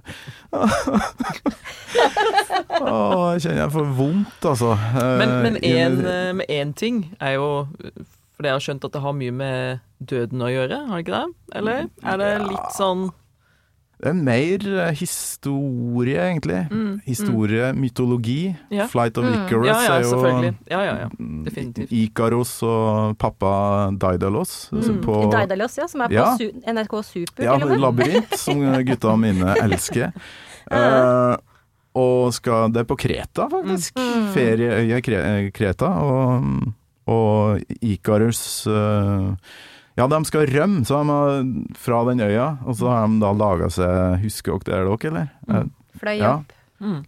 Åh, 2.80 3.26
jeg 3.34 3.42
kjenner 3.44 3.60
jeg 3.64 3.72
får 3.74 3.88
vondt, 3.98 4.46
altså. 4.52 4.72
Eh, 4.74 5.14
Men, 5.20 5.34
men 5.44 5.58
en, 5.64 5.98
eh, 6.06 6.32
med 6.40 6.46
én 6.50 6.72
ting 6.76 7.02
er 7.20 7.36
jo 7.38 7.46
For 8.36 8.48
jeg 8.48 8.56
har 8.56 8.62
skjønt 8.64 8.84
at 8.88 8.94
det 8.96 9.02
har 9.04 9.12
mye 9.12 9.32
med 9.36 9.80
døden 10.00 10.40
å 10.40 10.48
gjøre, 10.48 10.78
har 10.88 10.96
det 10.96 11.04
ikke 11.04 11.18
det? 11.18 11.34
Eller 11.60 11.88
er 12.08 12.16
det 12.22 12.30
litt 12.48 12.70
sånn 12.72 13.10
Det 14.00 14.08
er 14.08 14.16
mer 14.16 14.62
eh, 14.80 14.94
historie, 14.96 16.16
egentlig. 16.24 16.60
Historie, 17.04 17.72
mytologi. 17.76 18.54
Mm, 18.54 18.76
Ja. 18.78 18.86
Flight 18.88 19.18
of 19.20 19.26
Icarus 19.28 19.66
Ja, 19.68 19.74
ja, 19.84 19.92
er 19.98 20.02
jo 20.06 20.10
selvfølgelig. 20.14 20.54
Ja, 20.70 20.80
ja, 20.86 20.94
ja. 21.02 21.08
Definitivt. 21.44 21.92
Ikaros 21.92 22.54
og 22.64 23.18
pappa 23.20 23.90
Daidalos. 24.00 24.70
Mm. 24.72 25.02
på, 25.04 25.18
Daidalos, 25.34 25.76
ja, 25.76 25.86
som 25.92 26.00
er 26.06 26.08
på 26.08 26.14
Ja. 26.16 26.30
su 26.38 26.48
NRK 26.64 27.02
Super, 27.04 27.44
ja, 27.44 27.58
labyrint, 27.58 28.32
som 28.38 28.62
gutta 28.88 29.16
mine 29.16 29.54
elsker. 29.66 30.12
uh, 30.72 31.36
og 31.94 32.32
skal 32.32 32.70
Det 32.72 32.80
er 32.80 32.84
på 32.86 32.96
Kreta, 32.96 33.48
faktisk. 33.50 33.96
Mm. 33.98 34.28
Ferieøya 34.32 35.50
Kreta. 35.52 35.88
Og, 36.06 36.72
og 37.10 37.60
Ikarus 37.82 38.66
eh, 38.70 39.32
Ja, 40.00 40.06
de 40.08 40.20
skal 40.24 40.46
rømme 40.48 40.86
så 40.88 41.00
de 41.02 41.12
har, 41.12 41.42
fra 41.76 41.98
den 42.08 42.22
øya, 42.24 42.46
og 42.64 42.78
så 42.80 42.88
har 42.88 43.06
de 43.12 43.20
da 43.20 43.34
laga 43.36 43.68
seg 43.74 44.22
Husker 44.24 44.56
dere 44.64 44.86
det, 44.88 44.96
dere, 45.04 45.10
eller? 45.12 45.28
Mm. 45.66 45.70
Fløy 46.00 46.16
Ja. 46.22 46.32
opp. 46.40 46.56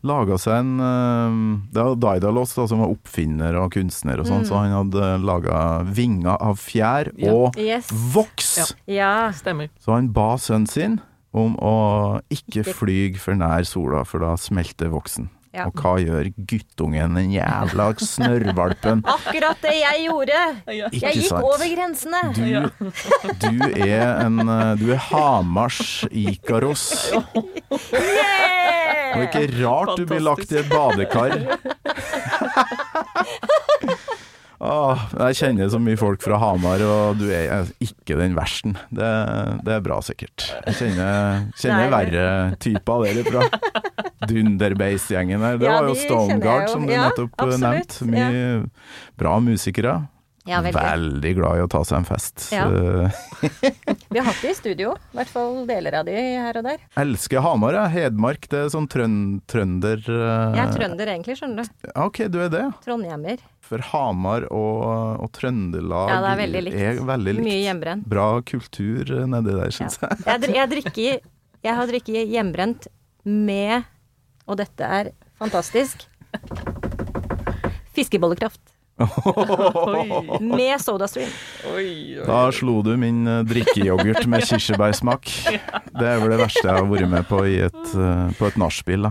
Laga 0.05 0.37
seg 0.37 0.53
en 0.61 0.73
eh, 0.85 1.37
Det 1.73 1.81
var 1.87 1.95
Daidalos 1.97 2.51
da, 2.59 2.67
som 2.69 2.83
var 2.85 2.91
oppfinner 2.93 3.57
og 3.57 3.71
kunstner 3.73 4.21
og 4.21 4.27
sånn, 4.29 4.45
så 4.45 4.59
han 4.61 4.75
hadde 4.77 5.07
laga 5.25 5.63
vinger 5.89 6.37
av 6.37 6.59
fjær 6.61 7.09
Ja. 7.17 7.33
og 7.33 7.57
Yes. 7.57 7.89
voks! 8.13 8.51
Ja. 8.59 8.67
Ja. 8.99 9.15
Stemmer. 9.33 9.71
Så 9.81 9.95
han 9.97 10.13
ba 10.13 10.35
sønnen 10.37 10.69
sin 10.69 11.01
om 11.33 11.57
å 11.57 12.21
ikke 12.29 12.61
Ikke- 12.61 12.75
flyge 12.77 13.17
for 13.19 13.33
nær 13.35 13.65
sola, 13.65 14.05
for 14.05 14.21
da 14.21 14.35
smelter 14.37 14.91
voksen. 14.93 15.31
Ja. 15.53 15.67
Og 15.69 15.77
hva 15.77 15.99
gjør 16.01 16.31
guttungen, 16.49 17.13
den 17.19 17.29
jævla 17.35 17.93
snørrvalpen? 18.01 19.03
Akkurat 19.17 19.59
det 19.61 19.75
jeg 19.83 20.07
gjorde! 20.07 20.41
Jeg 20.73 21.13
gikk 21.19 21.29
sant? 21.29 21.45
over 21.45 21.67
grensene. 21.75 22.21
Du, 22.33 22.41
du 23.45 23.61
er 23.85 24.25
en 24.25 24.41
eh, 24.49 24.73
Du 24.81 24.87
er 24.95 25.01
Hamars 25.11 26.07
Ikaros. 26.09 27.13
Og 29.13 29.21
ikke 29.27 29.45
rart 29.61 29.93
du 30.01 30.09
blir 30.09 30.25
lagt 30.25 30.49
i 30.57 30.59
et 30.63 30.69
badekar. 30.73 31.37
Åh, 34.63 35.01
jeg 35.27 35.35
kjenner 35.41 35.71
så 35.73 35.79
mye 35.83 35.99
folk 35.99 36.23
fra 36.23 36.37
Hamar, 36.39 36.83
og 36.87 37.17
du 37.19 37.25
er 37.35 37.67
ikke 37.83 38.15
den 38.21 38.37
versten. 38.39 38.77
Det, 38.95 39.09
det 39.67 39.75
er 39.75 39.83
bra, 39.83 39.97
sikkert. 40.07 40.45
Jeg 40.69 40.77
kjenner, 40.79 41.49
kjenner 41.59 41.89
Nei. 41.89 41.91
verre 41.97 42.27
typer 42.63 43.03
derifra. 43.09 43.49
Dunderbeist-gjengen 44.31 45.43
her. 45.43 45.59
Det 45.59 45.67
Ja, 45.67 45.81
var 45.81 45.89
jo 45.91 45.97
Stoneguard 45.99 46.71
som 46.71 46.87
du 46.87 46.93
Ja, 46.95 47.09
nettopp 47.09 47.43
eh, 47.43 47.57
nevnte. 47.59 48.07
Mye 48.07 48.45
bra 49.19 49.35
musikere. 49.43 49.97
Ja, 50.45 50.59
veldig. 50.59 50.81
Veldig 50.83 51.33
glad 51.39 51.59
i 51.59 51.63
å 51.63 51.69
ta 51.71 51.85
seg 51.87 52.01
en 52.01 52.07
fest. 52.07 52.49
Ja. 52.51 52.65
Vi 54.13 54.19
har 54.19 54.27
hatt 54.27 54.41
det 54.43 54.51
i 54.51 54.57
studio. 54.59 54.97
I 55.13 55.21
hvert 55.21 55.31
fall 55.31 55.61
deler 55.69 56.01
av 56.01 56.09
de 56.09 56.17
her 56.19 56.59
og 56.59 56.67
der. 56.67 56.83
elsker 56.99 57.45
Hamar, 57.45 57.79
jeg. 57.79 57.93
Hedmark, 57.95 58.49
det 58.51 58.65
er 58.65 58.73
sånn 58.75 58.89
trøn 58.91 59.15
trønder 59.51 60.03
uh... 60.09 60.51
Jeg 60.57 60.65
er 60.65 60.75
trønder 60.75 61.13
egentlig, 61.15 61.37
skjønner 61.39 61.69
du. 61.69 61.87
Ok, 61.95 62.25
du 62.33 62.41
er 62.43 62.51
det. 62.51 62.65
Trondhjemmer. 62.83 63.45
For 63.63 63.85
Hamar 63.93 64.49
og, 64.51 64.83
og 65.23 65.31
Trøndelag 65.37 66.11
Ja, 66.11 66.19
det 66.25 66.33
er 66.33 66.43
veldig 66.43 66.65
likt. 66.67 66.81
er 66.89 67.01
veldig 67.13 67.37
likt. 67.39 67.47
Mye 67.47 67.61
hjemmebrent. 67.63 68.11
Bra 68.11 68.27
kultur 68.51 69.15
eh, 69.15 69.29
nedi 69.31 69.55
der, 69.55 69.71
syns 69.79 70.01
jeg. 70.03 70.19
Jeg, 70.27 70.53
jeg, 70.59 70.73
drikker, 70.75 71.23
jeg 71.69 71.79
har 71.79 71.93
drikket 71.95 72.35
hjemmebrent 72.35 72.91
med, 73.23 73.87
og 74.51 74.59
dette 74.59 74.91
er 74.99 75.15
fantastisk, 75.39 76.03
fiskebollekraft. 77.95 78.72
Med 80.41 80.81
SodaStream. 80.81 81.31
Da 82.27 82.53
slo 82.53 82.83
du 82.85 82.93
min 83.01 83.27
eh, 83.27 83.43
drikkeyoghurt 83.49 84.27
med 84.31 84.45
kirsebærsmak. 84.47 85.29
Det 85.99 86.09
er 86.09 86.21
vel 86.23 86.33
det 86.35 86.41
verste 86.43 86.67
jeg 86.67 86.77
har 86.77 86.89
vært 86.89 87.11
med 87.13 87.29
på 87.29 87.43
i 87.49 87.59
et, 87.67 87.85
eh, 87.97 88.27
på 88.39 88.51
et 88.51 88.59
nachspiel. 88.61 89.09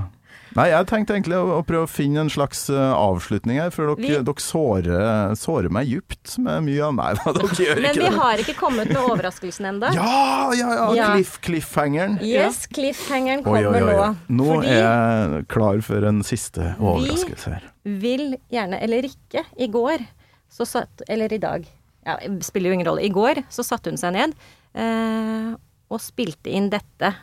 Nei, 0.58 0.66
jeg 0.68 0.88
tenkte 0.90 1.14
egentlig 1.16 1.38
å, 1.40 1.46
å 1.58 1.64
prøve 1.64 1.86
å 1.86 1.90
finne 1.90 2.26
en 2.26 2.30
slags 2.34 2.66
eh, 2.74 2.92
avslutning 2.92 3.62
her, 3.62 3.70
for 3.72 3.88
dere, 3.94 4.02
Vi- 4.04 4.24
dere 4.28 4.44
sårer, 4.44 5.32
sårer 5.40 5.72
meg 5.72 5.88
djupt 5.88 6.34
med 6.44 6.66
mye 6.66 6.82
av 6.90 6.96
Nei 6.98 7.12
da, 7.22 7.32
dere 7.38 7.56
gjør 7.66 7.82
Men 7.86 7.96
vi 7.96 8.04
det. 8.04 8.12
har 8.18 8.44
ikke 8.44 8.56
kommet 8.60 8.92
med 8.92 9.00
overraskelsen 9.00 9.70
ennå. 9.72 9.92
Ja, 9.96 10.52
ja, 10.60 10.74
ja! 10.76 10.88
Ja. 10.98 11.08
Cliff, 11.16 11.38
cliffhangeren. 11.48 12.18
Yes, 12.28 12.66
cliffhangeren 12.68 13.46
kommer 13.48 13.70
oi, 13.72 13.80
oi. 13.80 13.96
nå. 13.96 14.10
Nå 14.42 14.50
Fordi 14.58 14.74
er 14.76 14.82
jeg 14.82 15.46
klar 15.56 15.82
for 15.88 16.10
en 16.12 16.20
siste 16.28 16.74
overraskelse 16.80 17.56
her. 17.56 17.70
Vi 17.88 17.96
vil 18.04 18.26
gjerne, 18.52 18.82
eller 18.84 19.08
ikke, 19.08 19.46
i 19.56 19.70
går, 19.72 20.04
så 20.52 20.68
satt, 20.68 21.06
eller 21.08 21.32
i 21.32 21.40
dag, 21.42 21.64
ja, 22.06 22.18
spiller 22.44 22.74
jo 22.74 22.76
ingen 22.82 22.90
rolle. 22.92 23.08
I 23.08 23.14
går 23.14 23.40
så 23.54 23.64
satte 23.64 23.90
hun 23.94 23.98
seg 24.02 24.18
ned 24.20 24.36
eh, 24.76 25.52
og 25.88 26.00
spilte 26.04 26.52
inn 26.52 26.68
dette. 26.74 27.16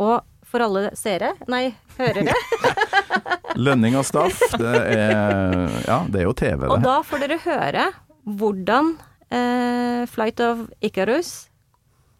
Og 0.00 0.22
for 0.50 0.64
alle 0.64 0.90
seere, 0.98 1.32
nei, 1.50 1.70
hørere, 1.98 2.34
Lønning 3.66 3.96
og 3.98 4.06
staff, 4.06 4.40
det 4.58 4.74
er 4.94 5.70
Ja, 5.86 6.00
det 6.10 6.22
er 6.22 6.26
jo 6.26 6.34
TV, 6.36 6.66
og 6.70 6.82
da 6.84 7.00
får 7.06 7.24
dere 7.24 7.38
høre 7.44 7.86
hvordan 8.38 8.94
eh, 9.32 10.06
Flight 10.10 10.42
of 10.44 10.66
Icarus 10.84 11.32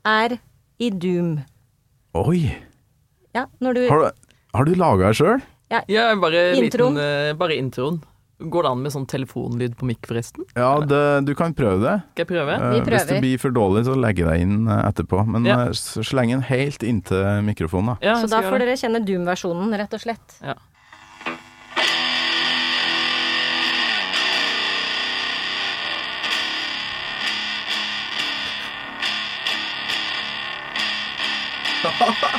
er 0.07 0.39
i 0.81 0.91
Doom. 0.91 1.39
Oi! 2.19 2.43
Ja, 3.37 3.47
når 3.63 3.77
du 3.77 3.83
Har 3.91 4.05
du, 4.05 4.31
har 4.57 4.67
du 4.67 4.73
laga 4.79 5.11
det 5.13 5.19
sjøl? 5.21 5.43
Ja, 5.71 6.09
bare 6.19 6.49
Introen. 6.59 6.97
Liten, 6.97 7.03
eh, 7.31 7.35
bare 7.39 7.59
introen. 7.61 8.01
Går 8.41 8.63
det 8.65 8.71
an 8.73 8.81
med 8.81 8.93
sånn 8.95 9.05
telefonlyd 9.11 9.75
på 9.77 9.85
mikk, 9.85 10.07
forresten? 10.09 10.47
Ja, 10.57 10.71
det, 10.81 11.01
du 11.29 11.35
kan 11.37 11.53
prøve 11.57 11.83
det. 11.83 11.97
Skal 12.15 12.25
jeg 12.25 12.31
prøve? 12.31 12.57
Uh, 12.57 12.71
Vi 12.73 12.81
Hvis 12.89 13.09
det 13.11 13.19
blir 13.21 13.43
for 13.43 13.53
dårlig, 13.53 13.85
så 13.85 13.97
legger 14.01 14.31
jeg 14.31 14.33
deg 14.33 14.47
inn 14.47 14.69
eh, 14.71 14.81
etterpå. 14.89 15.21
Men 15.29 15.45
Ja. 15.45 15.59
eh, 15.69 15.73
sleng 15.77 16.33
den 16.33 16.47
helt 16.49 16.81
inntil 16.83 17.45
mikrofonen, 17.45 17.95
da. 17.95 17.97
Ja, 18.01 18.15
Så 18.23 18.31
da 18.33 18.41
får 18.41 18.65
dere 18.65 18.79
kjenne 18.81 19.05
Doom-versjonen, 19.05 19.77
rett 19.77 19.93
og 19.93 20.01
slett. 20.01 20.39
Ja. 20.41 20.57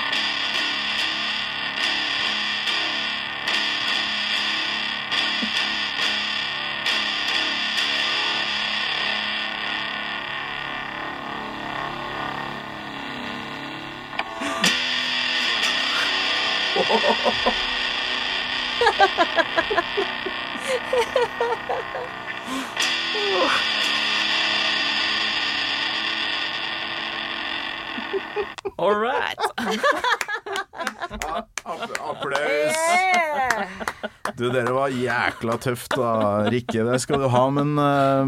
Applaus! 32.70 34.02
Du, 34.38 34.48
dere 34.50 34.72
var 34.74 34.94
jækla 34.94 35.58
tøft 35.62 35.96
da, 35.98 36.12
Rikke. 36.50 36.86
Det 36.88 37.00
skal 37.04 37.22
du 37.22 37.28
ha, 37.34 37.42
men 37.54 37.74
uh, 37.78 38.26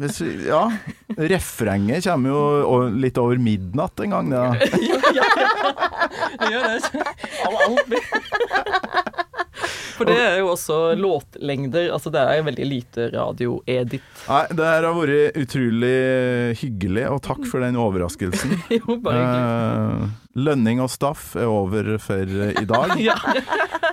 hvis 0.00 0.20
vi, 0.22 0.32
Ja. 0.50 0.64
Refrenget 1.12 2.06
kommer 2.06 2.32
jo 2.32 2.78
litt 2.96 3.18
over 3.20 3.36
midnatt 3.42 4.00
en 4.00 4.14
gang, 4.14 4.30
det. 4.32 4.70
ja, 5.18 5.28
Det 6.40 6.52
gjør 6.52 6.62
det. 6.68 6.78
Alt. 7.48 7.86
For 9.92 10.08
det 10.08 10.16
er 10.18 10.38
jo 10.40 10.48
også 10.54 10.76
låtlengder. 10.98 11.90
Altså 11.94 12.10
det 12.14 12.22
er 12.22 12.40
jo 12.40 12.46
veldig 12.48 12.66
lite 12.68 13.08
radioedit. 13.12 14.06
Nei, 14.24 14.40
det 14.56 14.66
her 14.70 14.86
har 14.88 14.96
vært 14.96 15.36
utrolig 15.42 15.92
hyggelig, 16.62 17.04
og 17.12 17.20
takk 17.28 17.44
for 17.50 17.64
den 17.64 17.78
overraskelsen. 17.80 18.56
Jo, 18.78 18.96
bare 19.04 19.20
hyggelig. 19.20 20.10
Lønning 20.32 20.80
og 20.80 20.88
staff 20.88 21.34
er 21.36 21.50
over 21.50 21.96
for 22.02 22.28
i 22.52 22.66
dag. 22.68 22.96
Ja. 23.02 23.16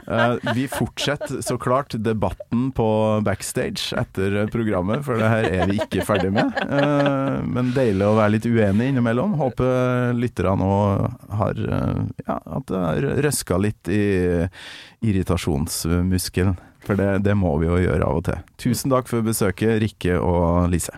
Eh, 0.10 0.54
vi 0.56 0.68
fortsetter 0.72 1.42
så 1.46 1.58
klart 1.62 1.94
debatten 2.02 2.70
på 2.74 2.86
backstage 3.26 3.94
etter 4.00 4.48
programmet, 4.50 5.04
for 5.06 5.22
det 5.22 5.30
her 5.30 5.48
er 5.50 5.70
vi 5.70 5.78
ikke 5.84 6.06
ferdig 6.08 6.32
med. 6.34 6.56
Eh, 6.66 7.36
men 7.46 7.74
deilig 7.76 8.08
å 8.08 8.16
være 8.18 8.34
litt 8.38 8.48
uenig 8.50 8.90
innimellom. 8.94 9.36
Håper 9.42 10.16
lytterne 10.18 10.66
òg 10.66 11.28
har 11.42 11.62
eh, 11.66 12.00
Ja, 12.26 12.40
at 12.58 12.72
det 12.72 12.82
har 12.86 13.10
røska 13.28 13.60
litt 13.62 13.92
i 13.92 14.02
irritasjonsmuskelen. 15.06 16.58
For 16.86 16.98
det, 16.98 17.10
det 17.28 17.36
må 17.38 17.52
vi 17.62 17.68
jo 17.70 17.78
gjøre 17.84 18.08
av 18.08 18.22
og 18.22 18.26
til. 18.30 18.42
Tusen 18.62 18.94
takk 18.94 19.12
for 19.12 19.26
besøket, 19.26 19.78
Rikke 19.84 20.18
og 20.18 20.72
Lise. 20.74 20.96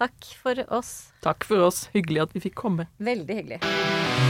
Takk 0.00 0.32
for 0.42 0.60
oss. 0.72 1.12
Takk 1.24 1.44
for 1.48 1.68
oss. 1.68 1.86
Hyggelig 1.94 2.26
at 2.26 2.36
vi 2.36 2.44
fikk 2.48 2.58
komme. 2.60 2.88
Veldig 3.00 3.40
hyggelig. 3.40 4.29